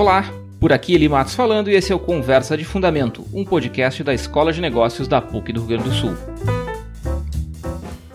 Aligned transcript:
Olá, 0.00 0.24
por 0.58 0.72
aqui 0.72 0.94
Eli 0.94 1.10
Matos 1.10 1.34
falando 1.34 1.68
e 1.68 1.74
esse 1.74 1.92
é 1.92 1.94
o 1.94 1.98
Conversa 1.98 2.56
de 2.56 2.64
Fundamento, 2.64 3.22
um 3.34 3.44
podcast 3.44 4.02
da 4.02 4.14
Escola 4.14 4.50
de 4.50 4.58
Negócios 4.58 5.06
da 5.06 5.20
PUC 5.20 5.52
do 5.52 5.60
Rio 5.60 5.68
Grande 5.68 5.90
do 5.90 5.94
Sul. 5.94 6.16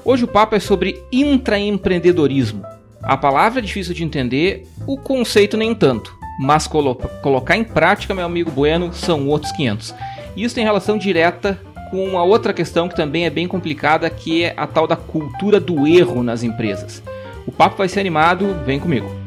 Hoje 0.03 0.23
o 0.23 0.27
papo 0.27 0.55
é 0.55 0.59
sobre 0.59 0.99
intraempreendedorismo. 1.11 2.63
A 3.03 3.15
palavra 3.15 3.59
é 3.59 3.61
difícil 3.61 3.93
de 3.93 4.03
entender, 4.03 4.65
o 4.87 4.97
conceito 4.97 5.55
nem 5.55 5.75
tanto, 5.75 6.11
mas 6.39 6.65
colo 6.65 6.95
colocar 7.21 7.55
em 7.55 7.63
prática, 7.63 8.15
meu 8.15 8.25
amigo 8.25 8.49
Bueno, 8.49 8.91
são 8.91 9.27
outros 9.27 9.51
500. 9.51 9.93
Isso 10.35 10.55
tem 10.55 10.63
relação 10.63 10.97
direta 10.97 11.61
com 11.91 12.03
uma 12.03 12.23
outra 12.23 12.51
questão 12.51 12.89
que 12.89 12.95
também 12.95 13.27
é 13.27 13.29
bem 13.29 13.47
complicada, 13.47 14.09
que 14.09 14.43
é 14.43 14.55
a 14.57 14.65
tal 14.65 14.87
da 14.87 14.95
cultura 14.95 15.59
do 15.59 15.85
erro 15.85 16.23
nas 16.23 16.41
empresas. 16.41 17.03
O 17.45 17.51
papo 17.51 17.77
vai 17.77 17.87
ser 17.87 17.99
animado, 17.99 18.59
vem 18.65 18.79
comigo. 18.79 19.24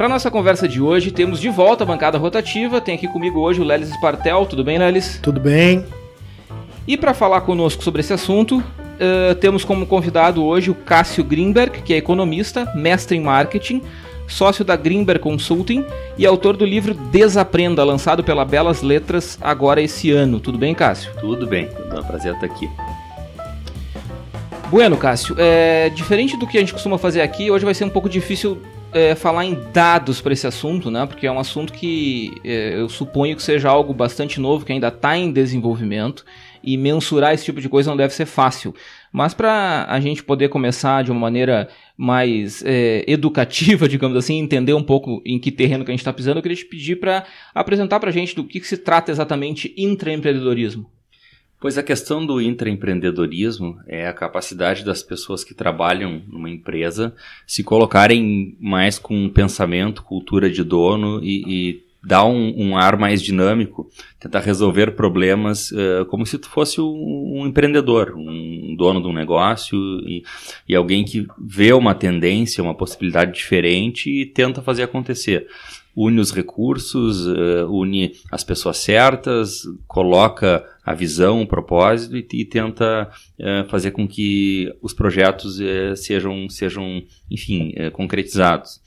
Para 0.00 0.08
nossa 0.08 0.30
conversa 0.30 0.66
de 0.66 0.80
hoje, 0.80 1.10
temos 1.10 1.38
de 1.38 1.50
volta 1.50 1.84
a 1.84 1.86
bancada 1.86 2.16
rotativa. 2.16 2.80
Tem 2.80 2.94
aqui 2.94 3.06
comigo 3.06 3.38
hoje 3.38 3.60
o 3.60 3.64
Lelis 3.64 3.90
Spartel. 3.90 4.46
Tudo 4.46 4.64
bem, 4.64 4.78
Lelis? 4.78 5.20
Tudo 5.22 5.38
bem. 5.38 5.84
E 6.88 6.96
para 6.96 7.12
falar 7.12 7.42
conosco 7.42 7.84
sobre 7.84 8.00
esse 8.00 8.10
assunto, 8.10 8.60
uh, 8.60 9.34
temos 9.34 9.62
como 9.62 9.84
convidado 9.84 10.42
hoje 10.42 10.70
o 10.70 10.74
Cássio 10.74 11.22
Greenberg, 11.22 11.82
que 11.82 11.92
é 11.92 11.98
economista, 11.98 12.72
mestre 12.74 13.18
em 13.18 13.20
marketing, 13.20 13.82
sócio 14.26 14.64
da 14.64 14.74
Greenberg 14.74 15.20
Consulting 15.20 15.84
e 16.16 16.24
autor 16.24 16.56
do 16.56 16.64
livro 16.64 16.94
Desaprenda, 16.94 17.84
lançado 17.84 18.24
pela 18.24 18.46
Belas 18.46 18.80
Letras 18.80 19.36
agora 19.38 19.82
esse 19.82 20.10
ano. 20.10 20.40
Tudo 20.40 20.56
bem, 20.56 20.74
Cássio? 20.74 21.12
Tudo 21.20 21.46
bem, 21.46 21.68
é 21.78 22.00
um 22.00 22.04
prazer 22.04 22.32
estar 22.32 22.46
aqui. 22.46 22.70
Bueno, 24.70 24.96
Cássio, 24.96 25.36
é, 25.38 25.90
diferente 25.90 26.38
do 26.38 26.46
que 26.46 26.56
a 26.56 26.60
gente 26.60 26.72
costuma 26.72 26.96
fazer 26.96 27.20
aqui, 27.20 27.50
hoje 27.50 27.66
vai 27.66 27.74
ser 27.74 27.84
um 27.84 27.90
pouco 27.90 28.08
difícil 28.08 28.62
é, 28.92 29.14
falar 29.14 29.44
em 29.44 29.56
dados 29.72 30.20
para 30.20 30.32
esse 30.32 30.46
assunto, 30.46 30.90
né? 30.90 31.06
Porque 31.06 31.26
é 31.26 31.32
um 31.32 31.38
assunto 31.38 31.72
que 31.72 32.32
é, 32.44 32.74
eu 32.76 32.88
suponho 32.88 33.36
que 33.36 33.42
seja 33.42 33.68
algo 33.68 33.94
bastante 33.94 34.40
novo, 34.40 34.64
que 34.64 34.72
ainda 34.72 34.88
está 34.88 35.16
em 35.16 35.32
desenvolvimento 35.32 36.24
e 36.62 36.76
mensurar 36.76 37.32
esse 37.32 37.44
tipo 37.44 37.60
de 37.60 37.68
coisa 37.68 37.90
não 37.90 37.96
deve 37.96 38.14
ser 38.14 38.26
fácil. 38.26 38.74
Mas 39.12 39.34
para 39.34 39.86
a 39.88 39.98
gente 40.00 40.22
poder 40.22 40.48
começar 40.48 41.02
de 41.02 41.10
uma 41.10 41.20
maneira 41.20 41.68
mais 41.96 42.62
é, 42.64 43.04
educativa, 43.06 43.86
digamos 43.88 44.16
assim, 44.16 44.38
entender 44.38 44.74
um 44.74 44.82
pouco 44.82 45.22
em 45.24 45.38
que 45.38 45.50
terreno 45.50 45.84
que 45.84 45.90
a 45.90 45.94
gente 45.94 46.00
está 46.00 46.12
pisando, 46.12 46.38
eu 46.38 46.42
queria 46.42 46.56
te 46.56 46.64
pedir 46.64 46.96
para 46.96 47.24
apresentar 47.54 47.98
para 48.00 48.10
a 48.10 48.12
gente 48.12 48.34
do 48.34 48.44
que, 48.44 48.60
que 48.60 48.66
se 48.66 48.76
trata 48.76 49.10
exatamente 49.10 49.72
intraempreendedorismo. 49.76 50.90
Pois 51.60 51.76
a 51.76 51.82
questão 51.82 52.24
do 52.24 52.40
intraempreendedorismo 52.40 53.78
é 53.86 54.08
a 54.08 54.14
capacidade 54.14 54.82
das 54.82 55.02
pessoas 55.02 55.44
que 55.44 55.52
trabalham 55.52 56.22
numa 56.26 56.48
empresa 56.48 57.14
se 57.46 57.62
colocarem 57.62 58.56
mais 58.58 58.98
com 58.98 59.28
pensamento, 59.28 60.02
cultura 60.02 60.48
de 60.48 60.64
dono 60.64 61.22
e, 61.22 61.44
e 61.46 61.84
dar 62.02 62.24
um, 62.24 62.54
um, 62.56 62.76
ar 62.78 62.98
mais 62.98 63.22
dinâmico, 63.22 63.90
tentar 64.18 64.40
resolver 64.40 64.92
problemas 64.92 65.70
uh, 65.72 66.06
como 66.08 66.24
se 66.24 66.38
tu 66.38 66.48
fosse 66.48 66.80
um, 66.80 67.40
um, 67.40 67.46
empreendedor, 67.46 68.14
um 68.16 68.74
dono 68.74 69.02
de 69.02 69.08
um 69.08 69.12
negócio 69.12 69.76
e, 70.08 70.22
e 70.66 70.74
alguém 70.74 71.04
que 71.04 71.26
vê 71.38 71.74
uma 71.74 71.94
tendência, 71.94 72.64
uma 72.64 72.74
possibilidade 72.74 73.32
diferente 73.32 74.08
e 74.08 74.24
tenta 74.24 74.62
fazer 74.62 74.84
acontecer. 74.84 75.46
Une 75.94 76.20
os 76.20 76.30
recursos, 76.30 77.26
uh, 77.26 77.66
une 77.68 78.12
as 78.30 78.44
pessoas 78.44 78.78
certas, 78.78 79.64
coloca 79.86 80.64
a 80.84 80.94
visão, 80.94 81.42
o 81.42 81.46
propósito 81.46 82.16
e, 82.16 82.26
e 82.32 82.44
tenta 82.44 83.10
uh, 83.38 83.68
fazer 83.68 83.90
com 83.90 84.06
que 84.06 84.72
os 84.82 84.92
projetos 84.92 85.58
uh, 85.60 85.96
sejam, 85.96 86.48
sejam, 86.48 87.02
enfim, 87.30 87.72
concretizados. 87.92 88.80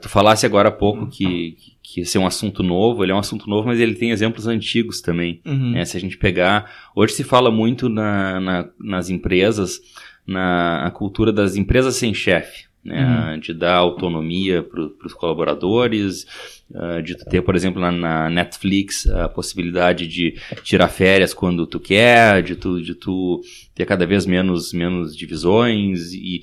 tu 0.00 0.08
falasse 0.08 0.44
agora 0.44 0.68
há 0.68 0.72
pouco 0.72 1.06
que, 1.08 1.56
que 1.82 2.02
esse 2.02 2.16
é 2.16 2.20
um 2.20 2.26
assunto 2.26 2.62
novo, 2.62 3.02
ele 3.02 3.12
é 3.12 3.14
um 3.14 3.18
assunto 3.18 3.48
novo, 3.48 3.68
mas 3.68 3.80
ele 3.80 3.94
tem 3.94 4.10
exemplos 4.10 4.46
antigos 4.46 5.00
também. 5.00 5.40
Uhum. 5.44 5.72
Né? 5.72 5.84
Se 5.84 5.96
a 5.96 6.00
gente 6.00 6.18
pegar, 6.18 6.70
hoje 6.94 7.14
se 7.14 7.24
fala 7.24 7.50
muito 7.50 7.88
na, 7.88 8.40
na, 8.40 8.68
nas 8.78 9.08
empresas, 9.08 9.80
na 10.26 10.90
cultura 10.94 11.32
das 11.32 11.56
empresas 11.56 11.96
sem 11.96 12.12
chefe 12.14 12.73
né, 12.84 13.32
uhum. 13.32 13.40
de 13.40 13.54
dar 13.54 13.76
autonomia 13.76 14.62
para 14.62 15.06
os 15.06 15.14
colaboradores, 15.14 16.26
uh, 16.70 17.02
de 17.02 17.16
ter, 17.16 17.40
por 17.40 17.56
exemplo, 17.56 17.80
na, 17.80 17.90
na, 17.90 18.28
Netflix 18.28 19.06
a 19.06 19.28
possibilidade 19.28 20.06
de 20.06 20.34
tirar 20.62 20.88
férias 20.88 21.32
quando 21.32 21.66
tu 21.66 21.80
quer, 21.80 22.42
de 22.42 22.54
tu, 22.54 22.82
de 22.82 22.94
tu 22.94 23.40
ter 23.74 23.86
cada 23.86 24.04
vez 24.06 24.26
menos, 24.26 24.72
menos 24.74 25.16
divisões 25.16 26.12
e, 26.12 26.42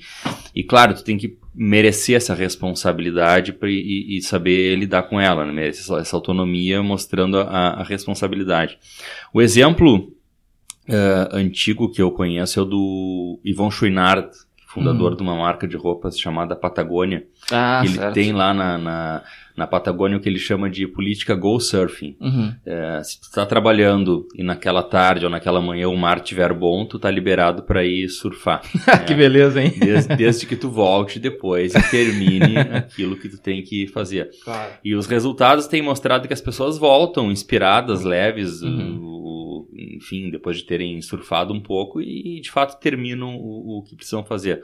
e 0.52 0.64
claro, 0.64 0.94
tu 0.94 1.04
tem 1.04 1.16
que 1.16 1.38
merecer 1.54 2.16
essa 2.16 2.34
responsabilidade 2.34 3.52
pra, 3.52 3.70
e, 3.70 4.16
e, 4.16 4.22
saber 4.22 4.74
lidar 4.76 5.04
com 5.04 5.20
ela, 5.20 5.46
né, 5.46 5.52
merecer 5.52 5.82
essa, 5.84 6.00
essa 6.00 6.16
autonomia 6.16 6.82
mostrando 6.82 7.38
a, 7.38 7.80
a 7.80 7.82
responsabilidade. 7.84 8.78
O 9.32 9.40
exemplo 9.40 10.12
Uh, 10.88 11.36
antigo 11.36 11.88
que 11.88 12.02
eu 12.02 12.10
conheço 12.10 12.58
é 12.58 12.62
o 12.62 12.66
do 12.66 13.40
Yvon 13.46 13.70
Chouinard, 13.70 14.28
fundador 14.72 15.12
hum. 15.12 15.16
de 15.16 15.22
uma 15.22 15.36
marca 15.36 15.68
de 15.68 15.76
roupas 15.76 16.18
chamada 16.18 16.56
Patagônia. 16.56 17.24
Ah, 17.50 17.82
ele 17.84 17.94
certo. 17.94 18.14
tem 18.14 18.32
lá 18.32 18.54
na, 18.54 18.78
na, 18.78 19.22
na, 19.54 19.66
Patagônia 19.66 20.16
o 20.16 20.20
que 20.20 20.28
ele 20.28 20.38
chama 20.38 20.70
de 20.70 20.86
política 20.86 21.34
go 21.34 21.60
surfing. 21.60 22.16
Uhum. 22.18 22.54
É, 22.64 23.02
se 23.02 23.20
tu 23.20 23.24
está 23.24 23.44
trabalhando 23.44 24.26
e 24.34 24.42
naquela 24.42 24.82
tarde 24.82 25.26
ou 25.26 25.30
naquela 25.30 25.60
manhã 25.60 25.88
o 25.88 25.96
mar 25.96 26.18
estiver 26.18 26.54
bom, 26.54 26.86
tu 26.86 26.98
tá 26.98 27.10
liberado 27.10 27.64
para 27.64 27.84
ir 27.84 28.08
surfar. 28.08 28.62
que 29.06 29.14
beleza, 29.14 29.62
hein? 29.62 29.74
Desde, 29.78 30.14
desde, 30.16 30.46
que 30.46 30.56
tu 30.56 30.70
volte 30.70 31.18
depois 31.18 31.74
e 31.74 31.90
termine 31.90 32.56
aquilo 32.72 33.16
que 33.16 33.28
tu 33.28 33.38
tem 33.38 33.62
que 33.62 33.86
fazer. 33.88 34.30
Claro. 34.42 34.72
E 34.82 34.94
os 34.94 35.06
resultados 35.06 35.66
têm 35.66 35.82
mostrado 35.82 36.26
que 36.26 36.34
as 36.34 36.40
pessoas 36.40 36.78
voltam 36.78 37.30
inspiradas, 37.30 38.02
leves, 38.04 38.62
uhum 38.62 39.12
enfim, 39.92 40.30
depois 40.30 40.56
de 40.56 40.64
terem 40.64 41.00
surfado 41.00 41.52
um 41.52 41.60
pouco 41.60 42.00
e 42.00 42.40
de 42.40 42.50
fato 42.50 42.80
terminam 42.80 43.36
o, 43.36 43.78
o 43.78 43.82
que 43.82 43.94
precisam 43.94 44.24
fazer. 44.24 44.62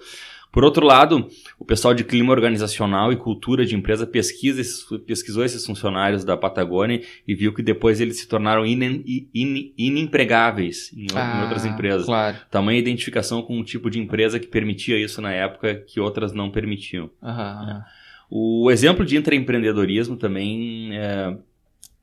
Por 0.50 0.64
outro 0.64 0.84
lado, 0.84 1.28
o 1.58 1.64
pessoal 1.64 1.92
de 1.92 2.02
clima 2.02 2.32
organizacional 2.32 3.12
e 3.12 3.16
cultura 3.16 3.66
de 3.66 3.76
empresa 3.76 4.06
pesquisa, 4.06 4.62
pesquisou 5.06 5.44
esses 5.44 5.64
funcionários 5.64 6.24
da 6.24 6.36
Patagônia 6.36 7.02
e 7.26 7.34
viu 7.34 7.52
que 7.52 7.62
depois 7.62 8.00
eles 8.00 8.18
se 8.18 8.26
tornaram 8.26 8.64
in, 8.64 9.28
in, 9.34 9.74
inempregáveis 9.76 10.90
em, 10.96 11.06
ah, 11.14 11.42
outras 11.42 11.66
empresas. 11.66 12.06
Claro. 12.06 12.38
Tamanha 12.50 12.78
identificação 12.78 13.42
com 13.42 13.58
um 13.58 13.62
tipo 13.62 13.90
de 13.90 14.00
empresa 14.00 14.40
que 14.40 14.46
permitia 14.46 14.98
isso 14.98 15.20
na 15.20 15.32
época 15.32 15.74
que 15.86 16.00
outras 16.00 16.32
não 16.32 16.50
permitiam. 16.50 17.10
Uhum. 17.22 17.82
O 18.30 18.70
exemplo 18.70 19.04
de 19.04 19.16
intraempreendedorismo 19.16 20.16
também 20.16 20.90
é, 20.96 21.36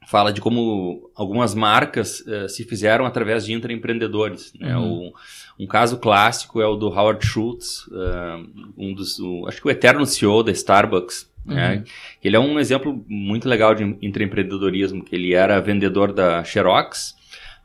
fala 0.07 0.31
de 0.31 0.41
como 0.41 1.09
algumas 1.15 1.53
marcas 1.53 2.21
uh, 2.21 2.47
se 2.47 2.63
fizeram 2.63 3.05
através 3.05 3.45
de 3.45 3.53
intraempreendedores. 3.53 4.53
Né? 4.59 4.75
Uhum. 4.77 5.11
O, 5.57 5.63
um 5.63 5.67
caso 5.67 5.97
clássico 5.97 6.61
é 6.61 6.67
o 6.67 6.75
do 6.75 6.87
Howard 6.87 7.25
Schultz, 7.25 7.87
uh, 7.87 8.73
um 8.77 8.93
dos, 8.93 9.19
o, 9.19 9.47
acho 9.47 9.61
que 9.61 9.67
o 9.67 9.71
eterno 9.71 10.05
CEO 10.05 10.43
da 10.43 10.51
Starbucks. 10.51 11.29
Né? 11.45 11.53
Uhum. 11.53 11.75
Né? 11.75 11.83
Ele 12.23 12.35
é 12.35 12.39
um 12.39 12.59
exemplo 12.59 13.03
muito 13.07 13.47
legal 13.47 13.73
de 13.73 13.83
intraempreendedorismo, 14.01 15.03
que 15.03 15.15
ele 15.15 15.33
era 15.33 15.59
vendedor 15.59 16.13
da 16.13 16.43
Xerox, 16.43 17.15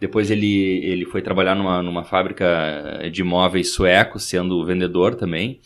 depois 0.01 0.31
ele, 0.31 0.83
ele 0.83 1.05
foi 1.05 1.21
trabalhar 1.21 1.55
numa, 1.55 1.83
numa 1.83 2.05
fábrica 2.05 2.47
de 3.13 3.23
móveis 3.23 3.75
suecos, 3.75 4.23
sendo 4.23 4.65
vendedor 4.65 5.15
também. 5.15 5.61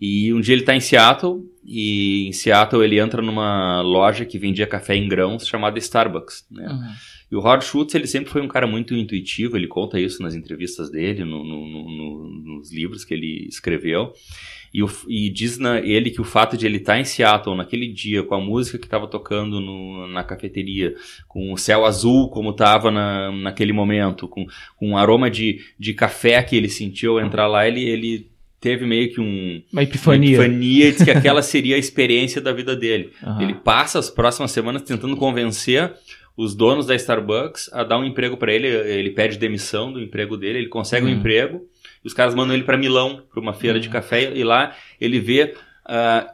E 0.00 0.32
um 0.32 0.40
dia 0.40 0.54
ele 0.54 0.62
está 0.62 0.74
em 0.74 0.80
Seattle, 0.80 1.44
e 1.64 2.28
em 2.28 2.32
Seattle 2.32 2.84
ele 2.84 2.98
entra 2.98 3.22
numa 3.22 3.80
loja 3.80 4.24
que 4.24 4.38
vendia 4.38 4.66
café 4.66 4.94
em 4.94 5.08
grãos 5.08 5.46
chamada 5.46 5.78
Starbucks. 5.78 6.46
Né? 6.50 6.68
Uhum. 6.68 6.92
E 7.32 7.36
o 7.36 7.40
Howard 7.40 7.64
Schultz, 7.64 7.94
ele 7.94 8.06
sempre 8.06 8.30
foi 8.30 8.42
um 8.42 8.48
cara 8.48 8.66
muito 8.66 8.94
intuitivo, 8.94 9.56
ele 9.56 9.66
conta 9.66 9.98
isso 9.98 10.22
nas 10.22 10.34
entrevistas 10.34 10.90
dele, 10.90 11.24
no, 11.24 11.42
no, 11.42 11.66
no, 11.66 12.30
nos 12.56 12.72
livros 12.72 13.04
que 13.04 13.14
ele 13.14 13.46
escreveu. 13.48 14.12
E, 14.72 14.82
o, 14.82 14.90
e 15.08 15.30
diz 15.30 15.56
na, 15.56 15.78
ele 15.78 16.10
que 16.10 16.20
o 16.20 16.24
fato 16.24 16.56
de 16.56 16.66
ele 16.66 16.78
estar 16.78 16.94
tá 16.94 16.98
em 16.98 17.04
Seattle 17.04 17.56
naquele 17.56 17.88
dia, 17.88 18.24
com 18.24 18.34
a 18.34 18.40
música 18.40 18.76
que 18.76 18.86
estava 18.86 19.06
tocando 19.06 19.60
no, 19.60 20.08
na 20.08 20.24
cafeteria, 20.24 20.94
com 21.28 21.52
o 21.52 21.56
céu 21.56 21.86
azul 21.86 22.28
como 22.28 22.50
estava 22.50 22.90
na, 22.90 23.30
naquele 23.30 23.72
momento, 23.72 24.28
com, 24.28 24.44
com 24.76 24.90
um 24.90 24.96
aroma 24.96 25.30
de, 25.30 25.60
de 25.78 25.94
café 25.94 26.42
que 26.42 26.56
ele 26.56 26.68
sentiu 26.68 27.12
ao 27.12 27.24
entrar 27.24 27.46
lá, 27.46 27.66
ele, 27.66 27.84
ele 27.84 28.33
teve 28.64 28.86
meio 28.86 29.12
que 29.12 29.20
um, 29.20 29.62
uma 29.70 29.82
epifania. 29.82 30.38
Uma 30.38 30.46
epifania 30.46 30.90
de 30.90 31.04
que 31.04 31.10
aquela 31.12 31.42
seria 31.42 31.76
a 31.76 31.78
experiência 31.78 32.40
da 32.40 32.50
vida 32.50 32.74
dele. 32.74 33.12
Uhum. 33.22 33.42
Ele 33.42 33.54
passa 33.56 33.98
as 33.98 34.08
próximas 34.08 34.52
semanas 34.52 34.80
tentando 34.80 35.14
convencer 35.18 35.92
os 36.34 36.54
donos 36.54 36.86
da 36.86 36.94
Starbucks 36.94 37.70
a 37.74 37.84
dar 37.84 37.98
um 37.98 38.04
emprego 38.04 38.38
para 38.38 38.54
ele. 38.54 38.66
Ele 38.66 39.10
pede 39.10 39.36
demissão 39.36 39.92
do 39.92 40.00
emprego 40.00 40.34
dele, 40.34 40.60
ele 40.60 40.68
consegue 40.68 41.04
uhum. 41.04 41.12
um 41.12 41.14
emprego. 41.14 41.68
E 42.02 42.08
os 42.08 42.14
caras 42.14 42.34
mandam 42.34 42.54
ele 42.54 42.64
para 42.64 42.78
Milão, 42.78 43.22
para 43.30 43.38
uma 43.38 43.52
feira 43.52 43.76
uhum. 43.76 43.82
de 43.82 43.90
café, 43.90 44.32
e 44.34 44.42
lá 44.42 44.74
ele 44.98 45.20
vê 45.20 45.54
uh, 45.84 46.26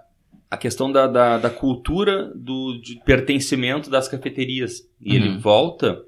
a 0.49 0.57
questão 0.57 0.93
da, 0.93 1.09
da, 1.09 1.37
da 1.37 1.51
cultura 1.51 2.31
do 2.33 2.81
de 2.81 2.95
pertencimento 3.05 3.91
das 3.91 4.07
cafeterias. 4.07 4.89
E 5.01 5.17
ele 5.17 5.31
uhum. 5.31 5.41
volta 5.41 6.01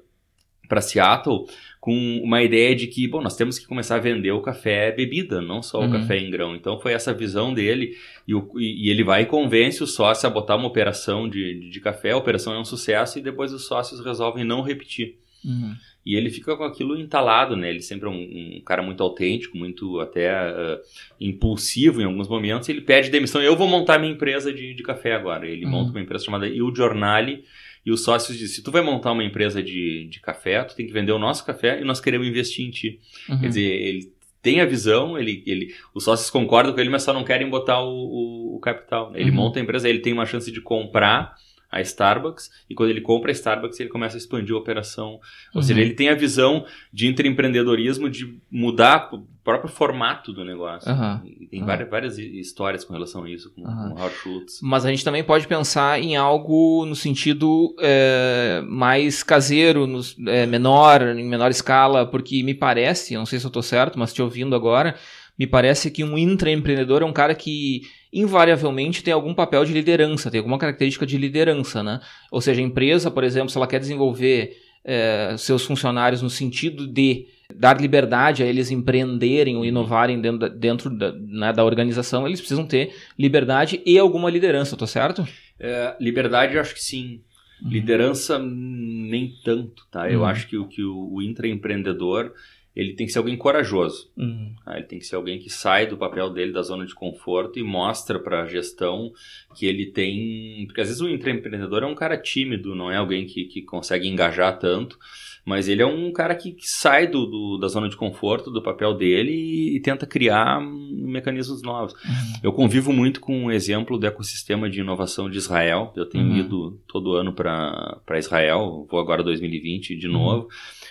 para 0.69 0.79
Seattle 0.79 1.47
com 1.83 2.21
uma 2.23 2.41
ideia 2.41 2.73
de 2.73 2.87
que, 2.87 3.05
bom, 3.09 3.21
nós 3.21 3.35
temos 3.35 3.59
que 3.59 3.67
começar 3.67 3.97
a 3.97 3.99
vender 3.99 4.31
o 4.31 4.41
café 4.41 4.89
bebida, 4.89 5.41
não 5.41 5.61
só 5.61 5.81
o 5.81 5.83
uhum. 5.83 5.91
café 5.91 6.17
em 6.17 6.31
grão. 6.31 6.55
Então 6.55 6.79
foi 6.79 6.93
essa 6.93 7.13
visão 7.13 7.53
dele 7.53 7.97
e, 8.25 8.33
o, 8.33 8.49
e, 8.57 8.89
ele 8.89 9.03
vai 9.03 9.23
e 9.23 9.25
convence 9.25 9.83
o 9.83 9.85
sócio 9.85 10.25
a 10.25 10.29
botar 10.29 10.55
uma 10.55 10.65
operação 10.65 11.27
de, 11.27 11.59
de, 11.59 11.69
de, 11.69 11.81
café, 11.81 12.11
a 12.11 12.17
operação 12.17 12.53
é 12.53 12.57
um 12.57 12.63
sucesso 12.63 13.19
e 13.19 13.21
depois 13.21 13.51
os 13.51 13.67
sócios 13.67 13.99
resolvem 13.99 14.45
não 14.45 14.61
repetir. 14.61 15.17
Uhum. 15.43 15.75
E 16.05 16.15
ele 16.15 16.29
fica 16.29 16.55
com 16.55 16.63
aquilo 16.63 16.97
entalado, 16.97 17.57
né? 17.57 17.69
Ele 17.69 17.81
sempre 17.81 18.07
é 18.07 18.09
um, 18.09 18.57
um 18.57 18.61
cara 18.65 18.81
muito 18.81 19.03
autêntico, 19.03 19.57
muito 19.57 19.99
até 19.99 20.31
uh, 20.33 20.79
impulsivo 21.19 22.01
em 22.01 22.05
alguns 22.05 22.29
momentos. 22.29 22.69
Ele 22.69 22.79
pede 22.79 23.09
demissão. 23.09 23.41
Eu 23.41 23.57
vou 23.57 23.67
montar 23.67 23.99
minha 23.99 24.13
empresa 24.13 24.53
de, 24.53 24.73
de 24.73 24.83
café 24.83 25.13
agora. 25.13 25.45
Ele 25.45 25.65
uhum. 25.65 25.71
monta 25.71 25.91
uma 25.91 25.99
empresa 25.99 26.23
chamada 26.23 26.47
Il 26.47 26.73
Giornale, 26.73 27.43
e 27.85 27.91
os 27.91 28.03
sócios 28.03 28.37
dizem, 28.37 28.55
se 28.55 28.63
tu 28.63 28.71
vai 28.71 28.81
montar 28.81 29.11
uma 29.11 29.23
empresa 29.23 29.61
de, 29.61 30.07
de 30.09 30.19
café, 30.21 30.63
tu 30.63 30.75
tem 30.75 30.87
que 30.87 30.93
vender 30.93 31.11
o 31.11 31.19
nosso 31.19 31.45
café 31.45 31.81
e 31.81 31.83
nós 31.83 31.99
queremos 31.99 32.27
investir 32.27 32.65
em 32.65 32.71
ti. 32.71 32.99
Uhum. 33.29 33.39
Quer 33.41 33.47
dizer, 33.47 33.61
ele 33.61 34.13
tem 34.41 34.61
a 34.61 34.65
visão, 34.65 35.17
ele, 35.17 35.43
ele, 35.45 35.73
os 35.93 36.03
sócios 36.03 36.29
concordam 36.29 36.73
com 36.73 36.79
ele, 36.79 36.89
mas 36.89 37.03
só 37.03 37.13
não 37.13 37.23
querem 37.23 37.49
botar 37.49 37.81
o, 37.81 37.91
o, 37.91 38.55
o 38.55 38.59
capital. 38.59 39.11
Ele 39.15 39.29
uhum. 39.29 39.35
monta 39.35 39.59
a 39.59 39.61
empresa, 39.61 39.89
ele 39.89 39.99
tem 39.99 40.13
uma 40.13 40.25
chance 40.25 40.51
de 40.51 40.61
comprar 40.61 41.35
a 41.73 41.81
Starbucks 41.81 42.51
e 42.69 42.75
quando 42.75 42.91
ele 42.91 43.01
compra 43.01 43.31
a 43.31 43.33
Starbucks 43.33 43.79
ele 43.79 43.89
começa 43.89 44.15
a 44.15 44.19
expandir 44.19 44.55
a 44.55 44.59
operação. 44.59 45.13
Ou 45.13 45.21
uhum. 45.55 45.61
seja, 45.61 45.81
ele 45.81 45.93
tem 45.93 46.09
a 46.09 46.15
visão 46.15 46.65
de 46.91 47.07
intraempreendedorismo 47.07 48.09
de 48.09 48.39
mudar 48.51 49.09
o 49.11 49.25
próprio 49.43 49.69
formato 49.69 50.31
do 50.31 50.45
negócio. 50.45 50.89
Uhum. 50.91 51.47
Tem 51.49 51.59
uhum. 51.59 51.65
Várias, 51.65 51.89
várias 51.89 52.17
histórias 52.17 52.85
com 52.85 52.93
relação 52.93 53.23
a 53.23 53.29
isso, 53.29 53.51
com, 53.53 53.61
uhum. 53.61 53.95
com 53.95 54.09
Schultz. 54.11 54.59
Mas 54.61 54.85
a 54.85 54.89
gente 54.89 55.03
também 55.03 55.23
pode 55.23 55.47
pensar 55.47 55.99
em 55.99 56.15
algo 56.15 56.85
no 56.85 56.95
sentido 56.95 57.75
é, 57.79 58.63
mais 58.67 59.23
caseiro, 59.23 59.87
no, 59.87 60.01
é, 60.27 60.45
menor, 60.45 61.01
em 61.01 61.27
menor 61.27 61.49
escala, 61.49 62.05
porque 62.05 62.43
me 62.43 62.53
parece, 62.53 63.15
não 63.15 63.25
sei 63.25 63.39
se 63.39 63.45
eu 63.45 63.49
estou 63.49 63.63
certo, 63.63 63.97
mas 63.97 64.13
te 64.13 64.21
ouvindo 64.21 64.55
agora, 64.55 64.95
me 65.37 65.47
parece 65.47 65.89
que 65.89 66.03
um 66.03 66.17
intraempreendedor 66.17 67.01
é 67.01 67.05
um 67.05 67.13
cara 67.13 67.33
que 67.33 67.81
invariavelmente 68.13 69.03
tem 69.03 69.13
algum 69.13 69.33
papel 69.33 69.65
de 69.65 69.73
liderança, 69.73 70.29
tem 70.29 70.37
alguma 70.37 70.59
característica 70.59 71.05
de 71.05 71.17
liderança, 71.17 71.81
né? 71.81 71.99
Ou 72.31 72.39
seja, 72.39 72.61
a 72.61 72.63
empresa, 72.63 73.09
por 73.09 73.23
exemplo, 73.23 73.49
se 73.49 73.57
ela 73.57 73.67
quer 73.67 73.79
desenvolver 73.79 74.55
é, 74.85 75.35
seus 75.37 75.65
funcionários 75.65 76.21
no 76.21 76.29
sentido 76.29 76.85
de 76.85 77.25
dar 77.55 77.79
liberdade 77.79 78.43
a 78.43 78.45
eles 78.45 78.71
empreenderem 78.71 79.57
ou 79.57 79.65
inovarem 79.65 80.19
dentro 80.21 80.39
da, 80.39 80.47
dentro 80.47 80.89
da, 80.89 81.11
né, 81.11 81.53
da 81.53 81.63
organização, 81.63 82.27
eles 82.27 82.39
precisam 82.39 82.65
ter 82.65 82.93
liberdade 83.17 83.81
e 83.85 83.97
alguma 83.97 84.29
liderança, 84.29 84.77
tô 84.77 84.87
certo? 84.87 85.27
É, 85.59 85.95
liberdade, 85.99 86.55
eu 86.55 86.61
acho 86.61 86.73
que 86.73 86.83
sim. 86.83 87.21
Uhum. 87.61 87.69
Liderança, 87.69 88.37
nem 88.39 89.33
tanto, 89.43 89.87
tá? 89.89 90.11
Eu 90.11 90.19
uhum. 90.19 90.25
acho 90.25 90.47
que, 90.47 90.63
que 90.67 90.83
o, 90.83 91.13
o 91.13 91.21
intraempreendedor 91.21 92.31
ele 92.75 92.93
tem 92.93 93.05
que 93.05 93.11
ser 93.13 93.19
alguém 93.19 93.37
corajoso. 93.37 94.11
Uhum. 94.17 94.55
Tá? 94.65 94.77
Ele 94.77 94.87
tem 94.87 94.99
que 94.99 95.05
ser 95.05 95.15
alguém 95.15 95.39
que 95.39 95.49
sai 95.49 95.85
do 95.85 95.97
papel 95.97 96.29
dele, 96.31 96.51
da 96.51 96.61
zona 96.61 96.85
de 96.85 96.95
conforto 96.95 97.59
e 97.59 97.63
mostra 97.63 98.19
para 98.19 98.41
a 98.41 98.47
gestão 98.47 99.11
que 99.55 99.65
ele 99.65 99.87
tem. 99.87 100.65
Porque 100.65 100.81
às 100.81 100.87
vezes 100.87 101.01
o 101.01 101.09
empreendedor 101.09 101.83
é 101.83 101.85
um 101.85 101.95
cara 101.95 102.17
tímido, 102.17 102.75
não 102.75 102.91
é 102.91 102.97
alguém 102.97 103.25
que, 103.25 103.45
que 103.45 103.61
consegue 103.61 104.07
engajar 104.07 104.57
tanto. 104.57 104.97
Mas 105.45 105.67
ele 105.67 105.81
é 105.81 105.85
um 105.85 106.11
cara 106.11 106.35
que, 106.35 106.51
que 106.53 106.65
sai 106.65 107.05
do, 107.07 107.25
do, 107.25 107.57
da 107.57 107.67
zona 107.67 107.89
de 107.89 107.97
conforto, 107.97 108.49
do 108.49 108.61
papel 108.61 108.93
dele 108.93 109.31
e, 109.31 109.75
e 109.75 109.79
tenta 109.81 110.05
criar 110.05 110.61
mecanismos 110.61 111.61
novos. 111.61 111.93
Uhum. 111.93 112.39
Eu 112.41 112.53
convivo 112.53 112.93
muito 112.93 113.19
com 113.19 113.45
o 113.45 113.51
exemplo 113.51 113.97
do 113.97 114.07
ecossistema 114.07 114.69
de 114.69 114.79
inovação 114.79 115.29
de 115.29 115.37
Israel. 115.37 115.91
Eu 115.95 116.05
tenho 116.05 116.25
uhum. 116.25 116.37
ido 116.37 116.79
todo 116.87 117.15
ano 117.15 117.33
para 117.33 118.17
Israel, 118.17 118.87
vou 118.89 118.99
agora 118.99 119.21
2020 119.21 119.95
de 119.97 120.07
uhum. 120.07 120.13
novo. 120.13 120.47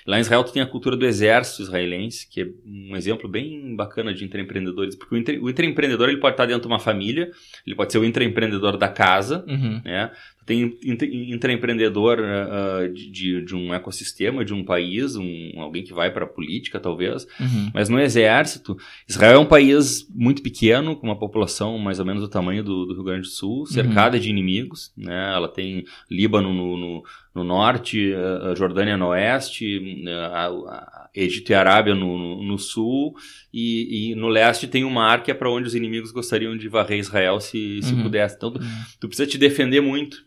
Lá 0.07 0.19
em 0.19 0.21
Israel 0.21 0.43
tu 0.43 0.53
tem 0.53 0.63
a 0.63 0.67
cultura 0.67 0.97
do 0.97 1.07
exército 1.07 1.63
israelense, 1.63 2.29
que 2.29 2.43
é 2.43 2.49
um 2.67 2.97
exemplo 2.97 3.29
bem 3.29 3.75
bacana 3.77 4.13
de 4.13 4.25
intraempreendedores, 4.25 4.97
porque 4.97 5.15
o, 5.15 5.19
intra, 5.19 5.41
o 5.41 5.49
intraempreendedor 5.49 6.09
ele 6.09 6.19
pode 6.19 6.35
estar 6.35 6.47
dentro 6.47 6.63
de 6.63 6.67
uma 6.67 6.81
família, 6.81 7.31
ele 7.65 7.77
pode 7.77 7.93
ser 7.93 7.99
o 7.99 8.05
intraempreendedor 8.05 8.77
da 8.77 8.89
casa, 8.89 9.45
uhum. 9.47 9.81
né? 9.85 10.11
Tem 10.45 10.77
intraempreendedor 10.83 12.19
uh, 12.19 12.93
de, 12.93 13.45
de, 13.45 13.55
um 13.55 13.73
ecossistema, 13.73 14.45
de 14.45 14.53
um 14.53 14.65
país, 14.65 15.15
um, 15.15 15.53
alguém 15.57 15.85
que 15.85 15.93
vai 15.93 16.11
para 16.11 16.25
a 16.25 16.29
política, 16.29 16.81
talvez. 16.81 17.27
Uhum. 17.39 17.71
Mas 17.73 17.89
no 17.89 18.01
exército, 18.01 18.77
Israel 19.09 19.37
é 19.37 19.39
um 19.39 19.47
país 19.47 20.07
muito 20.13 20.43
pequeno, 20.43 20.97
com 20.97 21.07
uma 21.07 21.19
população 21.19 21.79
mais 21.79 22.01
ou 22.01 22.05
menos 22.05 22.23
do 22.23 22.29
tamanho 22.29 22.65
do, 22.65 22.87
do 22.87 22.95
Rio 22.95 23.05
Grande 23.05 23.23
do 23.23 23.33
Sul, 23.33 23.67
cercada 23.67 24.17
uhum. 24.17 24.23
de 24.23 24.31
inimigos. 24.31 24.93
Né? 24.97 25.33
Ela 25.33 25.49
tem 25.49 25.85
Líbano 26.11 26.53
no, 26.53 26.77
no, 26.77 27.03
no 27.35 27.45
norte, 27.45 28.13
a 28.15 28.55
Jordânia 28.55 28.97
no 28.97 29.09
oeste, 29.09 30.05
a, 30.09 30.47
a 30.47 31.11
Egito 31.15 31.51
e 31.51 31.55
Arábia 31.55 31.95
no, 31.95 32.19
no, 32.19 32.43
no 32.43 32.59
sul, 32.59 33.15
e, 33.53 34.11
e, 34.11 34.15
no 34.15 34.29
leste 34.29 34.67
tem 34.67 34.85
um 34.85 34.91
mar 34.91 35.23
que 35.23 35.31
é 35.31 35.35
para 35.35 35.51
onde 35.51 35.67
os 35.67 35.75
inimigos 35.75 36.13
gostariam 36.13 36.57
de 36.57 36.69
varrer 36.69 36.99
Israel 36.99 37.41
se, 37.41 37.81
se 37.83 37.95
uhum. 37.95 38.03
pudesse. 38.03 38.37
Então, 38.37 38.51
tu, 38.51 38.61
uhum. 38.61 38.69
tu 39.01 39.09
precisa 39.09 39.29
te 39.29 39.39
defender 39.39 39.81
muito 39.81 40.25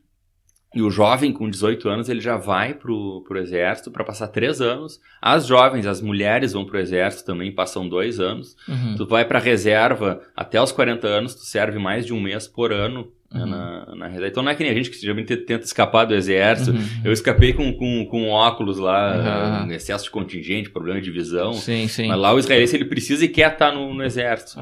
e 0.75 0.81
o 0.81 0.91
jovem 0.91 1.31
com 1.31 1.49
18 1.49 1.87
anos, 1.87 2.09
ele 2.09 2.19
já 2.19 2.35
vai 2.35 2.73
pro, 2.73 3.23
pro 3.25 3.39
exército 3.39 3.89
para 3.89 4.03
passar 4.03 4.27
três 4.27 4.59
anos. 4.59 4.99
As 5.21 5.47
jovens, 5.47 5.87
as 5.87 6.01
mulheres 6.01 6.51
vão 6.51 6.65
pro 6.65 6.77
exército 6.77 7.25
também, 7.25 7.55
passam 7.55 7.87
dois 7.87 8.19
anos. 8.19 8.57
Uhum. 8.67 8.95
Tu 8.97 9.07
vai 9.07 9.23
pra 9.23 9.39
reserva 9.39 10.21
até 10.35 10.61
os 10.61 10.73
40 10.73 11.07
anos, 11.07 11.33
tu 11.33 11.45
serve 11.45 11.79
mais 11.79 12.05
de 12.05 12.13
um 12.13 12.19
mês 12.19 12.45
por 12.45 12.73
ano 12.73 13.09
uhum. 13.39 13.45
na, 13.45 13.95
na 13.95 14.07
reserva. 14.07 14.27
Então 14.27 14.43
não 14.43 14.51
é 14.51 14.55
que 14.55 14.63
nem 14.63 14.71
a 14.71 14.75
gente 14.75 14.89
que 14.89 14.99
geralmente 14.99 15.35
tenta 15.37 15.65
escapar 15.65 16.05
do 16.05 16.13
exército. 16.13 16.71
Uhum. 16.71 17.01
Eu 17.03 17.11
escapei 17.11 17.53
com, 17.53 17.73
com, 17.73 18.05
com 18.05 18.29
óculos 18.29 18.77
lá, 18.77 19.65
um 19.67 19.71
excesso 19.71 20.05
de 20.05 20.11
contingente, 20.11 20.69
problema 20.69 21.01
de 21.01 21.11
visão. 21.11 21.53
Sim, 21.53 21.87
sim. 21.87 22.07
Mas 22.07 22.19
lá 22.19 22.33
o 22.33 22.39
israelense 22.39 22.75
ele 22.75 22.85
precisa 22.85 23.25
e 23.25 23.27
quer 23.27 23.53
estar 23.53 23.71
no, 23.71 23.93
no 23.93 24.03
exército. 24.03 24.59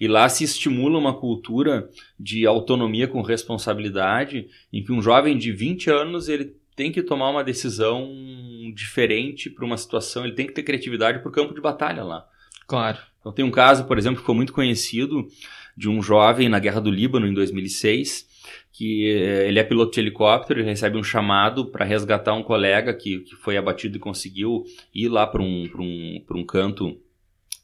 E 0.00 0.06
lá 0.06 0.28
se 0.28 0.44
estimula 0.44 0.98
uma 0.98 1.14
cultura 1.14 1.88
de 2.18 2.46
autonomia 2.46 3.08
com 3.08 3.22
responsabilidade, 3.22 4.46
em 4.72 4.82
que 4.82 4.92
um 4.92 5.00
jovem 5.00 5.36
de 5.36 5.52
20 5.52 5.90
anos 5.90 6.28
ele 6.28 6.54
tem 6.74 6.92
que 6.92 7.02
tomar 7.02 7.30
uma 7.30 7.42
decisão 7.42 8.12
diferente 8.74 9.48
para 9.48 9.64
uma 9.64 9.78
situação, 9.78 10.24
ele 10.24 10.34
tem 10.34 10.46
que 10.46 10.52
ter 10.52 10.62
criatividade 10.62 11.20
para 11.20 11.28
o 11.28 11.32
campo 11.32 11.54
de 11.54 11.60
batalha 11.60 12.04
lá. 12.04 12.26
Claro. 12.66 12.98
Então 13.20 13.32
tem 13.32 13.44
um 13.44 13.50
caso, 13.50 13.84
por 13.86 13.96
exemplo, 13.96 14.16
que 14.16 14.22
ficou 14.22 14.34
muito 14.34 14.52
conhecido 14.52 15.26
de 15.76 15.88
um 15.88 16.00
jovem 16.02 16.48
na 16.48 16.58
Guerra 16.58 16.80
do 16.80 16.90
Líbano 16.90 17.26
em 17.26 17.34
2006, 17.34 18.26
que 18.72 19.10
eh, 19.10 19.48
ele 19.48 19.58
é 19.58 19.64
piloto 19.64 19.92
de 19.92 20.00
helicóptero, 20.00 20.60
ele 20.60 20.68
recebe 20.68 20.96
um 20.96 21.02
chamado 21.02 21.66
para 21.66 21.84
resgatar 21.84 22.34
um 22.34 22.42
colega 22.42 22.94
que, 22.94 23.20
que 23.20 23.36
foi 23.36 23.56
abatido 23.56 23.96
e 23.96 24.00
conseguiu 24.00 24.64
ir 24.94 25.08
lá 25.08 25.26
para 25.26 25.42
um, 25.42 25.68
um, 25.78 26.24
um 26.30 26.44
canto 26.44 26.88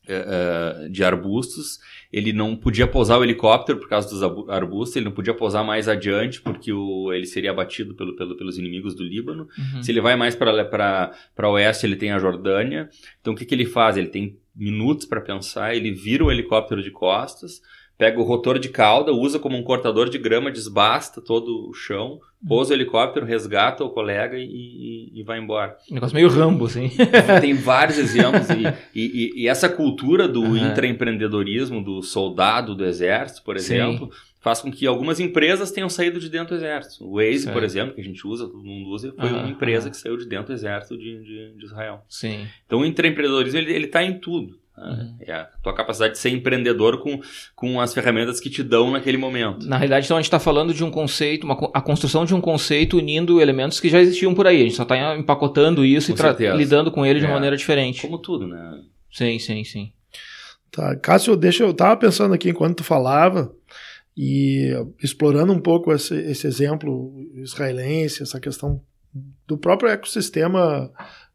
uh, 0.08 0.88
de 0.90 1.04
arbustos. 1.04 1.78
Ele 2.12 2.32
não 2.32 2.56
podia 2.56 2.86
pousar 2.86 3.18
o 3.18 3.24
helicóptero 3.24 3.78
por 3.78 3.88
causa 3.88 4.08
dos 4.08 4.22
arbustos, 4.48 4.96
ele 4.96 5.06
não 5.06 5.12
podia 5.12 5.34
pousar 5.34 5.62
mais 5.62 5.88
adiante 5.88 6.40
porque 6.40 6.72
o, 6.72 7.12
ele 7.12 7.26
seria 7.26 7.50
abatido 7.50 7.94
pelo, 7.94 8.14
pelo, 8.16 8.36
pelos 8.36 8.58
inimigos 8.58 8.94
do 8.94 9.02
Líbano. 9.02 9.48
Uhum. 9.56 9.82
Se 9.82 9.90
ele 9.90 10.00
vai 10.00 10.16
mais 10.16 10.34
para 10.34 11.12
oeste, 11.50 11.86
ele 11.86 11.96
tem 11.96 12.10
a 12.10 12.18
Jordânia. 12.18 12.88
Então 13.20 13.32
o 13.32 13.36
que, 13.36 13.44
que 13.44 13.54
ele 13.54 13.66
faz? 13.66 13.96
Ele 13.96 14.08
tem 14.08 14.38
minutos 14.54 15.06
para 15.06 15.20
pensar, 15.20 15.74
ele 15.74 15.92
vira 15.92 16.24
o 16.24 16.30
helicóptero 16.30 16.82
de 16.82 16.90
costas 16.90 17.60
pega 18.02 18.18
o 18.18 18.24
rotor 18.24 18.58
de 18.58 18.68
cauda, 18.68 19.12
usa 19.12 19.38
como 19.38 19.56
um 19.56 19.62
cortador 19.62 20.10
de 20.10 20.18
grama, 20.18 20.50
desbasta 20.50 21.20
todo 21.20 21.70
o 21.70 21.72
chão, 21.72 22.18
pousa 22.44 22.72
o 22.72 22.76
helicóptero, 22.76 23.24
resgata 23.24 23.84
o 23.84 23.90
colega 23.90 24.36
e, 24.36 24.42
e, 24.42 25.20
e 25.20 25.22
vai 25.22 25.38
embora. 25.38 25.76
Um 25.88 25.94
negócio 25.94 26.16
meio 26.16 26.28
rambo, 26.28 26.64
assim. 26.64 26.90
Tem 27.40 27.54
vários 27.54 27.98
exemplos. 27.98 28.48
E, 28.94 29.32
e, 29.36 29.48
essa 29.48 29.68
cultura 29.68 30.26
do 30.28 30.40
uhum. 30.42 30.56
intraempreendedorismo, 30.56 31.82
do 31.82 32.02
soldado 32.02 32.74
do 32.74 32.84
exército, 32.84 33.42
por 33.42 33.56
exemplo, 33.56 34.06
Sim. 34.12 34.18
faz 34.40 34.60
com 34.60 34.70
que 34.70 34.86
algumas 34.86 35.18
empresas 35.18 35.70
tenham 35.70 35.88
saído 35.88 36.18
de 36.20 36.28
dentro 36.28 36.56
do 36.56 36.56
exército. 36.56 37.04
O 37.04 37.16
Waze, 37.16 37.50
por 37.50 37.62
exemplo, 37.62 37.94
que 37.94 38.00
a 38.00 38.04
gente 38.04 38.26
usa, 38.26 38.46
todo 38.46 38.62
mundo 38.62 38.90
usa, 38.90 39.14
foi 39.18 39.30
uhum. 39.30 39.38
uma 39.38 39.48
empresa 39.48 39.88
que 39.88 39.96
saiu 39.96 40.16
de 40.16 40.26
dentro 40.26 40.48
do 40.48 40.52
exército 40.52 40.98
de, 40.98 41.22
de, 41.22 41.54
de 41.56 41.64
Israel. 41.64 42.04
Sim. 42.08 42.46
Então 42.66 42.80
o 42.80 42.84
intraempreendedorismo, 42.84 43.58
ele 43.58 43.86
está 43.86 44.02
em 44.02 44.18
tudo. 44.18 44.61
Uhum. 44.76 45.16
É 45.20 45.32
a 45.32 45.44
tua 45.62 45.74
capacidade 45.74 46.14
de 46.14 46.18
ser 46.18 46.30
empreendedor 46.30 47.00
com, 47.02 47.20
com 47.54 47.80
as 47.80 47.92
ferramentas 47.92 48.40
que 48.40 48.48
te 48.48 48.62
dão 48.62 48.90
naquele 48.90 49.18
momento. 49.18 49.66
Na 49.66 49.76
realidade, 49.76 50.06
então 50.06 50.16
a 50.16 50.20
gente 50.20 50.26
está 50.26 50.38
falando 50.38 50.72
de 50.72 50.82
um 50.82 50.90
conceito, 50.90 51.44
uma, 51.44 51.70
a 51.74 51.80
construção 51.80 52.24
de 52.24 52.34
um 52.34 52.40
conceito 52.40 52.96
unindo 52.96 53.40
elementos 53.40 53.78
que 53.78 53.90
já 53.90 54.00
existiam 54.00 54.34
por 54.34 54.46
aí. 54.46 54.56
A 54.56 54.64
gente 54.64 54.74
só 54.74 54.82
está 54.82 55.16
empacotando 55.16 55.84
isso 55.84 56.14
com 56.14 56.42
e 56.42 56.56
lidando 56.56 56.90
com 56.90 57.04
ele 57.04 57.18
é. 57.18 57.20
de 57.20 57.26
uma 57.26 57.34
maneira 57.34 57.56
diferente. 57.56 58.00
Como 58.00 58.18
tudo, 58.18 58.46
né? 58.46 58.80
Sim, 59.10 59.38
sim, 59.38 59.62
sim. 59.62 59.92
Tá, 60.70 60.96
Cássio, 60.96 61.36
deixa 61.36 61.64
eu 61.64 61.74
tava 61.74 61.98
pensando 61.98 62.32
aqui 62.32 62.48
enquanto 62.48 62.78
tu 62.78 62.84
falava 62.84 63.54
e 64.16 64.70
explorando 65.02 65.52
um 65.52 65.60
pouco 65.60 65.92
esse, 65.92 66.14
esse 66.14 66.46
exemplo 66.46 67.14
israelense, 67.34 68.22
essa 68.22 68.40
questão 68.40 68.80
do 69.46 69.58
próprio 69.58 69.90
ecossistema 69.90 70.90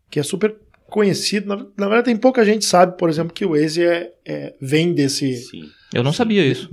que 0.10 0.20
é 0.20 0.24
super 0.24 0.56
conhecido. 0.90 1.48
Na, 1.48 1.56
na, 1.56 1.88
verdade, 1.88 2.06
tem 2.06 2.18
pouca 2.18 2.44
gente 2.46 2.66
sabe, 2.66 2.98
por 2.98 3.10
exemplo, 3.10 3.34
que 3.34 3.46
o 3.46 3.52
Waze 3.52 3.84
é, 3.84 4.14
é 4.26 4.56
vem 4.60 4.94
desse. 4.94 5.36
Sim. 5.38 5.70
Eu 5.94 6.04
não 6.04 6.14
sabia 6.14 6.46
isso. 6.46 6.70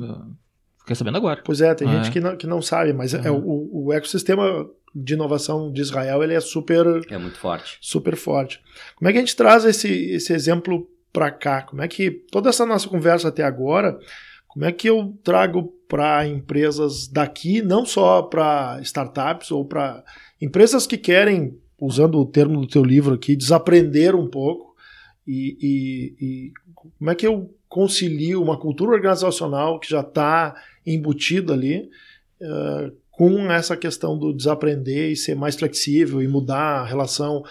Fiquei 0.79 0.97
sabendo 0.97 1.17
agora. 1.17 1.43
Pois 1.45 1.61
é, 1.61 1.75
tem 1.75 1.89
ah, 1.89 1.97
gente 1.97 2.09
é. 2.09 2.13
Que, 2.13 2.21
não, 2.21 2.37
que 2.37 2.47
não 2.47 2.63
sabe, 2.63 2.93
mas 2.93 3.15
uhum. 3.15 3.21
é, 3.25 3.31
o, 3.31 3.87
o 3.87 3.93
ecossistema 3.93 4.69
de 4.95 5.15
inovação 5.15 5.73
de 5.73 5.81
Israel 5.81 6.23
ele 6.23 6.35
é 6.35 6.41
super 6.41 6.87
é 7.09 7.19
muito 7.19 7.39
forte. 7.39 7.79
Super 7.81 8.17
forte. 8.17 8.61
Como 8.95 9.09
é 9.09 9.13
que 9.13 9.19
a 9.19 9.21
gente 9.21 9.35
traz 9.35 9.65
esse, 9.65 9.89
esse 9.89 10.33
exemplo 10.33 10.89
para 11.13 11.31
cá? 11.31 11.63
Como 11.63 11.83
é 11.83 11.89
que 11.89 12.11
toda 12.11 12.49
essa 12.49 12.65
nossa 12.65 12.89
conversa 12.89 13.29
até 13.29 13.43
agora, 13.43 13.99
como 14.47 14.65
é 14.65 14.71
que 14.71 14.89
eu 14.89 15.19
trago 15.25 15.75
para 15.89 16.27
empresas 16.27 17.09
daqui, 17.09 17.61
não 17.61 17.85
só 17.85 18.23
para 18.23 18.79
startups 18.83 19.51
ou 19.51 19.65
para 19.65 20.05
empresas 20.41 20.87
que 20.87 20.97
querem, 20.97 21.59
usando 21.81 22.19
o 22.19 22.27
termo 22.27 22.61
do 22.61 22.67
teu 22.67 22.85
livro 22.85 23.15
aqui, 23.15 23.37
desaprender 23.37 24.15
um 24.15 24.29
pouco 24.29 24.75
e, 25.27 25.57
e, 25.61 26.25
e 26.25 26.53
como 26.99 27.11
é 27.11 27.15
que 27.15 27.27
eu 27.27 27.53
concilio 27.69 28.43
uma 28.43 28.59
cultura 28.59 28.93
organizacional 28.93 29.81
que 29.81 29.91
já 29.91 30.01
está 30.01 30.55
embutida 30.87 31.53
ali 31.53 31.91
uh, 32.41 32.93
com 33.11 33.51
essa 33.51 33.77
questão 33.77 34.19
do 34.19 34.33
desaprender 34.33 35.11
e 35.11 35.17
ser 35.17 35.35
mais 35.35 35.57
flexível 35.57 36.23
e 36.23 36.29
mudar 36.29 36.81
a 36.81 36.85
relação 36.85 37.43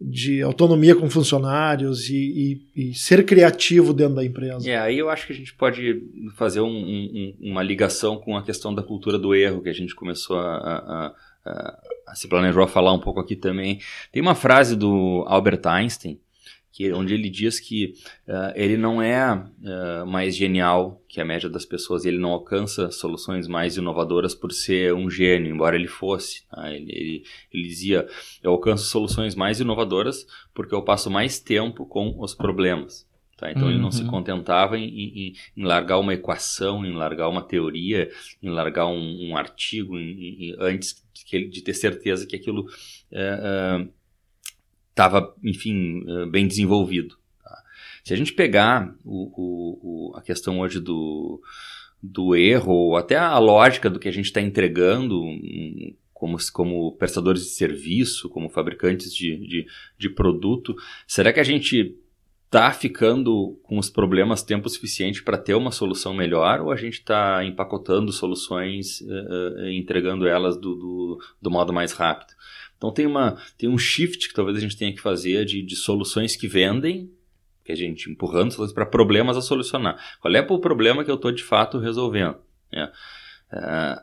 de 0.00 0.40
autonomia 0.40 0.96
com 0.96 1.10
funcionários 1.10 2.08
e, 2.08 2.62
e, 2.74 2.90
e, 2.90 2.94
ser 2.94 3.24
criativo 3.26 3.92
dentro 3.92 4.14
da 4.14 4.24
empresa. 4.24 4.68
É, 4.68 4.78
aí 4.78 4.98
eu 4.98 5.10
acho 5.10 5.26
que 5.26 5.32
a 5.32 5.36
gente 5.36 5.52
pode 5.54 6.02
fazer 6.36 6.62
um, 6.62 6.68
um, 6.68 7.34
uma 7.38 7.62
ligação 7.62 8.16
com 8.16 8.34
a 8.34 8.42
questão 8.42 8.74
da 8.74 8.82
cultura 8.82 9.18
do 9.18 9.34
erro 9.34 9.60
que 9.60 9.68
a 9.68 9.74
gente 9.74 9.94
começou 9.94 10.38
a, 10.38 10.56
a, 10.56 11.14
se 12.14 12.28
planejou 12.28 12.62
a 12.62 12.68
falar 12.68 12.92
um 12.92 13.00
pouco 13.00 13.20
aqui 13.20 13.36
também. 13.36 13.80
Tem 14.12 14.20
uma 14.20 14.34
frase 14.34 14.76
do 14.76 15.24
Albert 15.26 15.62
Einstein 15.66 16.18
que, 16.72 16.92
onde 16.92 17.12
ele 17.12 17.28
diz 17.28 17.58
que 17.58 17.94
uh, 18.28 18.52
ele 18.54 18.76
não 18.76 19.02
é 19.02 19.34
uh, 19.34 20.06
mais 20.06 20.36
genial 20.36 21.02
que 21.08 21.20
a 21.20 21.24
média 21.24 21.48
das 21.48 21.64
pessoas, 21.64 22.04
ele 22.04 22.18
não 22.18 22.30
alcança 22.30 22.90
soluções 22.90 23.48
mais 23.48 23.76
inovadoras 23.76 24.34
por 24.34 24.52
ser 24.52 24.94
um 24.94 25.10
gênio, 25.10 25.52
embora 25.52 25.76
ele 25.76 25.88
fosse. 25.88 26.46
Tá? 26.48 26.72
Ele, 26.72 26.90
ele, 26.90 27.24
ele, 27.52 27.68
dizia: 27.68 28.08
Eu 28.42 28.52
alcanço 28.52 28.84
soluções 28.84 29.34
mais 29.34 29.60
inovadoras 29.60 30.26
porque 30.54 30.74
eu 30.74 30.82
passo 30.82 31.10
mais 31.10 31.40
tempo 31.40 31.84
com 31.84 32.14
os 32.18 32.34
problemas. 32.34 33.06
Tá? 33.36 33.50
Então 33.50 33.64
uhum. 33.64 33.70
ele 33.70 33.78
não 33.78 33.90
se 33.90 34.02
uhum. 34.02 34.08
contentava 34.08 34.78
em, 34.78 34.84
em, 34.84 35.34
em, 35.56 35.64
largar 35.64 35.98
uma 35.98 36.14
equação, 36.14 36.84
em 36.84 36.92
largar 36.92 37.28
uma 37.28 37.42
teoria, 37.42 38.10
em 38.42 38.50
largar 38.50 38.86
um, 38.86 39.30
um 39.30 39.36
artigo, 39.36 39.98
em, 39.98 40.54
antes 40.58 41.02
de, 41.38 41.62
ter 41.62 41.74
certeza 41.74 42.26
que 42.26 42.36
aquilo. 42.36 42.66
Estava, 44.90 45.34
enfim, 45.42 46.02
eh, 46.06 46.26
bem 46.26 46.46
desenvolvido. 46.46 47.16
Tá? 47.42 47.62
Se 48.04 48.12
a 48.12 48.16
gente 48.16 48.32
pegar 48.32 48.94
o, 49.04 49.32
o, 49.36 50.10
o, 50.12 50.16
a 50.16 50.20
questão 50.20 50.60
hoje 50.60 50.78
do, 50.80 51.40
do 52.02 52.34
erro, 52.34 52.72
ou 52.72 52.96
até 52.96 53.16
a 53.16 53.38
lógica 53.38 53.88
do 53.88 53.98
que 53.98 54.08
a 54.08 54.12
gente 54.12 54.26
está 54.26 54.40
entregando 54.40 55.22
como, 56.12 56.36
como 56.52 56.92
prestadores 56.96 57.42
de 57.42 57.48
serviço, 57.50 58.28
como 58.28 58.50
fabricantes 58.50 59.14
de, 59.14 59.36
de, 59.38 59.66
de 59.96 60.08
produto, 60.10 60.76
será 61.06 61.32
que 61.32 61.40
a 61.40 61.44
gente 61.44 61.96
está 62.50 62.72
ficando 62.72 63.56
com 63.62 63.78
os 63.78 63.88
problemas 63.88 64.42
tempo 64.42 64.68
suficiente 64.68 65.22
para 65.22 65.38
ter 65.38 65.54
uma 65.54 65.70
solução 65.70 66.12
melhor 66.12 66.60
ou 66.60 66.72
a 66.72 66.76
gente 66.76 66.94
está 66.94 67.44
empacotando 67.44 68.12
soluções 68.12 69.00
uh, 69.02 69.68
entregando 69.68 70.26
elas 70.26 70.56
do, 70.56 70.74
do, 70.74 71.24
do, 71.40 71.48
modo 71.48 71.72
mais 71.72 71.92
rápido? 71.92 72.34
Então 72.76 72.90
tem, 72.90 73.06
uma, 73.06 73.40
tem 73.56 73.68
um 73.68 73.78
shift 73.78 74.28
que 74.28 74.34
talvez 74.34 74.56
a 74.56 74.60
gente 74.60 74.76
tenha 74.76 74.92
que 74.92 75.00
fazer 75.00 75.44
de, 75.44 75.62
de 75.62 75.76
soluções 75.76 76.34
que 76.34 76.48
vendem, 76.48 77.08
que 77.64 77.70
a 77.70 77.76
gente 77.76 78.10
empurrando 78.10 78.50
soluções 78.50 78.74
para 78.74 78.84
problemas 78.84 79.36
a 79.36 79.42
solucionar. 79.42 79.96
Qual 80.20 80.34
é 80.34 80.40
o 80.40 80.58
problema 80.58 81.04
que 81.04 81.10
eu 81.10 81.14
estou 81.14 81.30
de 81.30 81.44
fato 81.44 81.78
resolvendo? 81.78 82.38
É. 82.72 82.84
Uh, 83.52 84.02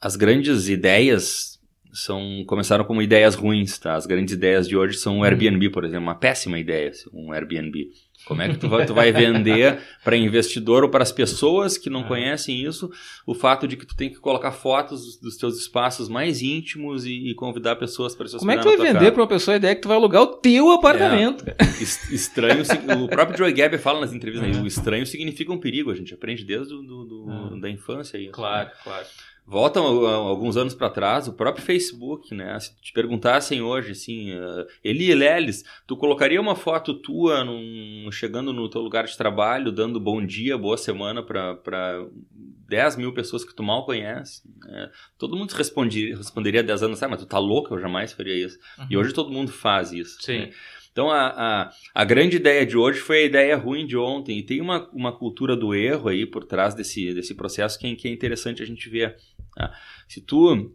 as 0.00 0.14
grandes 0.14 0.68
ideias 0.68 1.59
são 1.92 2.44
começaram 2.46 2.84
como 2.84 3.02
ideias 3.02 3.34
ruins, 3.34 3.78
tá? 3.78 3.94
As 3.94 4.06
grandes 4.06 4.34
ideias 4.34 4.68
de 4.68 4.76
hoje 4.76 4.98
são 4.98 5.20
o 5.20 5.24
Airbnb, 5.24 5.70
por 5.70 5.84
exemplo, 5.84 6.02
uma 6.02 6.14
péssima 6.14 6.58
ideia, 6.58 6.92
um 7.12 7.32
Airbnb. 7.32 7.90
Como 8.26 8.42
é 8.42 8.48
que 8.48 8.58
tu 8.58 8.68
vai, 8.68 8.86
tu 8.86 8.94
vai 8.94 9.10
vender 9.10 9.80
para 10.04 10.16
investidor 10.16 10.84
ou 10.84 10.90
para 10.90 11.02
as 11.02 11.10
pessoas 11.10 11.78
que 11.78 11.88
não 11.88 12.02
é. 12.02 12.04
conhecem 12.04 12.62
isso 12.62 12.90
o 13.26 13.34
fato 13.34 13.66
de 13.66 13.76
que 13.76 13.86
tu 13.86 13.96
tem 13.96 14.10
que 14.10 14.18
colocar 14.18 14.52
fotos 14.52 15.18
dos 15.18 15.36
teus 15.36 15.58
espaços 15.58 16.08
mais 16.08 16.42
íntimos 16.42 17.06
e, 17.06 17.30
e 17.30 17.34
convidar 17.34 17.76
pessoas 17.76 18.14
para 18.14 18.28
Como 18.28 18.50
é 18.50 18.56
que 18.56 18.62
tu 18.62 18.76
vai 18.76 18.92
vender 18.92 19.12
para 19.12 19.22
uma 19.22 19.28
pessoa 19.28 19.54
a 19.54 19.56
ideia 19.56 19.74
que 19.74 19.80
tu 19.80 19.88
vai 19.88 19.96
alugar 19.96 20.22
o 20.22 20.26
teu 20.26 20.70
apartamento? 20.70 21.44
É. 21.60 21.82
Estranho, 21.82 22.62
o 23.02 23.08
próprio 23.08 23.38
Joy 23.38 23.52
Gabby 23.52 23.78
fala 23.78 24.00
nas 24.00 24.12
entrevistas, 24.12 24.56
né? 24.56 24.62
o 24.62 24.66
estranho 24.66 25.06
significa 25.06 25.52
um 25.52 25.58
perigo, 25.58 25.90
a 25.90 25.94
gente 25.94 26.12
aprende 26.12 26.44
desde 26.44 26.68
do, 26.68 26.82
do, 26.82 27.04
do 27.04 27.56
é. 27.56 27.60
da 27.60 27.70
infância 27.70 28.18
isso. 28.18 28.32
Claro, 28.32 28.70
claro. 28.82 29.06
Volta 29.46 29.80
alguns 29.80 30.56
anos 30.56 30.74
para 30.74 30.88
trás, 30.88 31.26
o 31.26 31.32
próprio 31.32 31.64
Facebook, 31.64 32.32
né? 32.34 32.58
Se 32.60 32.74
te 32.80 32.92
perguntassem 32.92 33.60
hoje, 33.60 33.92
assim, 33.92 34.32
uh, 34.32 34.66
Eli 34.84 35.12
Leles, 35.12 35.64
tu 35.86 35.96
colocaria 35.96 36.40
uma 36.40 36.54
foto 36.54 36.94
tua 36.94 37.44
num, 37.44 38.08
chegando 38.12 38.52
no 38.52 38.68
teu 38.68 38.80
lugar 38.80 39.06
de 39.06 39.16
trabalho, 39.16 39.72
dando 39.72 39.98
bom 39.98 40.24
dia, 40.24 40.56
boa 40.56 40.76
semana 40.76 41.22
para 41.22 42.06
10 42.68 42.96
mil 42.96 43.12
pessoas 43.12 43.44
que 43.44 43.54
tu 43.54 43.62
mal 43.62 43.84
conhece? 43.84 44.42
Né? 44.64 44.90
Todo 45.18 45.36
mundo 45.36 45.50
responderia, 45.50 46.16
responderia 46.16 46.62
10 46.62 46.84
anos, 46.84 47.02
ah, 47.02 47.08
mas 47.08 47.20
tu 47.20 47.26
tá 47.26 47.38
louco, 47.38 47.74
eu 47.74 47.80
jamais 47.80 48.12
faria 48.12 48.34
isso. 48.34 48.56
Uhum. 48.78 48.86
E 48.88 48.96
hoje 48.96 49.12
todo 49.12 49.32
mundo 49.32 49.50
faz 49.50 49.92
isso. 49.92 50.22
Sim. 50.22 50.38
Né? 50.38 50.50
Então, 50.92 51.10
a, 51.10 51.26
a, 51.28 51.70
a, 51.94 52.04
grande 52.04 52.36
ideia 52.36 52.66
de 52.66 52.76
hoje 52.76 52.98
foi 52.98 53.18
a 53.18 53.26
ideia 53.26 53.56
ruim 53.56 53.86
de 53.86 53.96
ontem. 53.96 54.38
E 54.38 54.42
tem 54.42 54.60
uma, 54.60 54.88
uma 54.92 55.16
cultura 55.16 55.56
do 55.56 55.74
erro 55.74 56.08
aí 56.08 56.26
por 56.26 56.44
trás 56.44 56.74
desse, 56.74 57.14
desse 57.14 57.34
processo 57.34 57.78
que, 57.78 57.94
que 57.94 58.08
é 58.08 58.12
interessante 58.12 58.62
a 58.62 58.66
gente 58.66 58.88
ver. 58.88 59.16
Tá? 59.54 59.72
Se 60.08 60.20
tu 60.20 60.74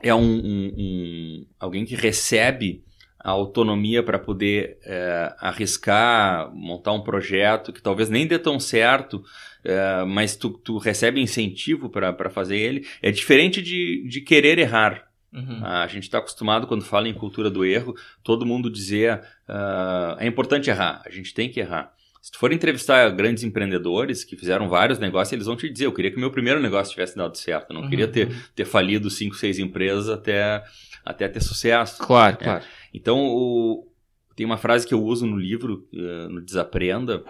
é 0.00 0.14
um, 0.14 0.22
um, 0.22 0.74
um, 0.78 1.46
alguém 1.58 1.84
que 1.84 1.94
recebe 1.94 2.84
a 3.18 3.30
autonomia 3.30 4.02
para 4.02 4.18
poder 4.18 4.78
é, 4.82 5.34
arriscar, 5.38 6.50
montar 6.54 6.92
um 6.92 7.02
projeto 7.02 7.72
que 7.72 7.82
talvez 7.82 8.08
nem 8.08 8.26
dê 8.26 8.38
tão 8.38 8.58
certo, 8.58 9.22
é, 9.62 10.04
mas 10.04 10.36
tu, 10.36 10.50
tu 10.50 10.78
recebe 10.78 11.20
incentivo 11.20 11.90
para 11.90 12.30
fazer 12.30 12.56
ele, 12.56 12.86
é 13.02 13.10
diferente 13.10 13.60
de, 13.60 14.06
de 14.08 14.22
querer 14.22 14.58
errar. 14.58 15.09
Uhum. 15.32 15.64
A 15.64 15.86
gente 15.86 16.04
está 16.04 16.18
acostumado, 16.18 16.66
quando 16.66 16.84
fala 16.84 17.08
em 17.08 17.14
cultura 17.14 17.50
do 17.50 17.64
erro, 17.64 17.94
todo 18.22 18.44
mundo 18.44 18.70
dizer 18.70 19.20
uh, 19.48 20.18
é 20.18 20.26
importante 20.26 20.70
errar, 20.70 21.02
a 21.06 21.10
gente 21.10 21.32
tem 21.32 21.48
que 21.48 21.60
errar. 21.60 21.94
Se 22.20 22.30
tu 22.30 22.38
for 22.38 22.52
entrevistar 22.52 23.08
grandes 23.10 23.42
empreendedores 23.44 24.24
que 24.24 24.36
fizeram 24.36 24.68
vários 24.68 24.98
negócios, 24.98 25.32
eles 25.32 25.46
vão 25.46 25.56
te 25.56 25.70
dizer: 25.70 25.86
eu 25.86 25.92
queria 25.92 26.10
que 26.10 26.18
o 26.18 26.20
meu 26.20 26.30
primeiro 26.30 26.60
negócio 26.60 26.92
tivesse 26.92 27.16
dado 27.16 27.36
certo. 27.36 27.70
Eu 27.70 27.74
não 27.74 27.82
uhum. 27.82 27.88
queria 27.88 28.08
ter, 28.08 28.28
ter 28.54 28.66
falido 28.66 29.08
cinco, 29.08 29.36
seis 29.36 29.58
empresas 29.58 30.08
até, 30.08 30.62
até 31.04 31.28
ter 31.28 31.40
sucesso. 31.40 31.98
Claro, 32.02 32.36
é. 32.40 32.44
claro. 32.44 32.64
Então, 32.92 33.18
o, 33.20 33.90
tem 34.36 34.44
uma 34.44 34.58
frase 34.58 34.86
que 34.86 34.92
eu 34.92 35.02
uso 35.02 35.26
no 35.26 35.36
livro, 35.36 35.88
uh, 35.94 36.28
no 36.28 36.42
Desaprenda, 36.42 37.24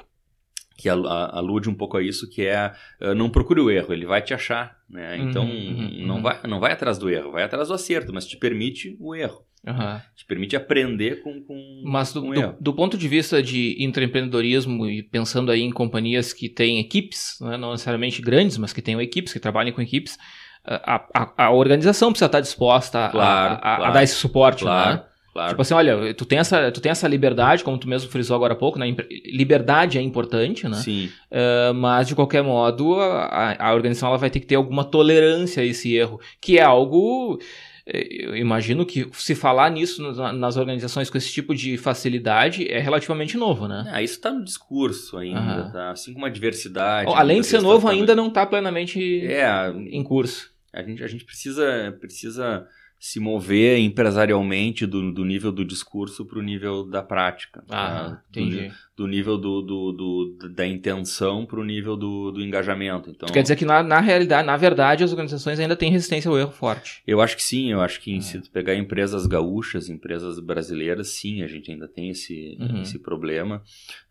que 0.81 0.89
alude 0.89 1.69
um 1.69 1.75
pouco 1.75 1.99
a 1.99 2.03
isso, 2.03 2.29
que 2.29 2.47
é 2.47 2.73
uh, 3.03 3.15
não 3.15 3.29
procure 3.29 3.61
o 3.61 3.71
erro, 3.71 3.93
ele 3.93 4.07
vai 4.07 4.23
te 4.23 4.33
achar. 4.33 4.79
Né? 4.89 5.19
Então, 5.19 5.45
uhum, 5.45 5.51
uhum, 5.51 6.07
não, 6.07 6.17
uhum. 6.17 6.23
Vai, 6.23 6.41
não 6.49 6.61
vai 6.61 6.73
atrás 6.73 6.97
do 6.97 7.11
erro, 7.11 7.33
vai 7.33 7.43
atrás 7.43 7.69
do 7.69 7.75
acerto, 7.75 8.13
mas 8.13 8.27
te 8.27 8.37
permite 8.37 8.97
o 8.99 9.15
erro. 9.15 9.45
Uhum. 9.67 10.01
Te 10.17 10.25
permite 10.25 10.57
aprender 10.57 11.23
com, 11.23 11.43
com 11.43 11.83
Mas 11.85 12.15
do, 12.15 12.23
com 12.23 12.33
do, 12.33 12.57
do, 12.59 12.73
ponto 12.73 12.97
de 12.97 13.07
vista 13.07 13.43
de 13.43 13.77
intraempreendedorismo 13.79 14.87
e 14.87 15.03
pensando 15.03 15.53
aí 15.53 15.61
em 15.61 15.71
companhias 15.71 16.33
que 16.33 16.49
têm 16.49 16.79
equipes, 16.79 17.37
né, 17.43 17.59
não 17.59 17.73
necessariamente 17.73 18.23
grandes, 18.23 18.57
mas 18.57 18.73
que 18.73 18.81
tenham 18.81 19.03
equipes, 19.03 19.35
que 19.35 19.39
trabalhem 19.39 19.71
com 19.71 19.83
equipes, 19.83 20.17
a, 20.65 21.07
a, 21.15 21.47
a 21.47 21.51
organização 21.51 22.11
precisa 22.11 22.27
estar 22.27 22.41
disposta 22.41 23.11
claro, 23.11 23.55
a, 23.55 23.59
claro, 23.59 23.85
a, 23.85 23.91
dar 23.91 24.03
esse 24.03 24.15
suporte, 24.15 24.63
claro. 24.63 24.97
né? 24.97 25.05
Claro. 25.33 25.51
Tipo 25.51 25.63
assim, 25.63 25.75
olha, 25.75 26.13
tu 26.13 26.25
tem, 26.25 26.39
essa, 26.39 26.73
tu 26.73 26.81
tem 26.81 26.91
essa 26.91 27.07
liberdade, 27.07 27.63
como 27.63 27.79
tu 27.79 27.89
mesmo 27.89 28.11
frisou 28.11 28.35
agora 28.35 28.55
há 28.55 28.57
pouco, 28.57 28.79
né? 28.79 28.95
Liberdade 29.27 29.97
é 29.97 30.03
importante, 30.03 30.69
né? 30.69 30.77
Sim. 30.77 31.09
Uh, 31.31 31.73
mas, 31.75 32.09
de 32.09 32.17
qualquer 32.17 32.43
modo, 32.43 32.99
a, 33.01 33.57
a 33.59 33.75
organização 33.75 34.09
ela 34.09 34.19
vai 34.19 34.29
ter 34.29 34.41
que 34.41 34.47
ter 34.47 34.57
alguma 34.57 34.85
tolerância 34.85 35.63
a 35.63 35.67
esse 35.67 35.95
erro, 35.95 36.21
que 36.41 36.59
é 36.59 36.63
algo 36.63 37.39
eh, 37.87 38.27
eu 38.27 38.37
imagino 38.37 38.85
que 38.85 39.09
se 39.13 39.35
falar 39.37 39.71
nisso 39.71 40.03
nas 40.33 40.57
organizações 40.57 41.09
com 41.09 41.17
esse 41.17 41.33
tipo 41.33 41.55
de 41.55 41.77
facilidade 41.77 42.67
é 42.69 42.81
relativamente 42.81 43.37
novo, 43.37 43.69
né? 43.69 43.85
Ah, 43.93 44.03
isso 44.03 44.15
está 44.15 44.33
no 44.33 44.45
discurso 44.45 45.17
ainda, 45.17 45.65
uhum. 45.65 45.73
tá? 45.73 45.91
assim 45.91 46.13
como 46.13 46.27
a 46.27 46.29
diversidade. 46.31 47.11
além 47.15 47.41
de 47.41 47.47
ser 47.47 47.61
novo, 47.61 47.89
ainda 47.89 48.15
não 48.15 48.29
está 48.29 48.45
plenamente 48.45 49.27
é, 49.27 49.71
em 49.91 50.03
curso. 50.03 50.51
A 50.73 50.83
gente, 50.83 51.03
a 51.03 51.07
gente 51.07 51.25
precisa, 51.25 51.97
precisa 52.01 52.67
se 53.01 53.19
mover 53.19 53.79
empresarialmente 53.79 54.85
do, 54.85 55.11
do 55.11 55.25
nível 55.25 55.51
do 55.51 55.65
discurso 55.65 56.23
para 56.27 56.39
o 56.39 56.43
nível 56.43 56.85
da 56.85 57.03
prática. 57.03 57.65
Ah, 57.71 58.11
né? 58.11 58.21
entendi. 58.29 58.69
Do, 58.69 59.05
do 59.05 59.07
nível 59.07 59.39
do, 59.39 59.63
do, 59.63 60.49
da 60.51 60.67
intenção 60.67 61.47
para 61.47 61.59
o 61.59 61.65
nível 61.65 61.97
do, 61.97 62.31
do 62.31 62.43
engajamento. 62.43 63.09
Então, 63.09 63.27
quer 63.31 63.41
dizer 63.41 63.57
que 63.57 63.65
na, 63.65 63.83
na 63.83 64.01
realidade, 64.01 64.47
na 64.47 64.59
verdade, 64.59 65.03
as 65.03 65.13
organizações 65.13 65.59
ainda 65.59 65.75
têm 65.75 65.91
resistência 65.91 66.31
ao 66.31 66.39
erro 66.39 66.53
forte. 66.53 67.03
Eu 67.07 67.23
acho 67.23 67.37
que 67.37 67.43
sim, 67.43 67.73
eu 67.73 67.81
acho 67.81 67.99
que 68.03 68.19
ah. 68.19 68.21
se 68.21 68.39
pegar 68.51 68.75
empresas 68.75 69.25
gaúchas, 69.27 69.89
empresas 69.89 70.39
brasileiras, 70.39 71.09
sim, 71.09 71.43
a 71.43 71.47
gente 71.47 71.71
ainda 71.71 71.89
tem 71.89 72.11
esse, 72.11 72.59
uhum. 72.61 72.83
esse 72.83 72.99
problema. 72.99 73.63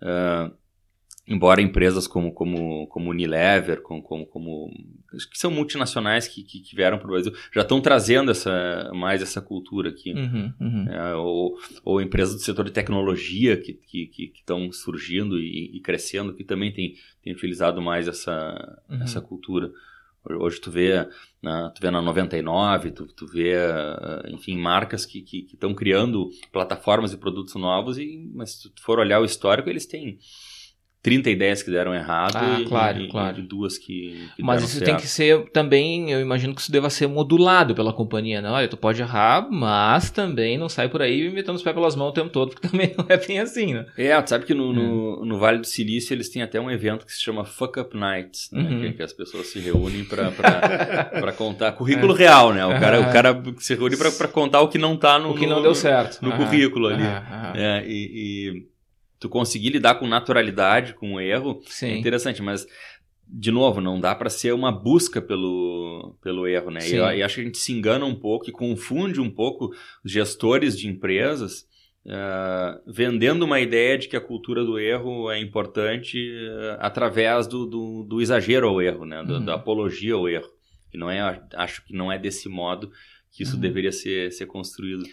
Uh, 0.02 0.52
embora 1.30 1.62
empresas 1.62 2.08
como, 2.08 2.34
como, 2.34 2.88
como 2.88 3.12
Unilever, 3.12 3.82
como, 3.84 4.02
como, 4.02 4.26
como 4.26 4.74
que 5.32 5.38
são 5.38 5.52
multinacionais 5.52 6.28
que, 6.28 6.44
que, 6.44 6.60
que 6.60 6.76
vieram 6.76 6.98
para 6.98 7.08
o 7.08 7.12
Brasil, 7.12 7.32
já 7.54 7.62
estão 7.62 7.80
trazendo 7.80 8.32
essa, 8.32 8.92
mais 8.96 9.22
essa 9.22 9.40
cultura 9.40 9.90
aqui. 9.90 10.12
Uhum, 10.12 10.54
uhum. 10.60 10.86
É, 10.90 11.16
ou, 11.16 11.56
ou 11.86 12.02
empresas 12.02 12.34
do 12.34 12.42
setor 12.42 12.66
de 12.66 12.72
tecnologia 12.72 13.56
que 13.58 13.72
estão 13.72 13.86
que, 13.88 14.08
que, 14.08 14.28
que 14.28 14.74
surgindo 14.74 15.40
e, 15.40 15.78
e, 15.78 15.80
crescendo, 15.82 16.34
que 16.34 16.44
também 16.44 16.74
têm 16.74 16.96
tem 17.22 17.34
utilizado 17.34 17.80
mais 17.82 18.08
essa, 18.08 18.82
uhum. 18.90 19.04
essa 19.04 19.22
cultura. 19.22 19.72
Hoje 20.26 20.60
tu 20.60 20.70
vê 20.72 21.08
na, 21.42 21.70
tu 21.70 21.82
vê 21.82 21.92
na 21.92 22.02
99, 22.02 22.92
tu, 22.92 23.08
tu 23.08 23.28
vê, 23.28 23.56
enfim, 24.28 24.58
marcas 24.58 25.06
que 25.06 25.24
estão 25.52 25.74
criando 25.74 26.30
plataformas 26.52 27.14
e 27.14 27.18
produtos 27.18 27.56
novos, 27.56 27.98
e, 27.98 28.30
mas 28.34 28.54
se 28.54 28.70
tu 28.70 28.82
for 28.82 29.00
olhar 29.00 29.22
o 29.22 29.26
histórico, 29.26 29.70
eles 29.70 29.86
têm 29.86 30.18
30 31.02 31.30
ideias 31.30 31.64
que 31.64 31.72
deram 31.72 31.94
errado 31.94 32.36
ah, 32.36 32.60
e, 32.60 32.66
claro, 32.66 33.02
e, 33.02 33.08
claro. 33.10 33.40
e 33.40 33.42
duas 33.42 33.78
que, 33.78 34.28
que 34.36 34.44
Mas 34.44 34.64
isso 34.64 34.74
certo. 34.74 34.86
tem 34.86 34.98
que 34.98 35.08
ser 35.08 35.50
também, 35.52 36.12
eu 36.12 36.20
imagino 36.20 36.54
que 36.54 36.60
isso 36.60 36.72
deva 36.72 36.90
ser 36.90 37.08
modulado 37.08 37.74
pela 37.74 37.94
companhia, 37.94 38.42
né? 38.42 38.50
Olha, 38.50 38.68
tu 38.68 38.76
pode 38.76 39.02
errar, 39.02 39.48
mas 39.50 40.12
também 40.12 40.58
não 40.58 40.68
sai 40.68 40.90
por 40.90 41.02
aí 41.02 41.30
metendo 41.32 41.56
os 41.56 41.64
pés 41.64 41.74
pelas 41.74 41.96
mãos 41.96 42.10
o 42.10 42.14
tempo 42.14 42.30
todo, 42.30 42.52
porque 42.54 42.68
também 42.68 42.94
não 42.98 43.06
é 43.08 43.16
bem 43.16 43.40
assim, 43.40 43.74
né? 43.74 43.86
É, 43.98 44.22
tu 44.22 44.30
sabe 44.30 44.46
que 44.46 44.54
no, 44.54 44.74
no, 44.74 44.90
Hum. 44.90 45.26
no, 45.26 45.40
Vale 45.40 45.60
do 45.60 45.68
Silício 45.68 46.14
eles 46.14 46.30
têm 46.30 46.42
até 46.42 46.60
um 46.60 46.70
evento 46.70 47.06
que 47.06 47.14
se 47.14 47.22
chama 47.22 47.46
Fuck 47.46 47.80
Up 47.80 47.98
Nights, 47.98 48.50
né? 48.52 48.62
Uhum. 48.62 48.82
que, 48.82 48.94
que, 48.94 49.04
as 49.04 49.14
pessoas 49.14 49.48
se 49.48 49.60
reúnem 49.60 50.04
para 50.04 51.32
contar 51.38 51.72
currículo 51.74 52.14
real, 52.14 52.54
né? 52.54 52.66
O 52.66 52.80
cara, 52.80 53.00
o 53.00 53.12
cara 53.12 53.44
se 53.58 53.76
reúne 53.76 53.96
para 53.96 54.28
contar 54.28 54.62
o 54.62 54.68
que 54.68 54.78
não 54.78 54.98
tá 54.98 55.18
no... 55.18 55.32
O 55.32 55.36
que 55.36 55.48
não 55.48 55.58
no, 55.58 55.64
deu 55.64 55.76
certo. 55.76 56.20
No 56.22 56.34
currículo 56.34 56.88
ali. 56.88 57.04
É, 57.56 57.84
e, 57.88 58.52
e 58.52 58.70
tu 59.20 59.28
conseguir 59.30 59.70
lidar 59.72 59.96
com 59.96 60.08
naturalidade 60.08 60.94
com 60.94 61.16
o 61.16 61.20
erro 61.22 61.62
é 61.66 61.70
Sim. 61.72 61.98
interessante, 61.98 62.42
mas 62.42 62.66
de 63.32 63.52
novo, 63.52 63.80
não 63.80 64.00
dá 64.00 64.16
para 64.16 64.30
ser 64.30 64.54
uma 64.56 64.72
busca 64.72 65.22
pelo, 65.22 66.16
pelo 66.24 66.48
erro, 66.48 66.72
né? 66.72 66.80
E, 66.88 66.96
e 66.96 67.22
acho 67.24 67.36
que 67.36 67.42
a 67.42 67.44
gente 67.44 67.58
se 67.60 67.72
engana 67.72 68.04
um 68.06 68.16
pouco 68.16 68.50
e 68.50 68.52
confunde 68.52 69.22
um 69.22 69.30
pouco 69.30 69.70
os 70.04 70.12
gestores 70.12 70.76
de 70.76 70.88
empresas 70.88 71.68
ah, 72.08 72.80
vendendo 72.88 73.44
uma 73.44 73.60
ideia 73.60 73.98
de 74.00 74.08
que 74.08 74.16
a 74.16 74.22
cultura 74.22 74.64
do 74.66 74.80
erro 74.80 75.30
é 75.30 75.40
importante 75.40 76.18
ah, 76.72 76.78
através 76.88 77.46
do, 77.46 77.68
do, 77.68 78.04
do 78.04 78.20
exagero 78.22 78.68
ao 78.68 78.82
erro, 78.82 79.06
né? 79.06 79.24
Do- 79.24 79.36
Uhum. 79.36 79.46
Da 79.46 79.54
apologia 79.56 80.16
ao 80.16 80.28
erro. 80.28 80.50
E 80.92 80.98
não 80.98 81.08
é, 81.12 81.40
acho 81.54 81.86
que 81.86 81.94
não 81.94 82.12
é 82.12 82.18
desse 82.18 82.50
modo 82.50 82.90
que 83.32 83.44
isso 83.44 83.56
Uhum. 83.56 83.62
deveria 83.62 83.92
ser, 83.92 84.32
ser 84.32 84.48
construído. 84.48 85.04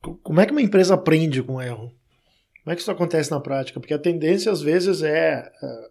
Co- 0.00 0.14
Como 0.22 0.40
é 0.40 0.46
que 0.46 0.52
uma 0.52 0.62
empresa 0.62 0.94
aprende 0.94 1.42
com 1.42 1.60
erro? 1.60 1.92
Como 2.62 2.72
é 2.72 2.74
que 2.76 2.80
isso 2.82 2.90
acontece 2.90 3.30
na 3.30 3.40
prática? 3.40 3.80
Porque 3.80 3.94
a 3.94 3.98
tendência 3.98 4.50
às 4.52 4.62
vezes 4.62 5.02
é, 5.02 5.50
é, 5.62 5.90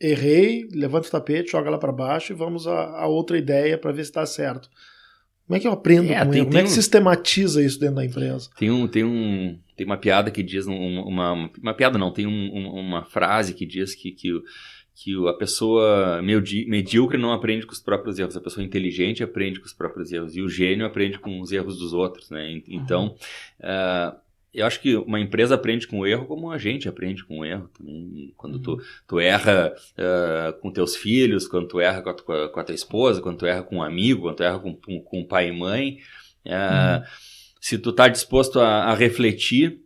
errei, 0.00 0.66
levanta 0.72 1.08
o 1.08 1.10
tapete, 1.10 1.52
joga 1.52 1.70
lá 1.70 1.78
para 1.78 1.92
baixo 1.92 2.32
e 2.32 2.36
vamos 2.36 2.66
a, 2.66 3.00
a 3.00 3.06
outra 3.06 3.36
ideia 3.38 3.76
para 3.76 3.92
ver 3.92 4.04
se 4.04 4.10
está 4.10 4.24
certo. 4.24 4.70
Como 5.46 5.56
é 5.56 5.60
que 5.60 5.66
eu 5.68 5.72
aprendo 5.72 6.10
É, 6.12 6.24
com 6.24 6.30
tem- 6.30 6.40
erro? 6.40 6.44
Como 6.46 6.50
tem 6.52 6.60
é 6.60 6.64
que 6.64 6.70
um- 6.70 6.74
sistematiza 6.74 7.62
isso 7.62 7.78
dentro 7.80 7.96
da 7.96 8.04
empresa? 8.04 8.50
Tem, 8.58 8.70
um, 8.70 8.86
tem, 8.86 9.04
um, 9.04 9.58
tem 9.76 9.86
uma 9.86 9.96
piada 9.96 10.30
que 10.30 10.42
diz, 10.42 10.66
um- 10.66 11.00
uma, 11.02 11.50
uma 11.62 11.74
piada 11.74 11.98
não, 11.98 12.12
tem 12.12 12.26
um- 12.26 12.30
um- 12.54 12.70
uma 12.80 13.04
frase 13.04 13.54
que 13.54 13.64
diz 13.66 13.94
que, 13.94 14.10
que, 14.12 14.30
que 14.94 15.28
a 15.28 15.32
pessoa 15.34 16.20
medíocre 16.22 17.16
não 17.18 17.32
aprende 17.32 17.64
com 17.66 17.72
os 17.72 17.80
próprios 17.80 18.18
erros, 18.18 18.36
a 18.36 18.40
pessoa 18.40 18.64
inteligente 18.64 19.22
aprende 19.22 19.60
com 19.60 19.66
os 19.66 19.72
próprios 19.72 20.10
erros, 20.12 20.36
e 20.36 20.42
o 20.42 20.48
gênio 20.48 20.84
aprende 20.84 21.18
com 21.18 21.40
os 21.40 21.52
erros 21.52 21.78
dos 21.78 21.92
outros, 21.92 22.28
né? 22.30 22.50
En- 22.50 22.64
Então, 22.68 23.14
ah, 23.62 24.16
eu 24.52 24.66
acho 24.66 24.80
que 24.80 24.96
uma 24.96 25.20
empresa 25.20 25.54
aprende 25.54 25.86
com 25.86 26.00
o 26.00 26.06
erro 26.06 26.26
como 26.26 26.50
a 26.50 26.58
gente 26.58 26.88
aprende 26.88 27.24
com 27.24 27.40
o 27.40 27.44
erro 27.44 27.68
também. 27.76 28.32
Quando 28.36 28.58
tu, 28.60 28.76
tu 29.06 29.20
erra 29.20 29.74
ah, 29.96 30.54
com 30.60 30.70
teus 30.72 30.96
filhos, 30.96 31.46
quando 31.46 31.68
tu 31.68 31.80
erra 31.80 32.02
com 32.02 32.10
a, 32.10 32.14
tua- 32.14 32.48
com 32.48 32.60
a 32.60 32.64
tua 32.64 32.74
esposa, 32.74 33.20
quando 33.20 33.38
tu 33.38 33.46
erra 33.46 33.62
com 33.62 33.76
um 33.76 33.82
amigo, 33.82 34.22
quando 34.22 34.36
tu 34.36 34.42
erra 34.42 34.58
com, 34.58 34.74
com, 34.74 35.00
com 35.02 35.24
pai 35.24 35.48
e 35.48 35.52
mãe, 35.52 35.98
ah, 36.46 37.04
se 37.60 37.78
tu 37.78 37.92
tá 37.92 38.08
disposto 38.08 38.60
a, 38.60 38.84
a 38.84 38.94
refletir 38.94 39.80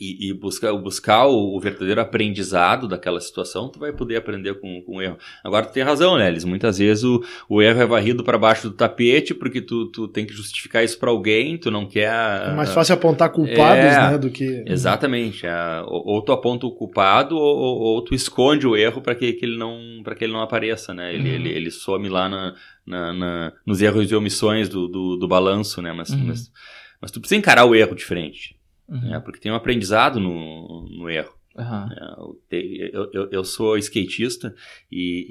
e, 0.00 0.28
e 0.28 0.32
buscar, 0.32 0.72
buscar 0.74 1.26
o, 1.26 1.56
o 1.56 1.60
verdadeiro 1.60 2.00
aprendizado 2.00 2.86
daquela 2.88 3.20
situação, 3.20 3.68
tu 3.68 3.78
vai 3.78 3.92
poder 3.92 4.16
aprender 4.16 4.54
com, 4.60 4.82
com 4.82 4.96
o 4.96 5.02
erro. 5.02 5.18
Agora 5.44 5.66
tu 5.66 5.72
tem 5.72 5.82
razão, 5.82 6.16
né, 6.18 6.28
Elis? 6.28 6.44
Muitas 6.44 6.78
vezes 6.78 7.04
o, 7.04 7.22
o 7.48 7.60
erro 7.62 7.80
é 7.80 7.86
varrido 7.86 8.22
para 8.24 8.38
baixo 8.38 8.68
do 8.70 8.74
tapete 8.76 9.34
porque 9.34 9.60
tu, 9.60 9.86
tu 9.90 10.08
tem 10.08 10.24
que 10.26 10.32
justificar 10.32 10.84
isso 10.84 10.98
para 10.98 11.10
alguém, 11.10 11.58
tu 11.58 11.70
não 11.70 11.86
quer... 11.86 12.08
É 12.12 12.54
mais 12.54 12.72
fácil 12.72 12.94
apontar 12.94 13.30
culpados, 13.30 13.84
É, 13.84 14.10
né, 14.10 14.18
do 14.18 14.30
que 14.30 14.64
Exatamente. 14.66 15.46
é, 15.46 15.52
ou, 15.86 16.06
ou 16.06 16.22
tu 16.22 16.32
aponta 16.32 16.66
o 16.66 16.72
culpado 16.72 17.36
ou, 17.36 17.56
ou- 17.58 17.78
ou 17.78 18.04
tu 18.04 18.14
esconde 18.14 18.66
o 18.66 18.76
erro 18.76 19.00
para 19.00 19.14
que, 19.14 19.32
que 19.32 19.44
ele 19.44 19.56
não 19.56 20.00
para 20.04 20.14
que 20.14 20.24
ele 20.24 20.32
não 20.32 20.40
apareça, 20.42 20.94
né? 20.94 21.14
Ele, 21.14 21.28
Uhum. 21.28 21.34
ele, 21.34 21.48
ele 21.50 21.70
some 21.70 22.08
lá 22.08 22.28
na, 22.28 22.54
na- 22.86 23.12
na- 23.12 23.52
nos 23.66 23.80
erros 23.82 24.10
e 24.10 24.14
omissões 24.14 24.68
do, 24.68 24.88
do, 24.88 25.16
do 25.16 25.28
balanço, 25.28 25.82
né? 25.82 25.92
Mas, 25.92 26.10
Uhum. 26.10 26.24
mas, 26.26 26.50
mas 27.00 27.10
tu 27.10 27.20
precisa 27.20 27.38
encarar 27.38 27.64
o 27.64 27.74
erro 27.74 27.94
de 27.94 28.04
frente, 28.04 28.56
Uhum. 28.88 29.00
né? 29.10 29.20
Porque 29.20 29.40
tem 29.40 29.52
um 29.52 29.56
aprendizado 29.56 30.18
no, 30.18 30.88
no 30.88 31.10
erro. 31.10 31.34
Né? 31.56 31.88
Eu, 32.50 33.10
eu, 33.12 33.28
eu, 33.32 33.44
sou 33.44 33.76
skatista 33.78 34.54
e, 34.90 35.26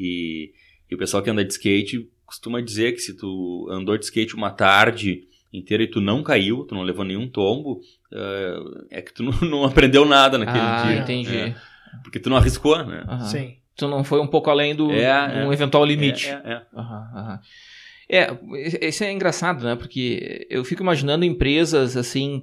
e, 0.90 0.92
e 0.92 0.96
o 0.96 0.98
pessoal 0.98 1.24
que 1.24 1.30
anda 1.30 1.44
de 1.44 1.54
skate 1.54 2.10
costuma 2.26 2.62
dizer 2.62 2.92
que 2.92 3.00
se 3.00 3.16
tu 3.16 3.68
andou 3.72 3.98
de 3.98 4.04
skate 4.04 4.36
uma 4.36 4.52
tarde 4.52 5.24
inteira 5.54 5.84
e 5.84 5.88
tu 5.88 6.02
não 6.02 6.22
caiu, 6.22 6.66
tu 6.66 6.76
não 6.76 6.84
levou 6.84 7.06
nenhum 7.06 7.30
tombo, 7.30 7.80
eh, 8.12 8.60
é 8.92 9.02
que 9.02 9.14
tu 9.14 9.24
não, 9.24 9.32
não 9.50 9.64
aprendeu 9.64 10.04
nada 10.06 10.38
naquele 10.38 10.60
Ah, 10.60 10.84
dia. 10.86 10.98
entendi. 11.00 11.38
É, 11.38 11.56
porque 12.04 12.20
tu 12.20 12.30
não 12.30 12.36
arriscou, 12.38 12.86
né? 12.86 13.04
Aham. 13.08 13.22
Sim. 13.22 13.56
Tu 13.78 13.88
não 13.88 14.04
foi 14.04 14.20
um 14.20 14.28
pouco 14.28 14.50
além 14.50 14.76
do 14.76 14.92
É, 14.92 15.46
um 15.46 15.52
é. 15.52 15.54
eventual 15.54 15.86
limite. 15.86 16.28
É, 16.30 16.34
é, 16.44 16.62
é. 17.34 17.40
É, 18.10 18.88
isso 18.88 19.04
é 19.04 19.12
engraçado, 19.12 19.64
né? 19.64 19.76
Porque 19.76 20.48
eu 20.50 20.64
fico 20.66 20.82
imaginando 20.82 21.26
empresas 21.26 21.96
assim 21.98 22.42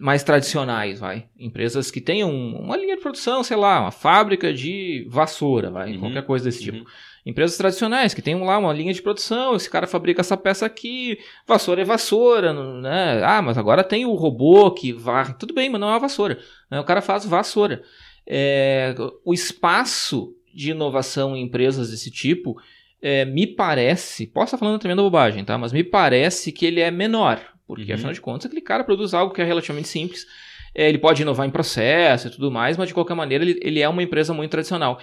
mais 0.00 0.22
tradicionais, 0.22 0.98
vai. 0.98 1.26
Empresas 1.38 1.90
que 1.90 2.00
tenham 2.00 2.30
uma 2.30 2.76
linha 2.76 2.96
de 2.96 3.02
produção, 3.02 3.42
sei 3.44 3.56
lá, 3.56 3.80
uma 3.80 3.90
fábrica 3.90 4.52
de 4.52 5.06
vassoura, 5.08 5.70
vai, 5.70 5.92
Uhum, 5.92 6.00
qualquer 6.00 6.22
coisa 6.24 6.44
desse 6.46 6.62
tipo. 6.62 6.78
uhum. 6.78 6.84
Empresas 7.26 7.56
tradicionais 7.56 8.12
que 8.12 8.20
tenham 8.20 8.44
lá 8.44 8.58
uma 8.58 8.72
linha 8.72 8.92
de 8.92 9.00
produção, 9.00 9.56
esse 9.56 9.68
cara 9.68 9.86
fabrica 9.86 10.20
essa 10.20 10.36
peça 10.36 10.66
aqui, 10.66 11.18
vassoura 11.46 11.80
é 11.80 11.84
vassoura, 11.84 12.52
né? 12.52 13.22
Ah, 13.24 13.40
mas 13.40 13.56
agora 13.56 13.82
tem 13.82 14.04
o 14.04 14.12
robô 14.14 14.70
que 14.70 14.92
varre. 14.92 15.34
Tudo 15.38 15.54
bem, 15.54 15.70
mas 15.70 15.80
não 15.80 15.88
é 15.88 15.92
uma 15.92 16.00
vassoura. 16.00 16.38
né? 16.70 16.78
O 16.80 16.84
cara 16.84 17.00
faz 17.00 17.24
vassoura. 17.24 17.82
É, 18.26 18.94
o 19.24 19.32
espaço 19.32 20.34
de 20.54 20.70
inovação 20.70 21.34
em 21.36 21.42
empresas 21.44 21.90
desse 21.90 22.10
tipo 22.10 22.56
é, 23.00 23.24
me 23.24 23.46
parece, 23.46 24.26
posso 24.26 24.46
estar 24.54 24.58
falando 24.58 24.78
tremenda 24.78 25.02
bobagem, 25.02 25.44
tá? 25.44 25.56
Mas 25.58 25.72
me 25.72 25.82
parece 25.84 26.52
que 26.52 26.64
ele 26.66 26.80
é 26.80 26.90
menor, 26.90 27.40
porque 27.66 27.90
Uhum. 27.90 27.94
afinal 27.94 28.12
de 28.12 28.20
contas 28.20 28.46
aquele 28.46 28.60
cara 28.60 28.84
produz 28.84 29.14
algo 29.14 29.32
que 29.34 29.40
é 29.40 29.44
relativamente 29.44 29.88
simples. 29.88 30.26
É, 30.74 30.88
ele 30.88 30.98
pode 30.98 31.22
inovar 31.22 31.46
em 31.46 31.50
processo 31.50 32.26
e 32.26 32.30
tudo 32.30 32.50
mais, 32.50 32.76
mas 32.76 32.88
de 32.88 32.94
qualquer 32.94 33.14
maneira 33.14 33.44
ele, 33.44 33.58
ele 33.62 33.80
é 33.80 33.88
uma 33.88 34.02
empresa 34.02 34.34
muito 34.34 34.50
tradicional. 34.50 34.98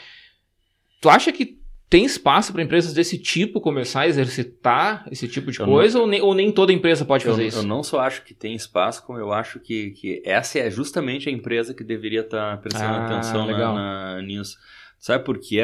Tu 1.01 1.09
acha 1.09 1.31
que 1.31 1.59
tem 1.89 2.05
espaço 2.05 2.53
para 2.53 2.61
empresas 2.63 2.93
desse 2.93 3.17
tipo 3.17 3.59
começar 3.59 4.01
a 4.01 4.07
exercitar 4.07 5.05
esse 5.11 5.27
tipo 5.27 5.51
de 5.51 5.59
Eu 5.59 5.65
coisa 5.65 5.99
ou, 5.99 6.07
nem, 6.07 6.21
ou 6.21 6.33
nem 6.33 6.49
toda 6.51 6.71
empresa 6.71 7.03
pode 7.03 7.25
Eu, 7.25 7.31
fazer 7.31 7.43
eu 7.43 7.47
isso? 7.47 7.67
não 7.67 7.83
só 7.83 7.99
acho 7.99 8.23
que 8.23 8.33
tem 8.33 8.53
espaço, 8.55 9.05
como 9.05 9.19
eu 9.19 9.31
acho 9.33 9.59
que, 9.59 9.91
que 9.91 10.21
essa 10.25 10.59
é 10.59 10.69
justamente 10.69 11.27
a 11.27 11.31
empresa 11.31 11.73
que 11.73 11.83
deveria 11.83 12.21
estar 12.21 12.61
prestando 12.61 12.95
Ah, 12.95 13.05
atenção 13.05 13.45
na- 13.45 13.73
na- 13.73 14.21
nisso. 14.21 14.57
Sabe 14.99 15.23
por 15.25 15.37
quê? 15.39 15.61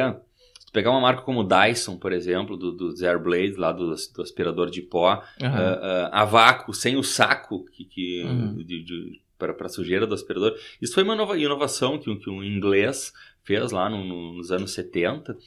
Tu 0.68 0.72
pegar 0.74 0.92
uma 0.92 1.02
marca 1.02 1.24
como 1.24 1.44
Dyson, 1.44 1.98
por 1.98 2.12
exemplo, 2.12 2.56
do, 2.56 2.72
do 2.72 2.96
Zero 2.96 3.20
Blade, 3.20 3.56
lá 3.58 3.72
do, 3.72 3.96
do 4.14 4.22
aspirador 4.22 4.70
de 4.70 4.82
pó, 4.84 5.24
Aham. 5.42 5.50
ah, 5.82 6.10
ah, 6.14 6.22
a 6.22 6.26
vácuo, 6.26 6.74
sem 6.74 6.96
o 6.96 7.04
saco 7.04 7.66
que, 7.72 7.84
que, 7.86 8.24
Uhum. 8.24 8.56
de, 8.64 9.20
para 9.40 9.56
a 9.66 9.70
sujeira 9.70 10.06
do 10.06 10.14
aspirador. 10.14 10.56
Isso 10.82 10.94
foi 10.94 11.04
uma 11.04 11.16
nova 11.16 11.38
inovação 11.38 11.98
que, 11.98 12.10
um- 12.10 12.18
que 12.20 12.30
um 12.30 12.44
inglês 12.44 13.14
fez 13.44 13.72
lá 13.72 13.90
no- 13.90 14.04
no- 14.04 14.34
nos 14.34 14.52
anos 14.52 14.72
70 14.74 15.38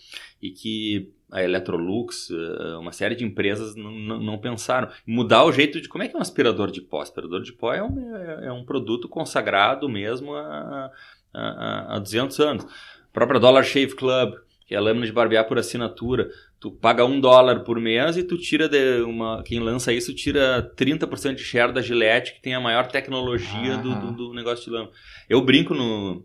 e 0.41 0.51
que 0.51 1.11
a 1.31 1.43
Electrolux, 1.45 2.31
eh, 2.31 2.77
uma 2.77 2.91
série 2.93 3.15
de 3.15 3.25
empresas 3.25 3.77
não, 3.77 3.91
não, 3.93 4.21
não 4.21 4.39
pensaram. 4.39 4.89
Mudar 5.07 5.45
o 5.45 5.53
jeito 5.53 5.81
de 5.81 5.89
como 5.89 6.03
é 6.03 6.09
que 6.09 6.15
é 6.17 6.19
um 6.19 6.23
aspirador 6.23 6.71
de 6.71 6.81
pó. 6.81 7.03
Aspirador 7.03 7.43
de 7.43 7.53
pó 7.53 7.73
é 7.75 7.83
um, 7.83 8.17
é- 8.17 8.47
é 8.47 8.53
um 8.53 8.65
produto 8.65 9.09
consagrado 9.09 9.89
mesmo 9.89 10.35
há, 10.35 10.91
há, 11.35 11.97
há 11.97 11.99
200 11.99 12.39
anos. 12.41 12.65
A 12.65 13.13
própria 13.13 13.39
Dollar 13.41 13.63
Shave 13.65 13.95
Club, 13.95 14.35
que 14.71 14.75
é 14.77 14.79
a 14.79 14.81
lâmina 14.81 15.05
de 15.05 15.11
barbear 15.11 15.49
por 15.49 15.59
assinatura. 15.59 16.31
Tu 16.61 16.71
paga 16.71 17.05
um 17.05 17.19
dólar 17.21 17.65
por 17.65 17.81
mês 17.81 18.17
e 18.17 18.23
tu 18.23 18.39
tira 18.39 18.69
de 18.69 19.01
uma. 19.03 19.43
Quem 19.43 19.59
lança 19.59 19.93
isso 19.93 20.15
tira 20.15 20.63
30% 20.77 21.35
de 21.35 21.43
share 21.43 21.73
da 21.73 21.83
Gillette, 21.83 22.35
que 22.35 22.41
tem 22.41 22.55
a 22.55 22.61
maior 22.61 22.87
tecnologia 22.87 23.77
do, 23.79 23.93
do, 23.99 24.13
do 24.13 24.33
negócio 24.33 24.65
de 24.67 24.71
lâmina. 24.71 24.93
Eu 25.29 25.43
brinco 25.45 25.75
no. 25.75 26.25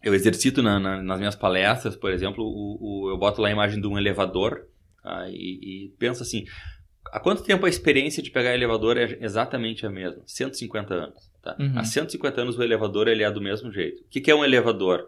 Eu 0.00 0.14
exercito 0.14 0.62
na- 0.62 0.78
na- 0.78 1.02
nas 1.02 1.18
minhas 1.18 1.34
palestras, 1.34 1.96
por 1.96 2.12
exemplo, 2.12 2.44
o, 2.44 3.06
o- 3.06 3.10
eu 3.10 3.18
boto 3.18 3.42
lá 3.42 3.48
a 3.48 3.50
imagem 3.52 3.80
de 3.80 3.86
um 3.88 3.98
elevador 3.98 4.60
tá, 5.02 5.26
e, 5.28 5.86
e 5.86 5.88
penso 5.98 6.22
assim: 6.22 6.44
há 7.06 7.18
quanto 7.18 7.42
tempo 7.42 7.66
a 7.66 7.68
experiência 7.68 8.22
de 8.22 8.30
pegar 8.30 8.54
elevador 8.54 8.96
é 8.96 9.18
exatamente 9.20 9.84
a 9.84 9.90
mesma? 9.90 10.22
150 10.24 10.94
anos. 10.94 11.32
Tá? 11.42 11.56
Uhum. 11.58 11.72
Há 11.76 11.82
150 11.82 12.40
anos 12.42 12.56
o 12.56 12.62
elevador 12.62 13.08
ele 13.08 13.24
é 13.24 13.30
do 13.32 13.40
mesmo 13.40 13.72
jeito. 13.72 14.02
O 14.02 14.08
que, 14.08 14.20
que 14.20 14.30
é 14.30 14.34
um 14.36 14.44
elevador? 14.44 15.02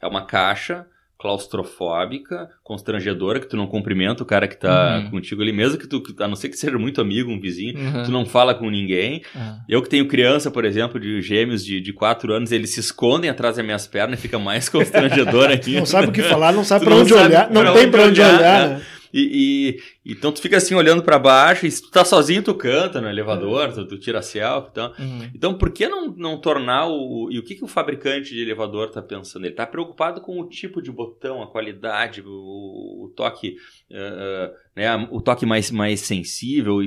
é 0.00 0.06
uma 0.06 0.24
caixa 0.26 0.86
claustrofóbica, 1.22 2.48
constrangedora, 2.62 3.40
que 3.40 3.46
tu 3.48 3.56
não 3.56 3.66
cumprimenta 3.66 4.22
o 4.22 4.26
cara 4.26 4.48
que 4.48 4.56
tá 4.56 4.98
Uhum. 5.04 5.10
contigo 5.10 5.40
ali, 5.42 5.52
mesmo 5.52 5.78
que 5.78 5.86
tu, 5.86 6.02
a 6.20 6.28
não 6.28 6.34
ser 6.36 6.48
que 6.48 6.56
seja 6.56 6.78
muito 6.78 7.00
amigo, 7.00 7.30
um 7.30 7.40
vizinho, 7.40 7.78
Uhum. 7.78 8.02
tu 8.04 8.10
não 8.10 8.26
fala 8.26 8.54
com 8.54 8.68
ninguém. 8.70 9.22
Ah. 9.34 9.58
Eu 9.68 9.82
que 9.82 9.88
tenho 9.88 10.06
criança, 10.08 10.50
por 10.50 10.64
exemplo, 10.64 10.98
de 11.00 11.20
gêmeos 11.22 11.64
de, 11.64 11.80
de 11.80 11.92
4 11.92 12.32
anos, 12.32 12.52
eles 12.52 12.70
se 12.70 12.80
escondem 12.80 13.30
atrás 13.30 13.56
das 13.56 13.64
minhas 13.64 13.86
pernas 13.86 14.18
e 14.18 14.22
fica 14.22 14.38
mais 14.38 14.68
constrangedor 14.70 15.50
ainda. 15.50 15.70
Não 15.78 15.86
sabe 15.86 16.08
o 16.08 16.12
que 16.12 16.22
falar, 16.22 16.52
não 16.52 16.64
sabe 16.64 16.86
não 16.86 16.98
onde 17.00 17.14
olhar. 17.14 17.50
Não 17.50 17.62
pra 17.62 17.72
tem 17.72 17.90
pra 17.90 18.02
onde 18.04 18.20
olhar, 18.20 18.38
olhar, 18.38 18.68
né? 18.68 18.74
né? 18.76 18.82
E, 19.12 19.78
e- 20.06 20.12
então 20.12 20.32
tu 20.32 20.40
fica 20.40 20.56
assim 20.56 20.74
olhando 20.74 21.02
pra 21.02 21.18
baixo, 21.18 21.66
e 21.66 21.70
se 21.70 21.82
tu 21.82 21.90
tá 21.90 22.04
sozinho, 22.04 22.42
tu 22.42 22.54
canta 22.54 23.00
no 23.00 23.08
elevador, 23.08 23.72
tu, 23.72 23.86
tu 23.86 23.98
tira 23.98 24.22
selfie 24.22 24.70
e 24.70 24.72
tal. 24.72 24.94
Uhum. 24.98 25.30
Então, 25.34 25.54
por 25.58 25.70
que 25.70 25.86
não, 25.88 26.08
não 26.16 26.40
tornar 26.40 26.86
o. 26.88 27.28
E 27.30 27.38
o 27.38 27.42
que, 27.42 27.54
que 27.54 27.64
o 27.64 27.68
fabricante 27.68 28.30
de 28.34 28.40
elevador 28.40 28.88
está 28.88 29.02
pensando? 29.02 29.44
Ele 29.44 29.52
está 29.52 29.66
preocupado 29.66 30.20
com 30.20 30.40
o 30.40 30.48
tipo 30.48 30.80
de 30.80 30.90
botão, 30.90 31.42
a 31.42 31.46
qualidade, 31.50 32.22
o, 32.24 33.04
o 33.04 33.12
toque, 33.14 33.56
eh, 33.90 34.52
né, 34.76 35.08
o 35.10 35.20
toque 35.20 35.44
mais, 35.44 35.70
mais 35.70 36.00
sensível, 36.00 36.78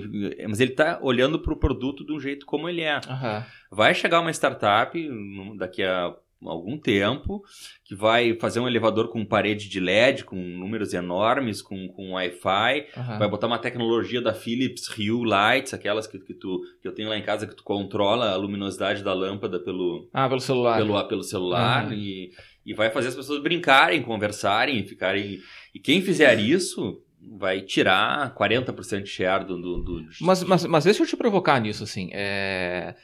mas 0.50 0.60
ele 0.60 0.72
está 0.72 1.00
olhando 1.02 1.40
para 1.40 1.54
o 1.54 1.58
produto 1.60 2.06
de 2.06 2.12
um 2.14 2.20
jeito 2.20 2.46
como 2.46 2.68
ele 2.68 2.82
é. 2.82 2.96
Aham. 3.08 3.46
Vai 3.72 3.94
chegar 3.94 4.20
uma 4.22 4.32
startup 4.32 4.98
num- 5.10 5.56
daqui 5.58 5.84
a 5.84 6.14
algum 6.44 6.78
tempo 6.78 7.42
que 7.84 7.96
vai 7.96 8.38
fazer 8.40 8.60
um 8.60 8.68
elevador 8.68 9.10
com 9.10 9.26
parede 9.26 9.68
de 9.70 9.80
LED, 9.80 10.24
com 10.26 10.36
números 10.36 10.94
enormes, 10.94 11.62
com, 11.62 11.88
com 11.90 12.12
Wi-Fi, 12.14 12.88
Aham. 12.98 13.18
Vai 13.20 13.28
botar 13.30 13.48
uma 13.48 13.58
tecnologia 13.60 14.22
da 14.22 14.34
Philips 14.34 14.88
Hue 14.98 15.26
Lights, 15.26 15.74
aquelas 15.74 16.06
que, 16.08 16.20
que, 16.20 16.34
tu, 16.34 16.62
que 16.82 16.88
eu 16.88 16.94
tenho 16.94 17.10
lá 17.10 17.18
em 17.18 17.24
casa, 17.24 17.48
que 17.48 17.56
tu 17.56 17.64
controla 17.64 18.32
a 18.32 18.36
luminosidade 18.36 19.04
da 19.04 19.14
lâmpada 19.14 19.60
pelo, 19.60 20.10
Ah, 20.14 20.28
pelo 20.30 20.40
celular. 20.42 20.78
pelo, 20.78 21.08
pelo 21.08 21.24
celular 21.24 21.88
Uhum. 21.88 21.94
e, 21.94 22.32
e 22.66 22.74
vai 22.74 22.90
fazer 22.92 23.08
as 23.10 23.16
pessoas 23.16 23.42
brincarem, 23.42 24.02
conversarem, 24.04 24.86
ficarem. 24.86 25.40
E 25.74 25.80
quem 25.80 26.02
fizer 26.02 26.40
isso 26.40 27.02
vai 27.38 27.62
tirar 27.62 28.36
40% 28.36 29.02
de 29.04 29.10
share 29.10 29.46
do. 29.46 29.60
do, 29.60 29.82
do- 29.82 30.06
Mas, 30.22 30.44
mas, 30.44 30.64
mas 30.66 30.84
deixa 30.84 31.02
eu 31.02 31.08
te 31.08 31.18
provocar 31.18 31.60
nisso, 31.60 31.84
assim. 31.84 32.10
É... 32.14 32.96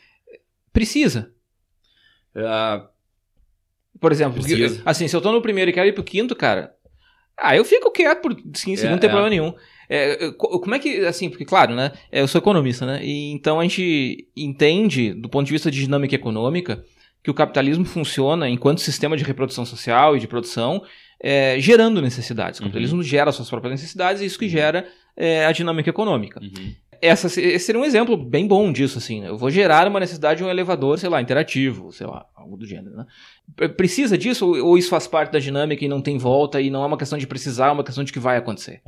Precisa. 0.72 1.34
Ah, 2.36 2.88
Por 4.02 4.12
exemplo, 4.12 4.42
assim, 4.84 5.08
se 5.08 5.16
eu 5.16 5.22
tô 5.22 5.32
no 5.32 5.42
primeiro 5.42 5.70
e 5.70 5.74
quero 5.74 5.88
ir 5.88 5.94
pro 5.94 6.04
quinto, 6.04 6.36
cara, 6.36 6.74
ah, 7.38 7.56
eu 7.56 7.64
fico 7.64 7.92
quieto 7.92 8.20
por 8.22 8.36
15 8.36 8.60
segundos, 8.60 8.84
não 8.84 8.98
tem 8.98 9.08
é. 9.08 9.14
problema 9.14 9.30
nenhum. 9.30 9.54
É, 9.88 10.32
como 10.32 10.74
é 10.74 10.80
que, 10.80 11.06
assim, 11.06 11.30
porque 11.30 11.46
claro, 11.46 11.76
né, 11.76 11.92
eu 12.12 12.28
sou 12.28 12.40
economista, 12.40 12.86
né, 12.86 13.00
e 13.04 13.32
então 13.32 13.60
a 13.60 13.64
gente 13.64 14.28
entende, 14.36 15.14
do 15.14 15.30
ponto 15.30 15.46
de 15.46 15.52
vista 15.52 15.70
de 15.70 15.82
dinâmica 15.82 16.16
econômica, 16.16 16.84
que 17.24 17.30
o 17.30 17.34
capitalismo 17.34 17.86
funciona 17.86 18.50
enquanto 18.50 18.82
sistema 18.82 19.16
de 19.16 19.24
reprodução 19.24 19.66
social 19.66 20.18
e 20.18 20.20
de 20.20 20.28
produção, 20.28 20.84
é, 21.22 21.60
gerando 21.60 22.02
necessidades. 22.02 22.60
O 22.60 22.64
Uhum. 22.64 22.70
capitalismo 22.70 23.04
gera 23.04 23.32
suas 23.32 23.50
próprias 23.50 23.80
necessidades 23.80 24.22
e 24.22 24.26
isso 24.26 24.40
que 24.40 24.50
gera 24.50 24.88
é, 25.16 25.46
a 25.46 25.52
dinâmica 25.52 25.90
econômica 25.90 26.40
uhum. 26.42 26.74
Essa, 27.02 27.28
esse 27.28 27.60
seria 27.66 27.82
um 27.82 27.86
exemplo 27.86 28.16
bem 28.16 28.48
bom 28.48 28.72
disso, 28.72 28.98
assim. 28.98 29.22
né? 29.22 29.30
Eu 29.30 29.38
vou 29.38 29.50
gerar 29.50 29.88
uma 29.88 30.00
necessidade 30.00 30.38
de 30.40 30.44
um 30.44 30.50
elevador, 30.50 30.98
sei 31.00 31.10
lá, 31.10 31.22
interativo, 31.22 31.92
sei 31.92 32.08
lá, 32.08 32.26
algo 32.36 32.56
do 32.58 32.66
gênero, 32.66 32.96
né? 32.96 33.06
Precisa 33.76 34.18
disso 34.18 34.48
ou, 34.48 34.66
ou 34.70 34.78
isso 34.78 34.90
faz 34.90 35.08
parte 35.08 35.32
da 35.32 35.40
dinâmica 35.40 35.84
e 35.84 35.88
não 35.88 36.02
tem 36.02 36.18
volta 36.18 36.62
e 36.62 36.70
não 36.70 36.84
é 36.84 36.88
uma 36.88 36.98
questão 36.98 37.18
de 37.18 37.28
precisar, 37.28 37.68
é 37.68 37.72
uma 37.72 37.84
questão 37.84 38.04
de 38.04 38.14
que 38.14 38.20
vai 38.20 38.38
acontecer? 38.38 38.82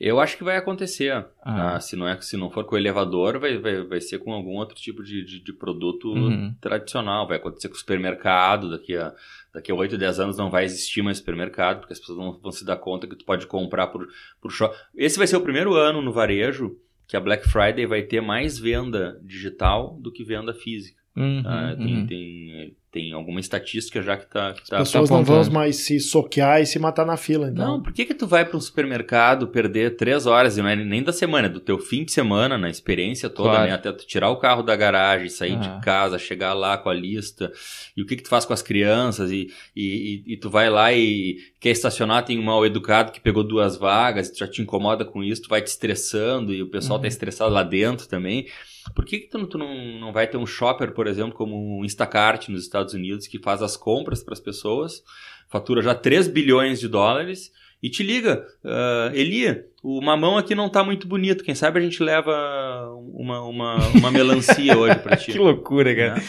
Eu 0.00 0.18
acho 0.18 0.36
que 0.36 0.42
vai 0.42 0.56
acontecer. 0.56 1.12
Ah. 1.44 1.76
Ah, 1.76 1.80
se, 1.80 1.94
não 1.94 2.08
é, 2.08 2.20
se 2.20 2.36
não 2.36 2.50
for 2.50 2.64
com 2.64 2.74
o 2.74 2.78
elevador, 2.78 3.38
vai, 3.38 3.56
vai, 3.58 3.84
vai 3.84 4.00
ser 4.00 4.18
com 4.18 4.32
algum 4.32 4.56
outro 4.56 4.74
tipo 4.74 5.00
de, 5.02 5.24
de, 5.24 5.38
de 5.44 5.52
produto 5.52 6.08
Uhum. 6.12 6.52
tradicional. 6.60 7.28
Vai 7.28 7.36
acontecer 7.36 7.68
com 7.68 7.74
o 7.74 7.78
supermercado. 7.78 8.68
Daqui 8.70 8.96
a, 8.96 9.12
daqui 9.54 9.70
a 9.70 9.74
8, 9.76 9.96
10 9.96 10.18
anos 10.18 10.36
não 10.36 10.50
vai 10.50 10.64
existir 10.64 11.02
mais 11.02 11.18
supermercado, 11.18 11.78
porque 11.80 11.92
as 11.92 12.00
pessoas 12.00 12.18
não 12.18 12.32
vão 12.36 12.50
se 12.50 12.64
dar 12.64 12.76
conta 12.78 13.06
que 13.06 13.14
tu 13.14 13.24
pode 13.24 13.46
comprar 13.46 13.86
por, 13.88 14.08
por 14.40 14.50
shopping. 14.50 14.74
Esse 14.96 15.18
vai 15.18 15.26
ser 15.28 15.36
o 15.36 15.40
primeiro 15.40 15.74
ano 15.74 16.02
no 16.02 16.12
varejo 16.12 16.76
que 17.12 17.16
a 17.18 17.20
Black 17.20 17.46
Friday 17.46 17.84
vai 17.84 18.02
ter 18.02 18.22
mais 18.22 18.58
venda 18.58 19.20
digital 19.22 19.98
do 20.00 20.10
que 20.10 20.24
venda 20.24 20.54
física. 20.54 20.98
Uhum, 21.14 21.42
tá? 21.42 21.76
Tem, 21.76 21.94
uhum. 21.94 22.06
tem, 22.06 22.76
tem 22.92 23.10
alguma 23.14 23.40
estatística 23.40 24.02
já 24.02 24.18
que 24.18 24.24
está 24.24 24.52
que 24.52 24.68
tá, 24.68 24.78
As 24.80 24.88
pessoas 24.88 25.08
tá 25.08 25.16
não 25.16 25.24
vão 25.24 25.50
mais 25.50 25.76
se 25.76 25.98
soquear 25.98 26.60
e 26.60 26.66
se 26.66 26.78
matar 26.78 27.06
na 27.06 27.16
fila, 27.16 27.48
então. 27.48 27.66
Não, 27.78 27.82
por 27.82 27.90
que 27.90 28.04
que 28.04 28.12
tu 28.12 28.26
vai 28.26 28.44
para 28.44 28.54
um 28.56 28.60
supermercado 28.60 29.48
perder 29.48 29.96
três 29.96 30.26
horas, 30.26 30.58
e 30.58 30.62
não 30.62 30.68
é 30.68 30.76
nem 30.76 31.02
da 31.02 31.10
semana, 31.12 31.46
é 31.46 31.50
do 31.50 31.58
teu 31.58 31.78
fim 31.78 32.04
de 32.04 32.12
semana, 32.12 32.58
na 32.58 32.68
experiência 32.68 33.30
toda, 33.30 33.48
Claro. 33.48 33.68
né? 33.68 33.74
Até 33.74 33.90
tu 33.92 34.06
tirar 34.06 34.28
o 34.28 34.36
carro 34.36 34.62
da 34.62 34.76
garagem, 34.76 35.30
sair 35.30 35.54
Ah. 35.54 35.56
de 35.78 35.80
casa, 35.84 36.18
chegar 36.18 36.52
lá 36.52 36.76
com 36.76 36.90
a 36.90 36.94
lista, 36.94 37.50
e 37.96 38.02
o 38.02 38.06
que 38.06 38.14
que 38.14 38.22
tu 38.24 38.28
faz 38.28 38.44
com 38.44 38.52
as 38.52 38.60
crianças, 38.60 39.30
e, 39.30 39.48
e, 39.74 40.22
e- 40.28 40.32
e 40.34 40.36
tu 40.36 40.50
vai 40.50 40.68
lá 40.68 40.92
e 40.92 41.38
quer 41.58 41.70
estacionar, 41.70 42.26
tem 42.26 42.38
um 42.38 42.42
mal 42.42 42.66
educado 42.66 43.10
que 43.10 43.20
pegou 43.22 43.42
duas 43.42 43.74
vagas, 43.74 44.28
e 44.28 44.32
tu 44.34 44.38
já 44.40 44.46
te 44.46 44.60
incomoda 44.60 45.02
com 45.02 45.24
isso, 45.24 45.40
tu 45.42 45.48
vai 45.48 45.62
te 45.62 45.68
estressando, 45.68 46.52
e 46.52 46.60
o 46.62 46.66
pessoal 46.68 46.96
Uhum. 46.98 47.02
tá 47.02 47.08
estressado 47.08 47.54
lá 47.54 47.62
dentro 47.62 48.06
também. 48.06 48.46
Por 48.94 49.04
que, 49.04 49.20
que 49.20 49.28
tu, 49.28 49.38
não- 49.38 49.46
tu 49.46 49.58
não, 49.58 49.74
não 50.00 50.12
vai 50.12 50.26
ter 50.26 50.36
um 50.36 50.46
shopper, 50.46 50.92
por 50.92 51.06
exemplo, 51.06 51.32
como 51.34 51.80
o 51.80 51.84
Instacart 51.84 52.48
nos 52.48 52.62
Estados 52.62 52.94
Unidos, 52.94 53.26
que 53.26 53.38
faz 53.38 53.62
as 53.62 53.76
compras 53.76 54.22
para 54.22 54.34
as 54.34 54.40
pessoas, 54.40 55.02
fatura 55.48 55.82
já 55.82 55.94
3 55.94 56.26
bilhões 56.28 56.80
de 56.80 56.88
dólares 56.88 57.52
e 57.82 57.90
te 57.90 58.02
liga, 58.02 58.44
ah, 58.64 59.10
Eli, 59.14 59.64
o 59.82 60.00
mamão 60.00 60.36
aqui 60.38 60.54
não 60.54 60.68
tá 60.68 60.82
muito 60.84 61.06
bonito, 61.06 61.42
quem 61.44 61.54
sabe 61.54 61.78
a 61.78 61.82
gente 61.82 62.02
leva 62.02 62.32
uma, 63.14 63.40
uma, 63.42 63.76
uma 63.88 64.10
melancia 64.10 64.76
hoje 64.78 64.96
para 65.00 65.16
ti. 65.16 65.30
Que 65.32 65.38
loucura, 65.38 65.94
cara. 65.94 66.14
né? 66.16 66.22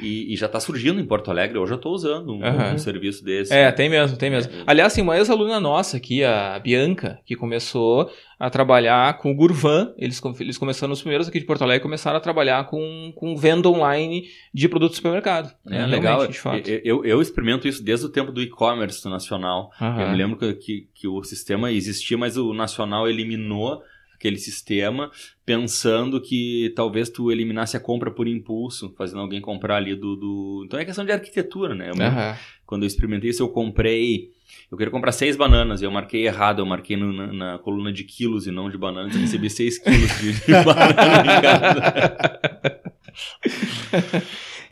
E, 0.00 0.32
e 0.32 0.36
já 0.36 0.48
tá 0.48 0.60
surgindo 0.60 1.00
em 1.00 1.04
Porto 1.04 1.30
Alegre, 1.30 1.58
hoje 1.58 1.72
eu 1.72 1.78
tô 1.78 1.90
usando 1.90 2.34
um, 2.34 2.44
Aham. 2.44 2.74
um 2.74 2.78
serviço 2.78 3.24
desse. 3.24 3.52
É, 3.52 3.70
tem 3.72 3.88
mesmo, 3.88 4.16
tem 4.16 4.30
mesmo. 4.30 4.52
É. 4.52 4.64
Aliás, 4.66 4.94
tem 4.94 5.02
uma 5.02 5.16
ex-aluna 5.16 5.58
nossa 5.60 5.96
aqui, 5.96 6.24
a 6.24 6.58
Bianca, 6.58 7.20
que 7.24 7.34
começou 7.34 8.10
a 8.38 8.48
trabalhar 8.48 9.18
com 9.18 9.32
o 9.32 9.34
Gurvan. 9.34 9.92
Eles, 9.98 10.20
eles 10.38 10.56
começaram 10.56 10.92
os 10.92 11.00
primeiros 11.00 11.28
aqui 11.28 11.40
de 11.40 11.46
Porto 11.46 11.62
Alegre, 11.62 11.82
começaram 11.82 12.18
a 12.18 12.20
trabalhar 12.20 12.66
com, 12.66 13.12
com 13.14 13.36
venda 13.36 13.68
online 13.68 14.28
de 14.54 14.68
produtos 14.68 14.92
de 14.92 14.96
supermercado. 14.98 15.52
É, 15.66 15.70
né, 15.70 15.86
legal. 15.86 16.26
de 16.26 16.38
fato. 16.38 16.68
Eu, 16.68 16.80
eu, 16.84 17.04
eu 17.04 17.22
experimento 17.22 17.66
isso 17.66 17.82
desde 17.82 18.06
o 18.06 18.08
tempo 18.08 18.30
do 18.30 18.40
e-commerce 18.40 19.08
nacional. 19.08 19.70
Aham. 19.80 20.02
Eu 20.02 20.10
me 20.10 20.16
lembro 20.16 20.36
que, 20.36 20.54
que, 20.54 20.88
que 20.94 21.08
o 21.08 21.22
sistema 21.24 21.72
existia, 21.72 22.16
mas 22.16 22.36
o 22.36 22.52
nacional 22.54 23.08
eliminou 23.08 23.82
aquele 24.18 24.36
sistema 24.36 25.10
pensando 25.46 26.20
que 26.20 26.72
talvez 26.76 27.08
tu 27.08 27.30
eliminasse 27.32 27.76
a 27.76 27.80
compra 27.80 28.10
por 28.10 28.26
impulso, 28.28 28.92
fazendo 28.98 29.20
alguém 29.20 29.40
comprar 29.40 29.76
ali 29.76 29.94
do... 29.94 30.16
do... 30.16 30.62
Então 30.66 30.78
é 30.78 30.84
questão 30.84 31.04
de 31.04 31.12
arquitetura, 31.12 31.74
né? 31.74 31.90
Eu 31.90 32.02
Aham. 32.04 32.36
quando 32.66 32.82
eu 32.82 32.86
experimentei 32.86 33.30
isso, 33.30 33.42
eu 33.42 33.48
comprei. 33.48 34.30
Eu 34.70 34.76
queria 34.76 34.90
comprar 34.90 35.12
seis 35.12 35.36
bananas 35.36 35.80
e 35.80 35.84
eu 35.84 35.90
marquei 35.90 36.26
errado. 36.26 36.58
Eu 36.60 36.66
marquei 36.66 36.96
no- 36.96 37.12
na, 37.12 37.32
na 37.32 37.58
coluna 37.58 37.92
de 37.92 38.04
quilos 38.04 38.46
e 38.46 38.50
não 38.50 38.68
de 38.68 38.76
bananas. 38.76 39.14
Eu 39.14 39.20
recebi 39.20 39.48
seis 39.48 39.78
quilos 39.78 40.18
de, 40.20 40.32
de 40.34 40.52
banana 40.64 41.22
em 41.22 41.40
casa. 41.40 42.80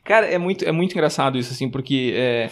Cara, 0.04 0.26
é 0.26 0.38
muito, 0.38 0.64
é 0.64 0.72
muito 0.72 0.92
engraçado 0.92 1.38
isso, 1.38 1.52
assim, 1.52 1.68
porque 1.68 2.12
é, 2.14 2.50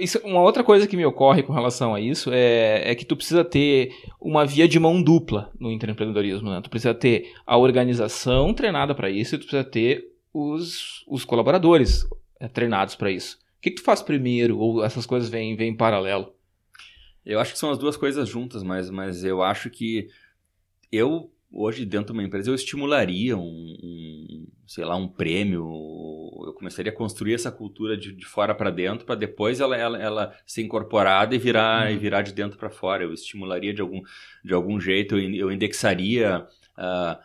isso, 0.00 0.18
uma 0.24 0.40
outra 0.40 0.64
coisa 0.64 0.86
que 0.86 0.96
me 0.96 1.04
ocorre 1.04 1.42
com 1.42 1.52
relação 1.52 1.94
a 1.94 2.00
isso 2.00 2.30
é, 2.32 2.90
é 2.90 2.94
que 2.94 3.04
tu 3.04 3.16
precisa 3.16 3.44
ter 3.44 3.94
uma 4.20 4.44
via 4.44 4.66
de 4.66 4.78
mão 4.78 5.02
dupla 5.02 5.50
no 5.58 5.70
empreendedorismo, 5.70 6.50
né? 6.50 6.60
Tu 6.62 6.70
precisa 6.70 6.94
ter 6.94 7.32
a 7.46 7.56
organização 7.56 8.52
treinada 8.54 8.94
para 8.94 9.10
isso 9.10 9.34
e 9.34 9.38
tu 9.38 9.46
precisa 9.46 9.64
ter 9.64 10.10
os, 10.32 11.04
os 11.06 11.24
colaboradores 11.24 12.06
é, 12.38 12.48
treinados 12.48 12.94
para 12.94 13.10
isso. 13.10 13.38
O 13.58 13.60
que, 13.60 13.70
que 13.70 13.76
tu 13.76 13.84
faz 13.84 14.00
primeiro? 14.00 14.58
Ou 14.58 14.82
essas 14.84 15.04
coisas 15.04 15.28
vêm, 15.28 15.54
vêm 15.54 15.70
em 15.70 15.76
paralelo? 15.76 16.32
Eu 17.24 17.38
acho 17.38 17.52
que 17.52 17.58
são 17.58 17.70
as 17.70 17.78
duas 17.78 17.96
coisas 17.96 18.28
juntas, 18.28 18.62
mas, 18.62 18.88
mas 18.90 19.22
eu 19.22 19.42
acho 19.42 19.68
que 19.68 20.08
eu, 20.90 21.30
hoje, 21.52 21.84
dentro 21.84 22.12
de 22.12 22.18
uma 22.18 22.22
empresa, 22.26 22.50
eu 22.50 22.54
estimularia 22.54 23.36
um, 23.36 23.42
um, 23.82 24.46
sei 24.66 24.84
lá, 24.84 24.96
um 24.96 25.08
prêmio. 25.08 25.62
Eu 26.46 26.54
começaria 26.54 26.92
a 26.92 26.94
construir 26.94 27.34
essa 27.34 27.50
cultura 27.50 27.96
de, 27.96 28.12
de 28.12 28.24
fora 28.26 28.54
para 28.54 28.70
dentro, 28.70 29.04
para 29.04 29.14
depois 29.14 29.60
ela, 29.60 29.76
ela, 29.76 29.98
ela 29.98 30.34
ser 30.46 30.62
incorporada 30.62 31.34
e 31.34 31.38
virar, 31.38 31.88
Uhum. 31.88 31.94
e 31.94 31.98
virar 31.98 32.22
de 32.22 32.32
dentro 32.32 32.58
para 32.58 32.70
fora. 32.70 33.04
Eu 33.04 33.12
estimularia 33.12 33.74
de 33.74 33.80
algum, 33.80 34.00
de 34.44 34.54
algum 34.54 34.80
jeito, 34.80 35.18
eu, 35.18 35.34
eu 35.34 35.52
indexaria 35.52 36.46
ah, 36.76 37.20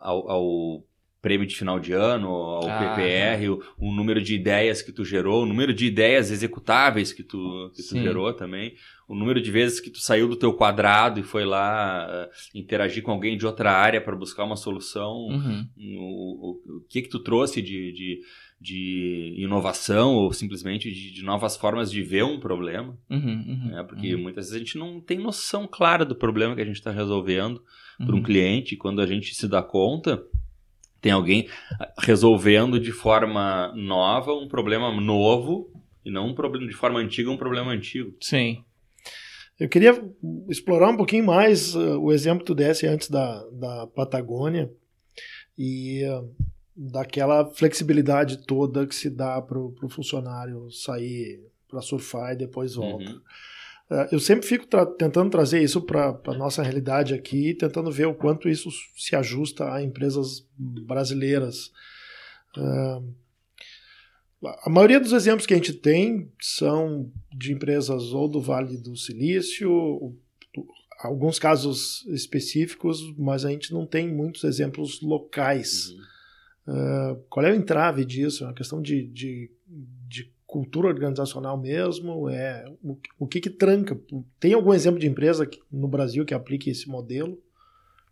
ao, 0.00 0.30
ao 0.30 0.84
prêmio 1.22 1.46
de 1.46 1.54
final 1.56 1.78
de 1.78 1.92
ano, 1.92 2.28
ao 2.28 2.68
Ah, 2.68 2.94
PPR, 2.96 3.48
o, 3.50 3.62
o 3.78 3.92
número 3.92 4.22
de 4.22 4.34
ideias 4.34 4.80
que 4.82 4.92
tu 4.92 5.04
gerou, 5.04 5.42
o 5.42 5.46
número 5.46 5.72
de 5.74 5.86
ideias 5.86 6.30
executáveis 6.30 7.12
que 7.12 7.22
tu, 7.22 7.70
que 7.74 7.82
tu 7.82 8.00
gerou 8.00 8.32
também, 8.32 8.74
o 9.08 9.14
número 9.14 9.40
de 9.40 9.50
vezes 9.50 9.80
que 9.80 9.90
tu 9.90 9.98
saiu 9.98 10.28
do 10.28 10.36
teu 10.36 10.52
quadrado 10.54 11.18
e 11.20 11.22
foi 11.22 11.44
lá 11.44 12.04
ah, 12.06 12.28
interagir 12.54 13.02
com 13.02 13.10
alguém 13.10 13.36
de 13.36 13.44
outra 13.46 13.70
área 13.72 14.00
para 14.00 14.16
buscar 14.16 14.44
uma 14.44 14.56
solução, 14.56 15.12
Uhum. 15.28 15.66
o, 15.78 16.50
o, 16.72 16.76
o 16.76 16.80
que 16.88 17.02
que 17.02 17.08
tu 17.08 17.18
trouxe 17.18 17.60
de, 17.60 17.92
de, 17.92 18.20
de 18.60 19.34
inovação 19.38 20.14
ou 20.14 20.32
simplesmente 20.32 20.90
de, 20.90 21.12
de 21.12 21.22
novas 21.22 21.56
formas 21.56 21.90
de 21.90 22.02
ver 22.02 22.24
um 22.24 22.38
problema, 22.40 22.96
Uhum, 23.10 23.18
uhum, 23.48 23.70
né? 23.72 23.82
porque 23.82 24.14
uhum, 24.14 24.22
muitas 24.22 24.46
vezes 24.46 24.56
a 24.56 24.64
gente 24.64 24.78
não 24.78 25.00
tem 25.00 25.18
noção 25.18 25.66
clara 25.66 26.04
do 26.04 26.14
problema 26.14 26.54
que 26.54 26.62
a 26.62 26.64
gente 26.64 26.76
está 26.76 26.90
resolvendo 26.90 27.62
para 27.98 28.14
um 28.14 28.18
uhum. 28.18 28.22
cliente, 28.22 28.74
e 28.74 28.78
quando 28.78 29.00
a 29.02 29.06
gente 29.06 29.34
se 29.34 29.46
dá 29.46 29.62
conta, 29.62 30.22
tem 31.00 31.12
alguém 31.12 31.48
resolvendo 31.98 32.78
de 32.78 32.92
forma 32.92 33.72
nova 33.74 34.32
um 34.32 34.48
problema 34.48 34.90
novo 35.00 35.70
E 36.04 36.10
não 36.10 36.28
um 36.28 36.34
problema 36.34 36.66
de 36.66 36.74
forma 36.74 36.98
antiga, 36.98 37.30
um 37.30 37.36
problema 37.36 37.72
antigo. 37.72 38.14
Sim. 38.20 38.64
Eu 39.58 39.68
queria 39.68 40.02
explorar 40.48 40.88
um 40.88 40.96
pouquinho 40.96 41.24
mais 41.24 41.74
uh, 41.74 42.00
o 42.00 42.12
exemplo 42.12 42.40
que 42.40 42.46
tu 42.46 42.54
desse 42.54 42.86
antes 42.86 43.10
da, 43.10 43.44
da 43.52 43.86
Patagônia 43.88 44.72
e 45.56 46.02
uh, 46.06 46.34
daquela 46.74 47.44
flexibilidade 47.44 48.46
toda 48.46 48.86
que 48.86 48.94
se 48.94 49.10
dá 49.10 49.40
para 49.42 49.58
o 49.58 49.88
funcionário 49.90 50.70
sair 50.70 51.42
para 51.68 51.82
surfar 51.82 52.32
e 52.32 52.36
depois 52.36 52.74
volta. 52.74 53.10
Uhum. 53.10 53.20
Uh, 53.90 54.06
eu 54.12 54.20
sempre 54.20 54.46
fico 54.46 54.66
tra 54.66 54.86
tentando 54.86 55.30
trazer 55.30 55.60
isso 55.62 55.82
para 55.82 56.20
a 56.26 56.34
nossa 56.34 56.62
realidade 56.62 57.12
aqui, 57.12 57.54
tentando 57.54 57.90
ver 57.90 58.06
o 58.06 58.14
quanto 58.14 58.48
isso 58.48 58.70
se 58.96 59.16
ajusta 59.16 59.72
a 59.72 59.82
empresas 59.82 60.46
brasileiras. 60.56 61.72
Uh, 62.56 63.12
a 64.62 64.70
maioria 64.70 65.00
dos 65.00 65.12
exemplos 65.12 65.44
que 65.44 65.52
a 65.52 65.56
gente 65.56 65.74
tem 65.74 66.32
são 66.40 67.12
de 67.36 67.52
empresas 67.52 68.12
ou 68.12 68.28
do 68.28 68.40
Vale 68.40 68.78
do 68.78 68.96
Silício, 68.96 70.16
alguns 71.00 71.38
casos 71.38 72.06
específicos, 72.08 73.00
mas 73.18 73.44
a 73.44 73.50
gente 73.50 73.72
não 73.72 73.86
tem 73.86 74.08
muitos 74.08 74.44
exemplos 74.44 75.00
locais. 75.02 75.90
Uhum. 75.90 76.10
Uh, 76.72 77.24
qual 77.28 77.44
é 77.44 77.50
o 77.50 77.54
entrave 77.54 78.04
disso? 78.04 78.44
É 78.44 78.46
uma 78.46 78.54
questão 78.54 78.80
de, 78.80 79.06
de, 79.08 79.50
de 80.08 80.32
cultura 80.50 80.88
organizacional 80.88 81.56
mesmo? 81.56 82.28
É 82.28 82.64
o, 82.82 82.98
o, 83.20 83.26
que, 83.26 83.40
que 83.40 83.48
tranca? 83.48 83.98
Tem 84.40 84.52
algum 84.52 84.74
exemplo 84.74 84.98
de 84.98 85.06
empresa 85.06 85.48
no 85.70 85.86
Brasil 85.86 86.24
que 86.24 86.34
aplique 86.34 86.68
esse 86.68 86.88
modelo? 86.88 87.40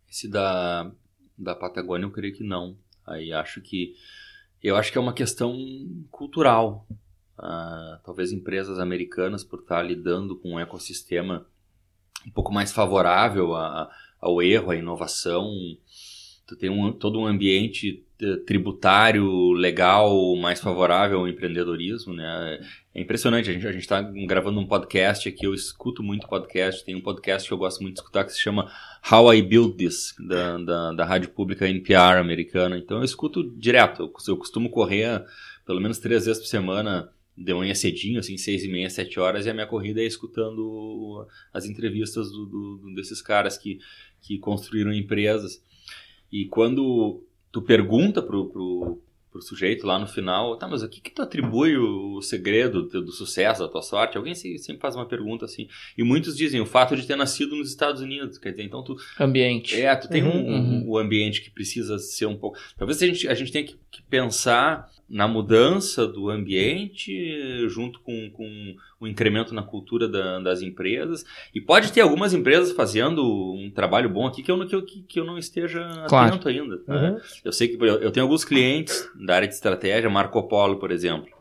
Esse 0.09 0.29
da, 0.29 0.91
da 1.37 1.55
Patagônia 1.55 2.07
eu 2.07 2.13
creio 2.13 2.33
que 2.33 2.45
não. 2.45 2.77
Aí 3.05 3.33
acho 3.33 3.61
que 3.61 3.95
eu 4.63 4.77
acho 4.77 4.93
que 4.93 4.99
é 4.99 5.01
uma 5.01 5.13
questão 5.13 5.57
cultural. 6.11 6.87
Uh, 7.39 7.99
talvez 8.05 8.33
empresas 8.33 8.79
americanas, 8.79 9.45
por 9.45 9.61
estar 9.61 9.83
lidando 9.83 10.37
com 10.37 10.55
um 10.55 10.61
ecossistema 10.61 11.47
um 12.27 12.31
pouco 12.31 12.53
mais 12.53 12.73
favorável 12.73 13.55
a, 13.55 13.91
ao 14.21 14.43
erro, 14.43 14.71
à 14.71 14.77
inovação, 14.77 15.53
tu 16.47 16.57
tem 16.57 16.71
um, 16.71 16.93
todo 16.93 17.21
um 17.21 17.27
ambiente 17.27 18.05
tributário 18.47 19.53
legal 19.53 20.35
mais 20.37 20.61
favorável 20.61 21.21
ao 21.21 21.29
empreendedorismo, 21.29 22.13
né? 22.13 22.59
É 22.95 23.01
impressionante, 23.01 23.49
a 23.49 23.53
gente 23.53 23.67
a 23.67 23.73
está 23.73 24.03
gravando 24.03 24.59
um 24.59 24.67
podcast 24.67 25.29
aqui, 25.29 25.47
eu 25.47 25.55
escuto 25.55 26.03
muito 26.03 26.27
podcast, 26.27 26.85
tem 26.85 26.97
um 26.97 27.01
podcast 27.01 27.47
que 27.47 27.55
eu 27.55 27.59
gosto 27.59 27.81
muito 27.81 27.95
de 27.95 28.01
escutar 28.01 28.25
que 28.25 28.33
se 28.33 28.41
chama 28.41 28.73
How 29.09 29.35
I 29.35 29.43
Build 29.43 29.77
This, 29.77 30.17
da, 30.19 30.59
da, 30.59 30.93
da 30.95 31.05
rádio 31.05 31.31
pública 31.31 31.69
NPR 31.69 32.19
americana, 32.19 32.77
então 32.77 32.99
eu 32.99 33.05
escuto 33.05 33.55
direto, 33.57 34.03
eu, 34.03 34.13
eu 34.27 34.37
costumo 34.37 34.69
correr 34.69 35.25
pelo 35.65 35.81
menos 35.81 35.99
três 35.99 36.27
vezes 36.27 36.43
por 36.43 36.49
semana, 36.49 37.13
de 37.37 37.55
manhã 37.55 37.73
cedinho, 37.73 38.19
assim, 38.19 38.37
seis 38.37 38.65
e 38.65 38.69
meia, 38.69 38.91
sete 38.91 39.21
horas, 39.21 39.47
e 39.47 39.51
a 39.51 39.55
minha 39.55 39.67
corrida 39.67 40.01
é 40.01 40.05
escutando 40.05 41.25
as 41.53 41.67
entrevistas 41.67 42.33
do, 42.33 42.47
do, 42.47 42.95
desses 42.97 43.23
caras 43.23 43.57
que, 43.57 43.79
que 44.21 44.39
construíram 44.39 44.93
empresas. 44.93 45.63
E 46.33 46.47
quando 46.47 47.23
tu 47.51 47.63
pergunta 47.63 48.23
pro, 48.23 48.45
pro, 48.45 48.99
pro 49.31 49.43
sujeito 49.43 49.87
lá 49.87 49.99
no 49.99 50.07
final, 50.07 50.57
tá, 50.57 50.67
mas 50.67 50.83
o 50.83 50.89
que 50.89 51.01
que 51.01 51.11
tu 51.11 51.23
atribui 51.23 51.77
o 51.77 52.21
segredo 52.23 52.83
do, 52.83 53.03
do 53.03 53.13
sucesso, 53.13 53.63
da 53.63 53.69
tua 53.69 53.83
sorte? 53.83 54.17
Alguém 54.17 54.35
sempre 54.35 54.79
faz 54.79 54.97
uma 54.97 55.07
pergunta 55.07 55.45
assim. 55.45 55.69
E 55.97 56.03
muitos 56.03 56.37
dizem 56.37 56.61
o 56.61 56.67
fato 56.67 56.97
de 56.97 57.07
ter 57.07 57.17
nascido 57.17 57.57
nos 57.57 57.69
Estados 57.69 58.01
Unidos, 58.01 58.39
quer 58.39 58.51
dizer, 58.51 58.65
então 58.65 58.83
tu... 58.83 58.97
Ambiente. 59.19 59.81
É, 59.81 59.95
tu 59.95 60.09
tem 60.09 60.23
uhum, 60.23 60.31
um, 60.31 60.51
um, 60.51 60.57
uhum. 60.57 60.89
o 60.89 60.99
ambiente 60.99 61.43
que 61.43 61.51
precisa 61.51 61.99
ser 61.99 62.27
um 62.27 62.37
pouco... 62.37 62.59
Talvez 62.77 63.03
a 63.03 63.07
gente, 63.07 63.29
a 63.29 63.35
gente 63.35 63.53
tenha 63.53 63.65
que, 63.65 63.79
que 63.91 64.03
pensar 64.03 64.91
na 65.09 65.27
mudança 65.27 66.07
do 66.07 66.29
ambiente, 66.29 67.67
junto 67.69 67.99
com, 68.01 68.31
com 68.31 68.77
o 69.01 69.07
incremento 69.07 69.55
na 69.55 69.63
cultura 69.63 70.07
da, 70.07 70.39
das 70.39 70.61
empresas. 70.61 71.25
E 71.55 71.61
pode 71.61 71.93
ter 71.93 72.03
algumas 72.03 72.35
empresas 72.35 72.73
fazendo 72.73 73.25
um 73.25 73.71
trabalho 73.71 74.11
bom 74.11 74.27
aqui 74.27 74.43
que 74.43 74.51
eu, 74.51 74.67
que 74.67 74.75
eu, 74.75 74.85
que 74.85 75.19
eu 75.21 75.25
não 75.25 75.39
esteja 75.39 75.81
claro. 76.09 76.35
atento 76.35 76.49
ainda. 76.49 76.83
Né? 76.87 77.11
Uhum. 77.11 77.21
Eu 77.43 77.53
sei 77.53 77.69
que 77.69 77.83
eu 77.83 78.11
tenho 78.11 78.25
alguns 78.25 78.45
clientes 78.45 79.11
da 79.29 79.37
área 79.37 79.47
de 79.47 79.53
estratégia, 79.53 80.09
Marco 80.09 80.43
Polo, 80.49 80.79
por 80.79 80.91
exemplo. 80.91 81.37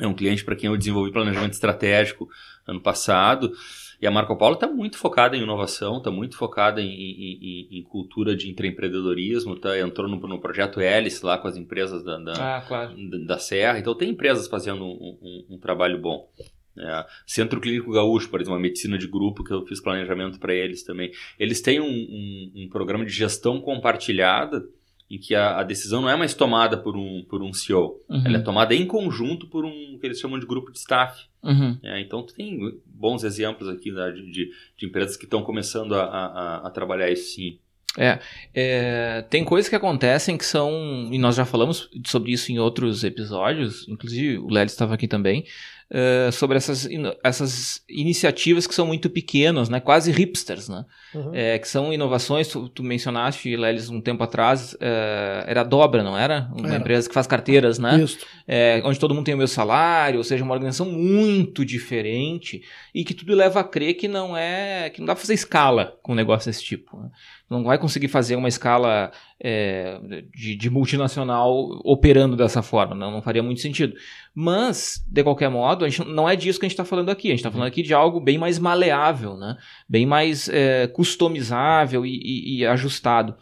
É 0.00 0.06
um 0.08 0.12
cliente 0.12 0.44
para 0.44 0.56
quem 0.56 0.68
eu 0.68 0.76
desenvolvi 0.76 1.12
planejamento 1.12 1.52
estratégico 1.52 2.28
ano 2.66 2.80
passado. 2.80 3.52
E 4.00 4.06
a 4.08 4.10
Marco 4.10 4.36
Polo 4.36 4.54
está 4.54 4.66
muito 4.66 4.98
focada 4.98 5.36
em 5.36 5.42
inovação, 5.42 5.98
está 5.98 6.10
muito 6.10 6.36
focada 6.36 6.82
em, 6.82 6.88
em, 6.88 7.68
em, 7.78 7.82
cultura 7.84 8.34
de 8.34 8.50
empreendedorismo, 8.50 9.54
tá, 9.54 9.78
entrou 9.78 10.08
no, 10.08 10.16
no, 10.16 10.40
projeto 10.40 10.80
Hélice 10.80 11.24
lá 11.24 11.38
com 11.38 11.46
as 11.46 11.56
empresas 11.56 12.02
da, 12.02 12.18
da, 12.18 12.56
ah, 12.56 12.60
claro. 12.62 12.96
da, 13.08 13.18
da, 13.18 13.38
Serra. 13.38 13.78
Então 13.78 13.94
tem 13.94 14.10
empresas 14.10 14.48
fazendo 14.48 14.84
um, 14.84 15.16
um, 15.22 15.46
um 15.50 15.58
trabalho 15.58 16.00
bom. 16.00 16.28
É, 16.76 17.06
Centro 17.24 17.60
Clínico 17.60 17.92
Gaúcho, 17.92 18.28
por 18.28 18.40
exemplo, 18.40 18.56
uma 18.56 18.62
medicina 18.62 18.98
de 18.98 19.06
grupo 19.06 19.44
que 19.44 19.52
eu 19.52 19.64
fiz 19.64 19.80
planejamento 19.80 20.40
para 20.40 20.52
eles 20.52 20.82
também. 20.82 21.12
Eles 21.38 21.60
têm 21.60 21.80
um, 21.80 22.52
um 22.56 22.68
programa 22.68 23.04
de 23.04 23.12
gestão 23.12 23.60
compartilhada 23.60 24.64
em 25.12 25.18
que 25.18 25.34
a, 25.34 25.58
a, 25.58 25.62
decisão 25.62 26.00
não 26.00 26.08
é 26.08 26.16
mais 26.16 26.32
tomada 26.32 26.74
por 26.74 26.96
um, 26.96 27.22
por 27.28 27.42
um 27.42 27.52
CEO, 27.52 28.00
uhum. 28.08 28.22
ela 28.24 28.38
é 28.38 28.40
tomada 28.40 28.74
em 28.74 28.86
conjunto 28.86 29.46
por 29.46 29.62
um 29.62 29.98
que 30.00 30.06
eles 30.06 30.18
chamam 30.18 30.38
de 30.38 30.46
grupo 30.46 30.72
de 30.72 30.78
staff. 30.78 31.26
Uhum. 31.42 31.76
É, 31.82 32.00
então, 32.00 32.24
tu 32.24 32.32
tem 32.32 32.58
bons 32.86 33.22
exemplos 33.22 33.68
aqui 33.68 33.92
né, 33.92 34.10
de, 34.10 34.30
de, 34.30 34.50
de, 34.74 34.86
empresas 34.86 35.14
que 35.14 35.24
estão 35.24 35.42
começando 35.42 35.94
a, 35.94 36.04
a, 36.04 36.66
a, 36.66 36.70
trabalhar 36.70 37.10
isso 37.10 37.34
sim. 37.34 37.58
É, 37.98 38.20
é, 38.54 39.22
tem 39.28 39.44
coisas 39.44 39.68
que 39.68 39.76
acontecem 39.76 40.38
que 40.38 40.46
são, 40.46 41.10
e 41.12 41.18
nós 41.18 41.36
já 41.36 41.44
falamos 41.44 41.90
sobre 42.06 42.32
isso 42.32 42.50
em 42.50 42.58
outros 42.58 43.04
episódios, 43.04 43.86
inclusive 43.86 44.38
o 44.38 44.48
Lélio 44.48 44.70
estava 44.70 44.94
aqui 44.94 45.06
também, 45.06 45.44
uh, 45.92 46.32
sobre 46.32 46.56
essas, 46.56 46.88
essas 47.22 47.82
iniciativas 47.88 48.66
que 48.66 48.74
são 48.74 48.86
muito 48.86 49.10
pequenas, 49.10 49.68
né? 49.68 49.78
quase 49.78 50.10
hipsters, 50.10 50.68
né? 50.68 50.84
Uhum. 51.14 51.30
É, 51.34 51.58
que 51.58 51.68
são 51.68 51.92
inovações, 51.92 52.48
tu, 52.48 52.68
tu 52.68 52.82
mencionaste, 52.82 53.54
Lelis, 53.54 53.90
um 53.90 54.00
tempo 54.00 54.24
atrás, 54.24 54.72
uh, 54.74 55.44
era 55.46 55.60
a 55.60 55.64
Dobra, 55.64 56.02
não 56.02 56.16
era? 56.16 56.50
Uma 56.56 56.68
era. 56.68 56.78
empresa 56.78 57.08
que 57.08 57.14
faz 57.14 57.26
carteiras, 57.26 57.78
né? 57.78 58.00
Isso. 58.02 58.18
É, 58.48 58.80
onde 58.84 58.98
todo 58.98 59.14
mundo 59.14 59.26
tem 59.26 59.34
o 59.34 59.38
meu 59.38 59.48
salário, 59.48 60.18
ou 60.18 60.24
seja, 60.24 60.42
uma 60.42 60.54
organização 60.54 60.86
muito 60.86 61.64
diferente 61.64 62.62
e 62.94 63.04
que 63.04 63.14
tudo 63.14 63.34
leva 63.34 63.60
a 63.60 63.64
crer 63.64 63.94
que 63.94 64.08
não 64.08 64.36
é, 64.36 64.90
que 64.90 65.00
não 65.00 65.06
dá 65.06 65.14
pra 65.14 65.20
fazer 65.20 65.34
escala 65.34 65.96
com 66.02 66.12
um 66.12 66.16
negócio 66.16 66.50
desse 66.50 66.64
tipo. 66.64 66.96
Né? 66.96 67.10
Não 67.52 67.62
vai 67.62 67.78
conseguir 67.78 68.08
fazer 68.08 68.34
uma 68.36 68.48
escala 68.48 69.12
é, 69.38 70.00
de, 70.34 70.56
de, 70.56 70.70
multinacional 70.70 71.52
operando 71.84 72.36
dessa 72.36 72.62
forma, 72.62 72.94
não, 72.94 73.10
não 73.10 73.22
faria 73.22 73.42
muito 73.42 73.60
sentido. 73.60 73.94
Mas, 74.34 75.04
de 75.06 75.22
qualquer 75.22 75.50
modo, 75.50 75.84
a 75.84 75.88
gente, 75.88 76.08
não 76.08 76.28
é 76.28 76.34
disso 76.34 76.58
que 76.58 76.64
a 76.64 76.68
gente 76.68 76.74
está 76.74 76.84
falando 76.84 77.10
aqui. 77.10 77.28
A 77.28 77.30
gente 77.30 77.40
está 77.40 77.50
falando 77.50 77.68
aqui 77.68 77.82
de 77.82 77.92
algo 77.92 78.20
bem 78.20 78.38
mais 78.38 78.58
maleável, 78.58 79.36
né? 79.36 79.56
bem 79.88 80.06
mais 80.06 80.48
é, 80.48 80.86
customizável 80.86 82.06
e, 82.06 82.16
e, 82.16 82.58
e, 82.58 82.66
ajustado. 82.66 83.34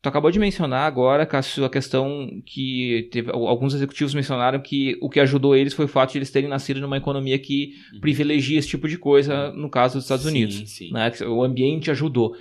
Tu 0.00 0.08
acabou 0.08 0.32
de 0.32 0.38
mencionar 0.40 0.84
agora, 0.84 1.24
Cássio, 1.24 1.64
a 1.64 1.70
questão 1.70 2.28
que 2.44 3.08
teve, 3.12 3.30
alguns 3.30 3.72
executivos 3.72 4.12
mencionaram 4.12 4.58
que 4.58 4.98
o 5.00 5.08
que 5.08 5.20
ajudou 5.20 5.54
eles 5.54 5.74
foi 5.74 5.84
o 5.84 5.88
fato 5.88 6.10
de 6.10 6.18
eles 6.18 6.30
terem 6.30 6.50
nascido 6.50 6.80
numa 6.80 6.96
economia 6.96 7.38
que 7.38 7.74
uhum. 7.92 8.00
privilegia 8.00 8.58
esse 8.58 8.66
tipo 8.66 8.88
de 8.88 8.98
coisa, 8.98 9.52
no 9.52 9.70
caso 9.70 9.94
dos 9.94 10.04
Estados 10.04 10.26
Unidos. 10.26 10.56
Sim, 10.56 10.66
sim. 10.66 10.92
Né? 10.92 11.12
O 11.28 11.44
ambiente 11.44 11.88
ajudou. 11.88 12.34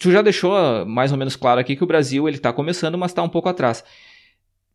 Tu 0.00 0.10
já 0.12 0.20
deixou 0.22 0.84
mais 0.86 1.12
ou 1.12 1.18
menos 1.18 1.36
claro 1.36 1.60
aqui 1.60 1.74
que 1.74 1.84
o 1.84 1.86
Brasil 1.86 2.28
ele 2.28 2.36
está 2.36 2.52
começando, 2.52 2.98
mas 2.98 3.10
está 3.10 3.22
um 3.22 3.28
pouco 3.28 3.48
atrás 3.48 3.84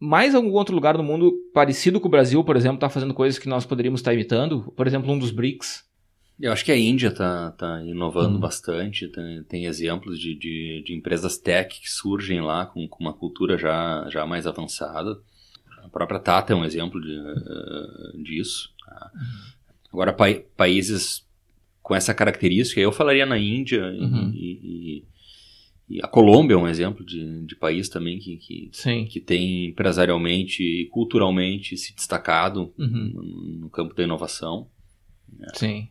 mais 0.03 0.35
algum 0.35 0.51
outro 0.51 0.75
lugar 0.75 0.97
no 0.97 1.03
mundo 1.03 1.31
parecido 1.53 1.97
com 1.97 2.09
o 2.09 2.11
Brasil, 2.11 2.43
por 2.43 2.57
exemplo, 2.57 2.75
está 2.75 2.89
fazendo 2.89 3.13
coisas 3.13 3.39
que 3.39 3.47
nós 3.47 3.65
poderíamos 3.65 4.01
estar 4.01 4.11
tá 4.11 4.15
imitando? 4.15 4.73
Por 4.75 4.85
exemplo, 4.85 5.09
um 5.09 5.17
dos 5.17 5.31
BRICS. 5.31 5.89
Eu 6.41 6.51
acho 6.51 6.65
que 6.65 6.73
a 6.73 6.77
Índia 6.77 7.07
está 7.07 7.51
tá 7.51 7.81
inovando 7.83 8.35
hum. 8.35 8.39
bastante, 8.41 9.07
tem, 9.07 9.43
tem 9.43 9.65
exemplos 9.65 10.19
de, 10.19 10.35
de, 10.35 10.83
de, 10.85 10.93
empresas 10.93 11.37
tech 11.37 11.79
que 11.79 11.89
surgem 11.89 12.41
lá 12.41 12.65
com, 12.65 12.85
com, 12.85 13.01
uma 13.01 13.13
cultura 13.13 13.57
já, 13.57 14.05
já 14.09 14.25
mais 14.25 14.45
avançada. 14.45 15.21
A 15.85 15.87
própria 15.87 16.19
Tata 16.19 16.51
é 16.51 16.55
um 16.55 16.65
exemplo 16.65 16.99
de, 16.99 17.17
uh, 17.17 18.23
disso. 18.23 18.73
Tá? 18.85 19.11
Agora, 19.89 20.11
pa 20.11 20.25
países 20.57 21.25
com 21.83 21.93
essa 21.93 22.13
característica, 22.13 22.81
eu 22.81 22.91
falaria 22.91 23.25
na 23.25 23.37
Índia 23.37 23.83
uhum. 23.83 24.31
e, 24.33 24.99
e 25.01 25.13
e 25.89 25.99
a 26.01 26.07
Colômbia 26.07 26.55
é 26.55 26.57
um 26.57 26.67
exemplo 26.67 27.05
de, 27.05 27.45
de 27.45 27.55
país 27.55 27.89
também 27.89 28.17
que, 28.17 28.37
que, 28.37 28.71
que 29.09 29.19
tem 29.19 29.67
empresarialmente 29.67 30.63
e 30.63 30.85
culturalmente 30.87 31.77
se 31.77 31.93
destacado 31.93 32.73
uhum. 32.79 33.11
no, 33.13 33.59
no, 33.61 33.69
campo 33.69 33.93
da 33.93 34.03
inovação. 34.03 34.69
Sim. 35.53 35.89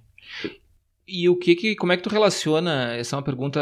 E 1.06 1.28
o 1.28 1.36
que, 1.36 1.54
que 1.54 1.76
como 1.76 1.92
é 1.92 1.96
que 1.96 2.02
tu 2.02 2.08
relaciona? 2.08 2.94
Essa 2.94 3.14
é 3.14 3.16
uma 3.18 3.22
pergunta 3.22 3.60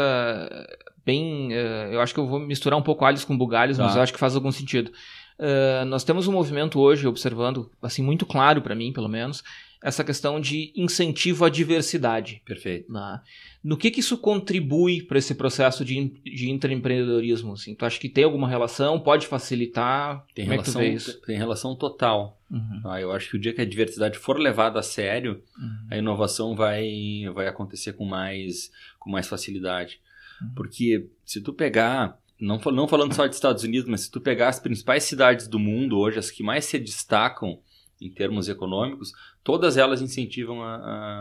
bem. 1.05 1.49
Uh, 1.49 1.93
eu 1.93 2.01
acho 2.01 2.13
que 2.13 2.19
eu 2.19 2.27
vou 2.27 2.39
misturar 2.39 2.79
um 2.79 2.83
pouco 2.83 3.03
alhos 3.03 3.25
com 3.25 3.37
bugalhos, 3.37 3.77
mas 3.77 3.91
tá. 3.91 3.99
eu 3.99 4.03
acho 4.03 4.13
que 4.13 4.19
faz 4.19 4.35
algum 4.35 4.51
sentido. 4.51 4.91
Uh, 5.37 5.85
nós 5.85 6.03
temos 6.03 6.27
um 6.27 6.31
movimento 6.31 6.79
hoje 6.79 7.07
observando, 7.07 7.69
assim, 7.81 8.01
muito 8.01 8.25
claro 8.25 8.61
para 8.61 8.75
mim, 8.75 8.93
pelo 8.93 9.09
menos, 9.09 9.43
essa 9.81 10.03
questão 10.03 10.39
de 10.39 10.71
incentivo 10.75 11.43
à 11.43 11.49
diversidade. 11.49 12.41
Perfeito. 12.45 12.91
Né? 12.91 13.19
No 13.63 13.75
que, 13.75 13.89
que 13.89 13.99
isso 13.99 14.17
contribui 14.17 15.01
para 15.01 15.17
esse 15.17 15.33
processo 15.33 15.83
de, 15.83 16.09
de 16.23 16.49
intraempreendedorismo? 16.51 17.53
Assim? 17.53 17.73
Tu 17.73 17.83
acha 17.85 17.99
que 17.99 18.07
tem 18.09 18.23
alguma 18.23 18.47
relação? 18.47 18.99
Pode 18.99 19.25
facilitar? 19.27 20.23
Tem 20.35 20.45
Como 20.45 20.51
relação, 20.61 20.81
é 20.81 20.85
vê 20.89 20.93
isso? 20.93 21.19
tem 21.21 21.37
relação 21.37 21.75
total. 21.75 22.39
Uhum. 22.49 22.81
Ah, 22.85 23.01
eu 23.01 23.11
acho 23.11 23.29
que 23.31 23.37
o 23.37 23.39
dia 23.39 23.53
que 23.53 23.61
a 23.61 23.65
diversidade 23.65 24.17
for 24.19 24.37
levada 24.37 24.79
a 24.79 24.83
sério, 24.83 25.41
Uhum. 25.57 25.87
a 25.89 25.97
inovação 25.97 26.55
vai, 26.55 27.23
vai 27.33 27.47
acontecer 27.47 27.93
com 27.93 28.05
mais, 28.05 28.71
com 28.99 29.09
mais 29.09 29.27
facilidade. 29.27 29.99
Uhum. 30.41 30.49
Porque 30.55 31.07
se 31.25 31.41
tu 31.41 31.53
pegar, 31.53 32.19
não, 32.39 32.59
não 32.71 32.87
falando 32.87 33.13
só 33.13 33.25
de 33.25 33.33
Estados 33.33 33.63
Unidos, 33.63 33.89
mas 33.89 34.01
se 34.01 34.11
tu 34.11 34.21
pegar 34.21 34.49
as 34.49 34.59
principais 34.59 35.03
cidades 35.05 35.47
do 35.47 35.57
mundo 35.57 35.97
hoje, 35.97 36.19
as 36.19 36.29
que 36.29 36.43
mais 36.43 36.65
se 36.65 36.77
destacam 36.77 37.59
em 38.01 38.09
termos 38.09 38.49
econômicos, 38.49 39.13
todas 39.43 39.77
elas 39.77 40.01
incentivam 40.01 40.63
a, 40.63 40.75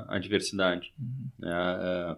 a, 0.09 0.17
a 0.17 0.19
diversidade. 0.19 0.93
Uhum. 0.99 1.29
Ah, 1.45 2.17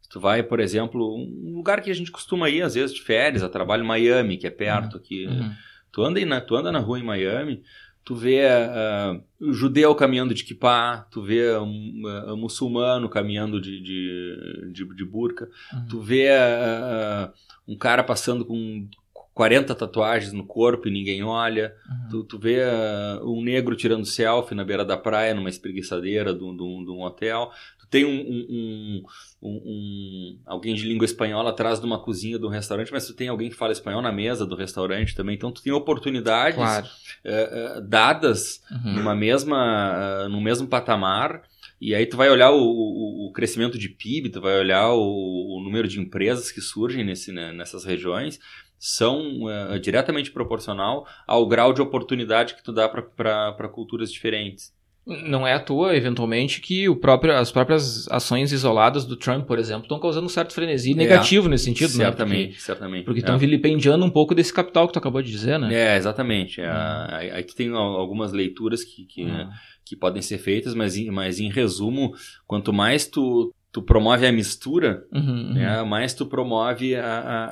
se 0.00 0.08
tu 0.08 0.20
vai, 0.20 0.42
por 0.42 0.60
exemplo, 0.60 1.16
um 1.16 1.54
lugar 1.56 1.82
que 1.82 1.90
a 1.90 1.94
gente 1.94 2.12
costuma 2.12 2.48
ir 2.48 2.62
às 2.62 2.74
vezes 2.74 2.94
de 2.94 3.02
férias, 3.02 3.42
a 3.42 3.48
trabalho 3.48 3.84
Miami, 3.84 4.36
que 4.36 4.46
é 4.46 4.50
perto 4.50 4.96
aqui. 4.96 5.26
Uhum. 5.26 5.52
Tu 5.90 6.04
anda, 6.04 6.24
na, 6.24 6.40
tu 6.40 6.54
anda 6.54 6.70
na 6.70 6.78
rua 6.78 7.00
em 7.00 7.02
Miami, 7.02 7.62
tu 8.04 8.14
vê 8.14 8.42
o 9.40 9.52
judeu 9.52 9.92
caminhando 9.96 10.32
de 10.32 10.44
kippah, 10.44 11.08
tu 11.10 11.22
vê 11.22 11.56
um, 11.58 12.02
um 12.28 12.36
muçulmano 12.36 13.08
caminhando 13.08 13.60
de, 13.60 13.80
de, 13.80 14.72
de, 14.72 14.94
de 14.94 15.04
burca, 15.04 15.50
Uhum. 15.72 15.86
tu 15.88 16.00
vê 16.00 16.28
ah, 16.30 17.32
um 17.66 17.76
cara 17.76 18.04
passando 18.04 18.44
com 18.44 18.88
40 19.36 19.74
tatuagens 19.74 20.32
no 20.32 20.46
corpo 20.46 20.88
e 20.88 20.90
ninguém 20.90 21.22
olha, 21.22 21.74
Uhum. 21.86 22.08
tu, 22.08 22.24
tu 22.24 22.38
vê 22.38 22.62
ah, 22.64 23.20
um 23.22 23.42
negro 23.44 23.76
tirando 23.76 24.06
selfie 24.06 24.54
na 24.54 24.64
beira 24.64 24.82
da 24.82 24.96
praia, 24.96 25.34
numa 25.34 25.50
espreguiçadeira 25.50 26.32
de 26.34 26.42
um, 26.42 26.56
de 26.56 26.62
um- 26.62 26.82
de 26.82 26.90
um 26.90 27.02
hotel, 27.02 27.50
tu 27.78 27.86
tem 27.86 28.06
um, 28.06 28.18
um- 28.18 29.02
um- 29.42 30.38
alguém 30.46 30.74
de 30.74 30.86
língua 30.88 31.04
espanhola 31.04 31.50
atrás 31.50 31.78
de 31.78 31.84
uma 31.84 31.98
cozinha 32.02 32.38
de 32.38 32.46
um 32.46 32.48
restaurante, 32.48 32.90
mas 32.90 33.06
tu 33.06 33.12
tem 33.14 33.28
alguém 33.28 33.50
que 33.50 33.56
fala 33.56 33.72
espanhol 33.72 34.00
na 34.00 34.10
mesa 34.10 34.46
do 34.46 34.56
restaurante 34.56 35.14
também, 35.14 35.34
então 35.36 35.52
tu 35.52 35.62
tem 35.62 35.72
oportunidades 35.72 36.56
Claro. 36.56 36.86
eh, 37.22 37.76
eh, 37.76 37.80
dadas 37.82 38.62
Uhum. 38.70 38.94
numa 38.94 39.14
mesma, 39.14 39.58
ah, 40.24 40.28
no 40.30 40.40
mesmo 40.40 40.66
patamar, 40.66 41.42
e 41.78 41.94
aí 41.94 42.06
tu 42.06 42.16
vai 42.16 42.30
olhar 42.30 42.52
o, 42.52 42.58
o- 42.62 43.28
o 43.28 43.32
crescimento 43.32 43.76
de 43.78 43.90
PIB, 43.90 44.30
tu 44.30 44.40
vai 44.40 44.58
olhar 44.58 44.90
o, 44.94 45.58
o 45.58 45.62
número 45.62 45.86
de 45.86 46.00
empresas 46.00 46.50
que 46.50 46.62
surgem 46.62 47.04
nesse, 47.04 47.30
né, 47.32 47.52
nessas 47.52 47.84
regiões, 47.84 48.38
são 48.78 49.50
eh, 49.50 49.78
diretamente 49.78 50.30
proporcional 50.30 51.06
ao 51.26 51.46
grau 51.46 51.72
de 51.72 51.80
oportunidade 51.82 52.54
que 52.54 52.62
tu 52.62 52.72
dá 52.72 52.88
para 52.88 53.68
culturas 53.68 54.12
diferentes. 54.12 54.74
Não 55.06 55.46
é 55.46 55.52
à 55.52 55.60
toa, 55.60 55.94
eventualmente, 55.96 56.60
que 56.60 56.88
o 56.88 56.96
próprio, 56.96 57.32
as 57.36 57.52
próprias 57.52 58.08
ações 58.08 58.50
isoladas 58.50 59.04
do 59.04 59.16
Trump, 59.16 59.46
por 59.46 59.56
exemplo, 59.56 59.82
estão 59.82 60.00
causando 60.00 60.26
um 60.26 60.28
certo 60.28 60.52
frenesi 60.52 60.94
negativo 60.94 61.48
nesse 61.48 61.66
sentido, 61.66 61.90
né? 61.96 62.04
certamente, 62.06 62.46
Porque- 62.48 62.60
certamente. 62.60 63.04
Porque 63.04 63.20
É. 63.20 63.22
estão 63.22 63.38
vilipendiando 63.38 64.04
um 64.04 64.10
pouco 64.10 64.34
desse 64.34 64.52
capital 64.52 64.88
que 64.88 64.92
tu 64.94 64.98
acabou 64.98 65.22
de 65.22 65.30
dizer, 65.30 65.60
né? 65.60 65.72
É, 65.72 65.96
exatamente. 65.96 66.60
É, 66.60 66.68
Hum. 66.68 67.06
aí, 67.10 67.30
aí 67.30 67.44
tu 67.44 67.54
tem 67.54 67.70
al- 67.70 67.78
algumas 67.96 68.32
leituras 68.32 68.82
que, 68.82 69.04
que, 69.04 69.22
Uhum. 69.22 69.48
que 69.84 69.94
podem 69.94 70.20
ser 70.20 70.38
feitas, 70.38 70.74
mas, 70.74 70.96
em- 70.96 71.08
mas 71.08 71.38
em 71.38 71.50
resumo, 71.50 72.12
quanto 72.44 72.72
mais 72.72 73.06
tu, 73.06 73.54
tu 73.70 73.80
promove 73.82 74.26
a 74.26 74.32
mistura, 74.32 75.04
Uhum, 75.12 75.20
uhum. 75.20 75.54
né, 75.54 75.82
mais 75.84 76.14
tu 76.14 76.26
promove 76.26 76.96
a, 76.96 77.04
a, 77.06 77.44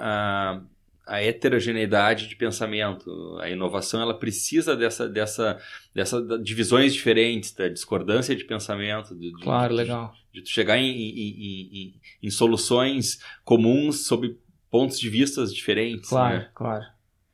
a, 0.54 0.60
a 1.06 1.22
heterogeneidade 1.22 2.28
de 2.28 2.36
pensamento. 2.36 3.36
A 3.40 3.48
inovação 3.50 4.00
ela 4.00 4.14
precisa 4.18 4.74
dessa, 4.76 5.08
dessa, 5.08 5.58
dessa 5.94 6.20
da- 6.22 6.36
divisões 6.38 6.94
diferentes, 6.94 7.52
da 7.52 7.68
discordância 7.68 8.34
de 8.34 8.44
pensamento. 8.44 9.14
De, 9.14 9.30
de- 9.32 9.42
Claro, 9.42 9.70
de- 9.70 9.76
legal. 9.76 10.12
De, 10.32 10.42
tu 10.42 10.48
chegar 10.48 10.78
em, 10.78 10.90
em, 10.90 11.10
em, 11.18 11.70
em- 11.72 11.94
em 12.22 12.30
soluções 12.30 13.18
comuns 13.44 14.06
sob 14.06 14.36
pontos 14.70 14.98
de 14.98 15.08
vistas 15.08 15.54
diferentes. 15.54 16.08
Claro, 16.08 16.36
né? 16.38 16.48
claro. 16.54 16.84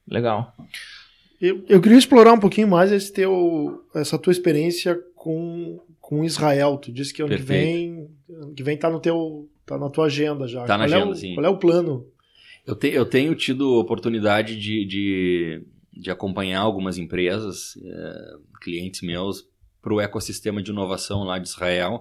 Legal. 0.09 0.55
Eu, 1.41 1.65
eu 1.69 1.81
queria 1.81 1.97
explorar 1.97 2.33
um 2.35 2.41
pouquinho 2.41 2.69
mais 2.69 2.93
esse 2.93 3.11
teu, 3.13 3.83
essa 3.95 4.19
tua 4.19 4.31
experiência 4.33 5.01
com, 5.15 5.81
com 5.99 6.23
Israel. 6.25 6.77
Tu 6.77 6.93
disse 6.93 7.15
que 7.15 7.23
ano 7.23 7.31
que 7.31 7.37
Perfeito. 7.39 7.65
vem, 7.65 8.11
ano 8.43 8.53
que 8.55 8.63
vem 8.63 8.77
tá 8.77 8.91
no 8.91 9.01
teu, 9.01 9.49
tá 9.65 9.79
na 9.79 9.89
tua 9.89 10.07
agenda 10.07 10.47
já. 10.47 10.65
Tá 10.65 10.77
na 10.77 10.85
qual 10.87 10.93
é 10.93 10.97
agenda, 10.97 11.13
o, 11.13 11.15
sim. 11.17 11.35
Qual 11.35 11.47
é 11.47 11.49
o 11.49 11.57
plano? 11.57 12.07
Eu, 12.71 12.77
te- 12.77 12.89
eu 12.95 13.05
tenho 13.05 13.35
tido 13.35 13.75
oportunidade 13.75 14.57
de, 14.57 14.85
de, 14.85 15.63
de 15.93 16.09
acompanhar 16.11 16.61
algumas 16.61 16.99
empresas, 16.99 17.77
eh, 17.83 18.35
clientes 18.61 19.01
meus, 19.03 19.45
para 19.83 19.93
o 19.93 20.01
ecossistema 20.01 20.63
de 20.63 20.71
inovação 20.71 21.25
lá 21.25 21.37
de 21.39 21.49
Israel. 21.49 22.01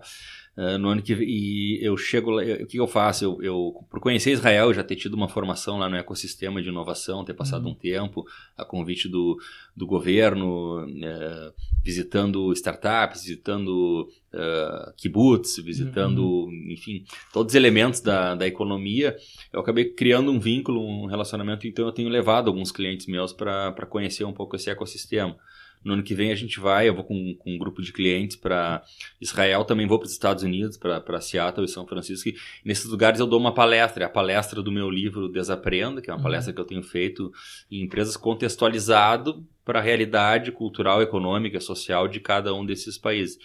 eh, 0.57 0.77
no 0.77 0.89
ano 0.89 1.01
que 1.01 1.13
e 1.13 1.79
eu 1.81 1.95
chego 1.95 2.29
lá, 2.31 2.43
eu- 2.43 2.65
o 2.65 2.67
que 2.67 2.77
eu 2.79 2.85
faço? 2.87 3.23
Eu, 3.23 3.41
eu, 3.41 3.73
por 3.89 3.99
conhecer 4.01 4.31
Israel, 4.31 4.73
já 4.73 4.83
ter 4.83 4.95
tido 4.97 5.13
uma 5.13 5.29
formação 5.29 5.77
lá 5.79 5.87
no 5.89 5.95
ecossistema 5.95 6.61
de 6.61 6.67
inovação, 6.69 7.23
ter 7.23 7.33
passado 7.33 7.65
Uhum. 7.65 7.71
um 7.71 7.75
tempo 7.75 8.25
a 8.57 8.65
convite 8.65 9.07
do, 9.07 9.37
do 9.75 9.87
governo, 9.87 10.85
eh, 11.01 11.53
visitando 11.83 12.51
startups, 12.53 13.21
visitando 13.23 14.07
eh, 14.33 14.93
kibbutz, 14.97 15.57
visitando, 15.57 16.47
enfim, 16.67 17.03
todos 17.33 17.51
os 17.51 17.55
elementos 17.55 17.99
da, 17.99 18.35
da 18.35 18.45
economia, 18.47 19.15
eu 19.51 19.59
acabei 19.59 19.85
criando 19.85 20.31
um 20.31 20.39
vínculo, 20.39 20.81
um 20.85 21.05
relacionamento, 21.05 21.67
então 21.67 21.85
eu 21.85 21.91
tenho 21.91 22.09
levado 22.09 22.47
alguns 22.47 22.71
clientes 22.71 23.07
meus 23.07 23.33
para 23.33 23.85
conhecer 23.89 24.23
um 24.25 24.33
pouco 24.33 24.55
esse 24.55 24.69
ecossistema. 24.69 25.35
No 25.81 25.93
ano 25.93 26.03
que 26.03 26.13
vem 26.13 26.29
a 26.29 26.35
gente 26.35 26.59
vai, 26.59 26.89
eu 26.89 26.93
vou 26.93 27.05
com, 27.05 27.33
com 27.39 27.53
um 27.53 27.57
grupo 27.57 27.81
de 27.81 27.93
clientes 27.93 28.35
para 28.35 28.83
Israel, 29.21 29.63
também 29.63 29.87
vou 29.87 29.97
para 29.97 30.07
os 30.07 30.11
Estados 30.11 30.43
Unidos, 30.43 30.75
para 30.75 31.21
Seattle 31.21 31.65
e 31.65 31.69
São 31.69 31.87
Francisco. 31.87 32.27
E 32.27 32.35
nesses 32.65 32.85
lugares 32.85 33.21
eu 33.21 33.25
dou 33.25 33.39
uma 33.39 33.53
palestra, 33.53 34.03
é 34.03 34.05
a 34.05 34.09
palestra 34.09 34.61
do 34.61 34.73
meu 34.73 34.89
livro 34.89 35.29
Desaprenda, 35.29 36.01
que 36.01 36.09
é 36.09 36.13
uma 36.13 36.17
Uhum. 36.17 36.23
palestra 36.23 36.53
que 36.53 36.59
eu 36.59 36.65
tenho 36.65 36.83
feito 36.83 37.31
em 37.71 37.81
empresas 37.81 38.17
contextualizado 38.17 39.41
para 39.63 39.79
a 39.79 39.81
realidade 39.81 40.51
cultural, 40.51 41.01
econômica, 41.01 41.61
social 41.61 42.09
de 42.09 42.19
cada 42.19 42.53
um 42.53 42.65
desses 42.65 42.97
países. 42.97 43.37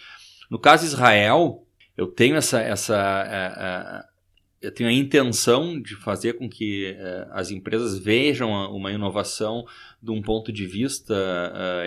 No 0.49 0.59
caso 0.59 0.85
Israel, 0.85 1.65
eu 1.97 2.07
tenho 2.07 2.35
essa, 2.35 2.59
essa 2.61 2.95
eh, 3.27 3.53
eh, 4.03 4.15
eu 4.61 4.71
tenho 4.73 4.89
a 4.89 4.93
intenção 4.93 5.79
de 5.79 5.95
fazer 5.95 6.33
com 6.33 6.49
que 6.49 6.95
eh, 6.97 7.27
as 7.31 7.51
empresas 7.51 7.99
vejam 7.99 8.53
a- 8.55 8.69
uma 8.69 8.91
inovação 8.91 9.65
de 10.01 10.11
um 10.11 10.21
ponto 10.21 10.51
de 10.51 10.65
vista 10.65 11.13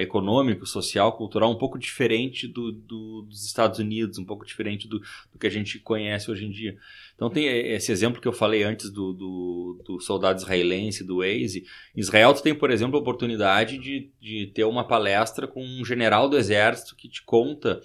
econômico, 0.00 0.66
social, 0.66 1.12
cultural, 1.16 1.50
um 1.50 1.58
pouco 1.58 1.78
diferente 1.78 2.46
do, 2.48 2.72
do- 2.72 3.22
dos 3.22 3.44
Estados 3.44 3.78
Unidos, 3.78 4.18
um 4.18 4.24
pouco 4.24 4.44
diferente 4.46 4.88
do, 4.88 4.98
do 5.00 5.38
que 5.38 5.46
a 5.46 5.50
gente 5.50 5.78
conhece 5.78 6.30
hoje 6.30 6.44
em 6.46 6.50
dia. 6.50 6.76
Então 7.18 7.28
tem 7.28 7.48
esse 7.48 7.90
exemplo 7.90 8.20
que 8.20 8.28
eu 8.28 8.33
falei 8.33 8.62
antes 8.62 8.90
do, 8.90 9.12
do, 9.12 9.83
do 9.85 10.00
soldado 10.00 10.38
israelense, 10.38 11.02
do 11.02 11.16
Waze. 11.16 11.64
Em 11.96 11.98
Israel 12.00 12.33
tu 12.33 12.44
tem, 12.44 12.54
por 12.54 12.70
exemplo, 12.70 12.96
a 12.96 13.00
oportunidade 13.00 13.76
de, 13.76 14.09
de 14.20 14.52
ter 14.54 14.62
uma 14.62 14.87
palestra 14.87 15.48
com 15.48 15.61
um 15.61 15.85
general 15.85 16.28
do 16.28 16.38
exército 16.38 16.94
que 16.94 17.09
te 17.09 17.20
conta 17.24 17.81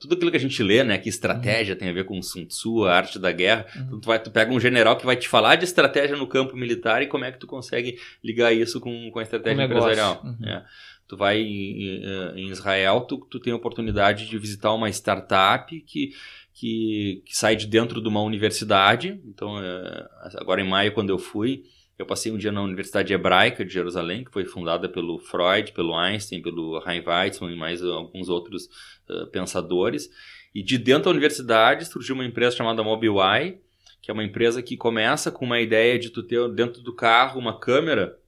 tudo 0.00 0.14
aquilo 0.14 0.32
que 0.32 0.36
a 0.36 0.40
gente 0.40 0.60
lê, 0.64 0.82
né? 0.82 0.98
Que 0.98 1.08
estratégia 1.08 1.76
tem 1.76 1.90
a 1.90 1.92
ver 1.92 2.06
com 2.06 2.20
Sun 2.20 2.44
Tzu, 2.44 2.84
a 2.84 2.96
arte 2.96 3.20
da 3.20 3.30
guerra. 3.30 3.66
Uhum. 3.76 3.82
Então, 3.82 4.00
tu, 4.00 4.06
vai, 4.06 4.18
tu 4.20 4.30
pega 4.32 4.52
um 4.52 4.58
general 4.58 4.96
que 4.96 5.06
vai 5.06 5.14
te 5.14 5.28
falar 5.28 5.54
de 5.54 5.64
estratégia 5.64 6.16
no 6.16 6.26
campo 6.26 6.56
militar 6.56 7.02
e 7.02 7.06
como 7.06 7.24
é 7.24 7.30
que 7.30 7.38
tu 7.38 7.46
consegue 7.46 7.96
ligar 8.22 8.52
isso 8.52 8.80
com, 8.80 9.10
com 9.12 9.18
a 9.20 9.22
estratégia 9.22 9.62
empresarial. 9.62 10.22
Uhum. 10.24 10.44
É. 10.44 10.64
Tu 11.06 11.16
vai 11.16 11.40
em, 11.40 12.02
em 12.34 12.48
Israel, 12.48 13.02
tu, 13.02 13.18
tu 13.30 13.38
tem 13.38 13.52
a 13.52 13.56
oportunidade 13.56 14.28
de 14.28 14.38
visitar 14.38 14.72
uma 14.72 14.90
startup 14.90 15.80
que, 15.82 16.10
que, 16.58 17.22
que 17.26 17.36
sai 17.36 17.54
de 17.54 17.66
dentro 17.66 18.00
de 18.00 18.08
uma 18.08 18.22
universidade. 18.22 19.20
Então, 19.26 19.62
é, 19.62 20.08
agora 20.36 20.62
em 20.62 20.68
maio, 20.68 20.92
quando 20.92 21.10
eu 21.10 21.18
fui, 21.18 21.64
eu 21.98 22.06
passei 22.06 22.32
um 22.32 22.38
dia 22.38 22.50
na 22.50 22.62
Universidade 22.62 23.12
Hebraica 23.12 23.62
de 23.62 23.72
Jerusalém, 23.72 24.24
que 24.24 24.32
foi 24.32 24.46
fundada 24.46 24.88
pelo 24.88 25.18
Freud, 25.18 25.72
pelo 25.72 25.94
Einstein, 25.94 26.40
pelo 26.40 26.80
Chaim 26.82 27.02
Weizmann 27.06 27.52
e 27.52 27.58
mais 27.58 27.82
alguns 27.82 28.30
outros 28.30 28.68
eh, 29.08 29.26
pensadores. 29.26 30.08
E 30.54 30.62
de 30.62 30.78
dentro 30.78 31.04
da 31.04 31.10
universidade 31.10 31.84
surgiu 31.84 32.14
uma 32.14 32.24
empresa 32.24 32.56
chamada 32.56 32.82
Mobileye, 32.82 33.60
que 34.00 34.10
é 34.10 34.14
uma 34.14 34.24
empresa 34.24 34.62
que 34.62 34.78
começa 34.78 35.30
com 35.30 35.44
uma 35.44 35.60
ideia 35.60 35.98
de 35.98 36.08
tu 36.08 36.22
ter 36.22 36.48
dentro 36.54 36.80
do 36.80 36.94
carro 36.94 37.38
uma 37.38 37.60
câmera 37.60 38.18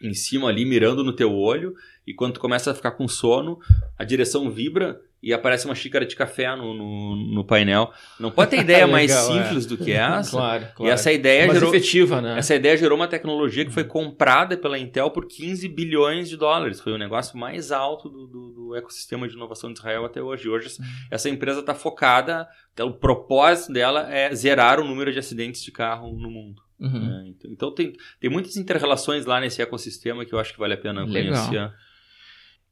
em 0.00 0.14
cima 0.14 0.48
ali 0.48 0.64
mirando 0.64 1.04
no 1.04 1.12
teu 1.12 1.34
olho 1.34 1.74
e 2.06 2.14
quando 2.14 2.34
tu 2.34 2.40
começa 2.40 2.70
a 2.70 2.74
ficar 2.74 2.92
com 2.92 3.06
sono, 3.06 3.58
a 3.98 4.04
direção 4.04 4.50
vibra 4.50 5.00
e 5.22 5.32
aparece 5.32 5.64
uma 5.66 5.74
xícara 5.74 6.06
de 6.06 6.14
café 6.14 6.54
no, 6.54 6.72
no, 6.74 7.16
no 7.34 7.44
painel. 7.44 7.90
Não 8.20 8.30
pode 8.30 8.50
ter 8.52 8.60
ideia 8.60 8.86
mais 8.88 9.10
Legal, 9.10 9.30
é. 9.38 9.42
simples 9.44 9.66
do 9.66 9.76
que 9.76 9.92
essa. 9.92 10.30
Claro, 10.38 10.64
E 10.64 10.74
claro. 10.74 10.92
essa 10.92 11.12
ideia 11.12 11.46
Mais 11.46 11.58
gerou, 11.58 11.74
efetiva, 11.74 12.20
né? 12.20 12.38
essa 12.38 12.54
ideia 12.54 12.76
gerou 12.76 12.96
uma 12.96 13.08
tecnologia 13.08 13.64
que 13.64 13.72
foi 13.72 13.84
comprada 13.84 14.56
pela 14.56 14.78
Intel 14.78 15.10
por 15.10 15.26
15 15.26 15.68
bilhões 15.68 16.28
de 16.28 16.36
dólares. 16.36 16.80
Foi 16.80 16.92
o 16.92 16.98
negócio 16.98 17.36
mais 17.36 17.72
alto 17.72 18.08
do, 18.08 18.26
do- 18.26 18.48
do 18.52 18.76
ecossistema 18.76 19.26
de 19.26 19.34
inovação 19.34 19.72
de 19.72 19.78
Israel 19.78 20.04
até 20.04 20.22
hoje. 20.22 20.48
Hoje 20.48 20.66
essa- 20.66 20.82
essa 21.10 21.28
empresa 21.28 21.60
está 21.60 21.74
focada, 21.74 22.46
então, 22.72 22.88
o 22.88 22.92
propósito 22.94 23.72
dela 23.72 24.08
é 24.12 24.32
zerar 24.34 24.78
o 24.80 24.84
número 24.84 25.12
de 25.12 25.18
acidentes 25.18 25.62
de 25.64 25.72
carro 25.72 26.12
no 26.12 26.30
mundo. 26.30 26.62
Uhum. 26.78 26.90
né? 27.08 27.24
Então, 27.26 27.50
então 27.50 27.74
tem, 27.74 27.92
tem 28.20 28.30
muitas 28.30 28.56
interrelações 28.56 29.26
lá 29.26 29.40
nesse 29.40 29.60
ecossistema 29.60 30.24
que 30.24 30.32
eu 30.32 30.38
acho 30.38 30.52
que 30.52 30.60
vale 30.60 30.74
a 30.74 30.78
pena 30.78 31.04
Legal. 31.04 31.32
conhecer. 31.44 31.72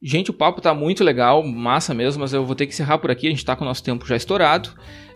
Gente, 0.03 0.30
o 0.30 0.34
papo 0.34 0.61
tá 0.61 0.74
muito 0.74 1.03
legal, 1.03 1.42
massa 1.42 1.94
mesmo, 1.94 2.20
mas 2.20 2.32
eu 2.32 2.44
vou 2.44 2.55
ter 2.55 2.66
que 2.66 2.72
encerrar 2.72 2.99
por 2.99 3.11
aqui, 3.11 3.26
a 3.26 3.30
gente 3.30 3.44
tá 3.44 3.57
com 3.57 3.64
o 3.64 3.66
nosso 3.66 3.82
tempo 3.82 4.07
já 4.07 4.16
estourado. 4.16 4.68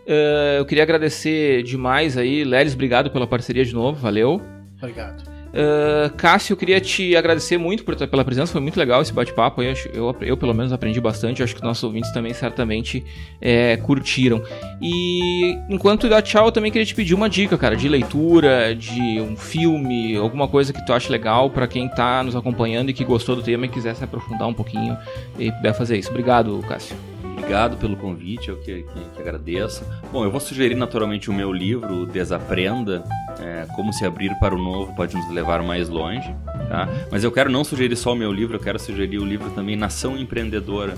Uh, 0.07 0.57
eu 0.57 0.65
queria 0.65 0.83
agradecer 0.83 1.61
demais 1.63 2.17
aí, 2.17 2.43
Lelis, 2.43 2.73
obrigado 2.73 3.11
pela 3.11 3.27
parceria 3.27 3.63
de 3.63 3.73
novo, 3.73 3.99
valeu. 3.99 4.41
Obrigado. 4.77 5.30
Uh, 5.51 6.09
Cássio, 6.15 6.53
eu 6.53 6.57
queria 6.57 6.79
te 6.79 7.15
agradecer 7.15 7.57
muito 7.57 7.83
por, 7.83 7.95
pela 7.95 8.23
presença, 8.23 8.51
foi 8.51 8.61
muito 8.61 8.77
legal 8.77 9.01
esse 9.01 9.11
bate-papo. 9.11 9.61
Eu, 9.61 9.73
eu, 9.93 10.15
eu, 10.21 10.37
pelo 10.37 10.53
menos, 10.53 10.71
aprendi 10.71 10.99
bastante. 11.01 11.43
Acho 11.43 11.55
que 11.55 11.61
nossos 11.61 11.83
ouvintes 11.83 12.11
também 12.11 12.33
certamente 12.33 13.03
é, 13.39 13.77
curtiram. 13.77 14.41
E 14.81 15.57
enquanto 15.69 16.07
dá 16.07 16.21
tchau, 16.21 16.45
eu 16.45 16.51
também 16.51 16.71
queria 16.71 16.85
te 16.85 16.95
pedir 16.95 17.13
uma 17.13 17.29
dica, 17.29 17.57
cara, 17.57 17.75
de 17.75 17.87
leitura, 17.89 18.75
de 18.75 19.19
um 19.19 19.35
filme, 19.35 20.15
alguma 20.15 20.47
coisa 20.47 20.71
que 20.71 20.85
tu 20.85 20.93
acha 20.93 21.11
legal 21.11 21.49
para 21.49 21.67
quem 21.67 21.89
tá 21.89 22.23
nos 22.23 22.35
acompanhando 22.35 22.89
e 22.89 22.93
que 22.93 23.03
gostou 23.03 23.35
do 23.35 23.43
tema 23.43 23.65
e 23.65 23.69
quiser 23.69 23.95
se 23.95 24.03
aprofundar 24.03 24.47
um 24.47 24.53
pouquinho 24.53 24.97
e 25.37 25.51
puder 25.51 25.73
fazer 25.73 25.97
isso. 25.97 26.09
Obrigado, 26.09 26.63
Cássio. 26.67 27.10
Obrigado 27.41 27.75
pelo 27.77 27.97
convite, 27.97 28.49
eu 28.49 28.57
que, 28.57 28.83
que, 28.83 28.99
que, 29.15 29.21
agradeço. 29.21 29.83
Bom, 30.11 30.23
eu 30.23 30.29
vou 30.29 30.39
sugerir 30.39 30.75
naturalmente 30.75 31.27
o 31.27 31.33
meu 31.33 31.51
livro, 31.51 32.05
Desaprenda, 32.05 33.03
é, 33.39 33.65
Como 33.75 33.91
se 33.91 34.05
abrir 34.05 34.37
para 34.39 34.53
o 34.53 34.57
novo 34.59 34.95
pode 34.95 35.15
nos 35.15 35.27
levar 35.31 35.63
mais 35.63 35.89
longe, 35.89 36.33
tá? 36.69 36.87
Mas 37.11 37.23
eu 37.23 37.31
quero 37.31 37.49
não 37.49 37.63
sugerir 37.63 37.95
só 37.95 38.13
o 38.13 38.15
meu 38.15 38.31
livro, 38.31 38.57
eu 38.57 38.59
quero 38.59 38.77
sugerir 38.77 39.17
o 39.17 39.25
livro 39.25 39.49
também 39.49 39.75
Nação 39.75 40.15
Empreendedora, 40.15 40.95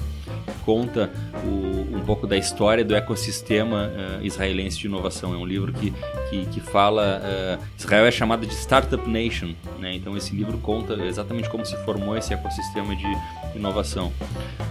conta 0.66 1.10
o, 1.46 1.96
um 1.98 2.02
pouco 2.06 2.28
da 2.28 2.38
história 2.38 2.84
do 2.84 2.96
ecossistema 2.96 3.90
uh, 3.90 4.26
israelense 4.26 4.78
de 4.78 4.88
inovação. 4.88 5.34
É 5.34 5.38
um 5.38 5.46
livro 5.46 5.72
que, 5.72 5.94
que, 6.30 6.46
que 6.48 6.60
fala. 6.60 7.22
Uh, 7.24 7.64
Israel 7.78 8.06
é 8.06 8.12
chamada 8.12 8.46
de 8.46 8.54
Startup 8.54 9.10
Nation, 9.10 9.54
né? 9.80 9.96
então 9.96 10.16
esse 10.18 10.36
livro 10.36 10.58
conta 10.58 10.94
exatamente 11.06 11.50
como 11.50 11.66
se 11.66 11.76
formou 11.84 12.18
esse 12.18 12.34
ecossistema 12.34 12.96
de 12.96 13.06
inovação. 13.56 14.12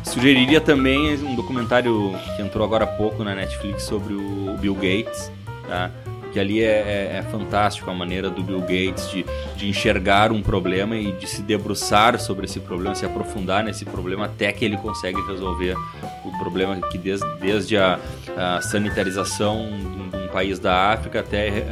Sugeriria 0.03 0.61
também 0.61 1.15
um 1.15 1.35
documentário 1.63 2.13
que 2.37 2.43
entrou 2.43 2.65
agora 2.65 2.85
há 2.85 2.87
pouco 2.87 3.23
na 3.23 3.35
Netflix 3.35 3.85
sobre 3.85 4.15
o 4.15 4.57
Bill 4.59 4.75
Gates. 4.75 5.31
Tá? 5.69 5.91
que 6.33 6.41
ali 6.41 6.63
é, 6.63 7.11
é, 7.13 7.17
é, 7.19 7.23
fantástico 7.31 7.91
a 7.91 7.95
maneira 7.95 8.31
do 8.31 8.43
Bill 8.43 8.61
Gates 8.61 9.11
de, 9.11 9.23
de 9.55 9.69
enxergar 9.69 10.33
um 10.33 10.41
problema 10.41 10.97
e 10.97 11.13
de 11.13 11.27
se 11.27 11.43
debruçar 11.43 12.19
sobre 12.19 12.47
esse 12.47 12.59
problema, 12.59 12.95
se 12.95 13.05
aprofundar 13.05 13.63
nesse 13.63 13.85
problema 13.85 14.25
até 14.25 14.51
que 14.51 14.65
ele 14.65 14.79
consegue 14.79 15.21
resolver 15.27 15.77
o 16.25 16.39
problema 16.39 16.81
que 16.89 16.97
desde, 16.97 17.27
desde 17.39 17.77
a, 17.77 18.01
a 18.35 18.63
sanitarização 18.63 19.69
de 20.11 20.17
um 20.17 20.29
país 20.29 20.59
da 20.59 20.93
África 20.93 21.21
até 21.21 21.67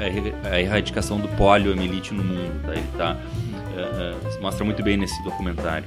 a 0.53 0.61
erradicação 0.61 1.19
do 1.19 1.29
poliomielite 1.29 2.13
no 2.13 2.23
mundo. 2.23 2.63
Tá? 2.63 2.73
Ele 2.75 2.87
tá, 2.99 3.17
uh, 3.17 4.37
uh, 4.37 4.43
mostra 4.43 4.63
muito 4.63 4.83
bem 4.83 4.99
nesse 4.99 5.25
documentário 5.25 5.87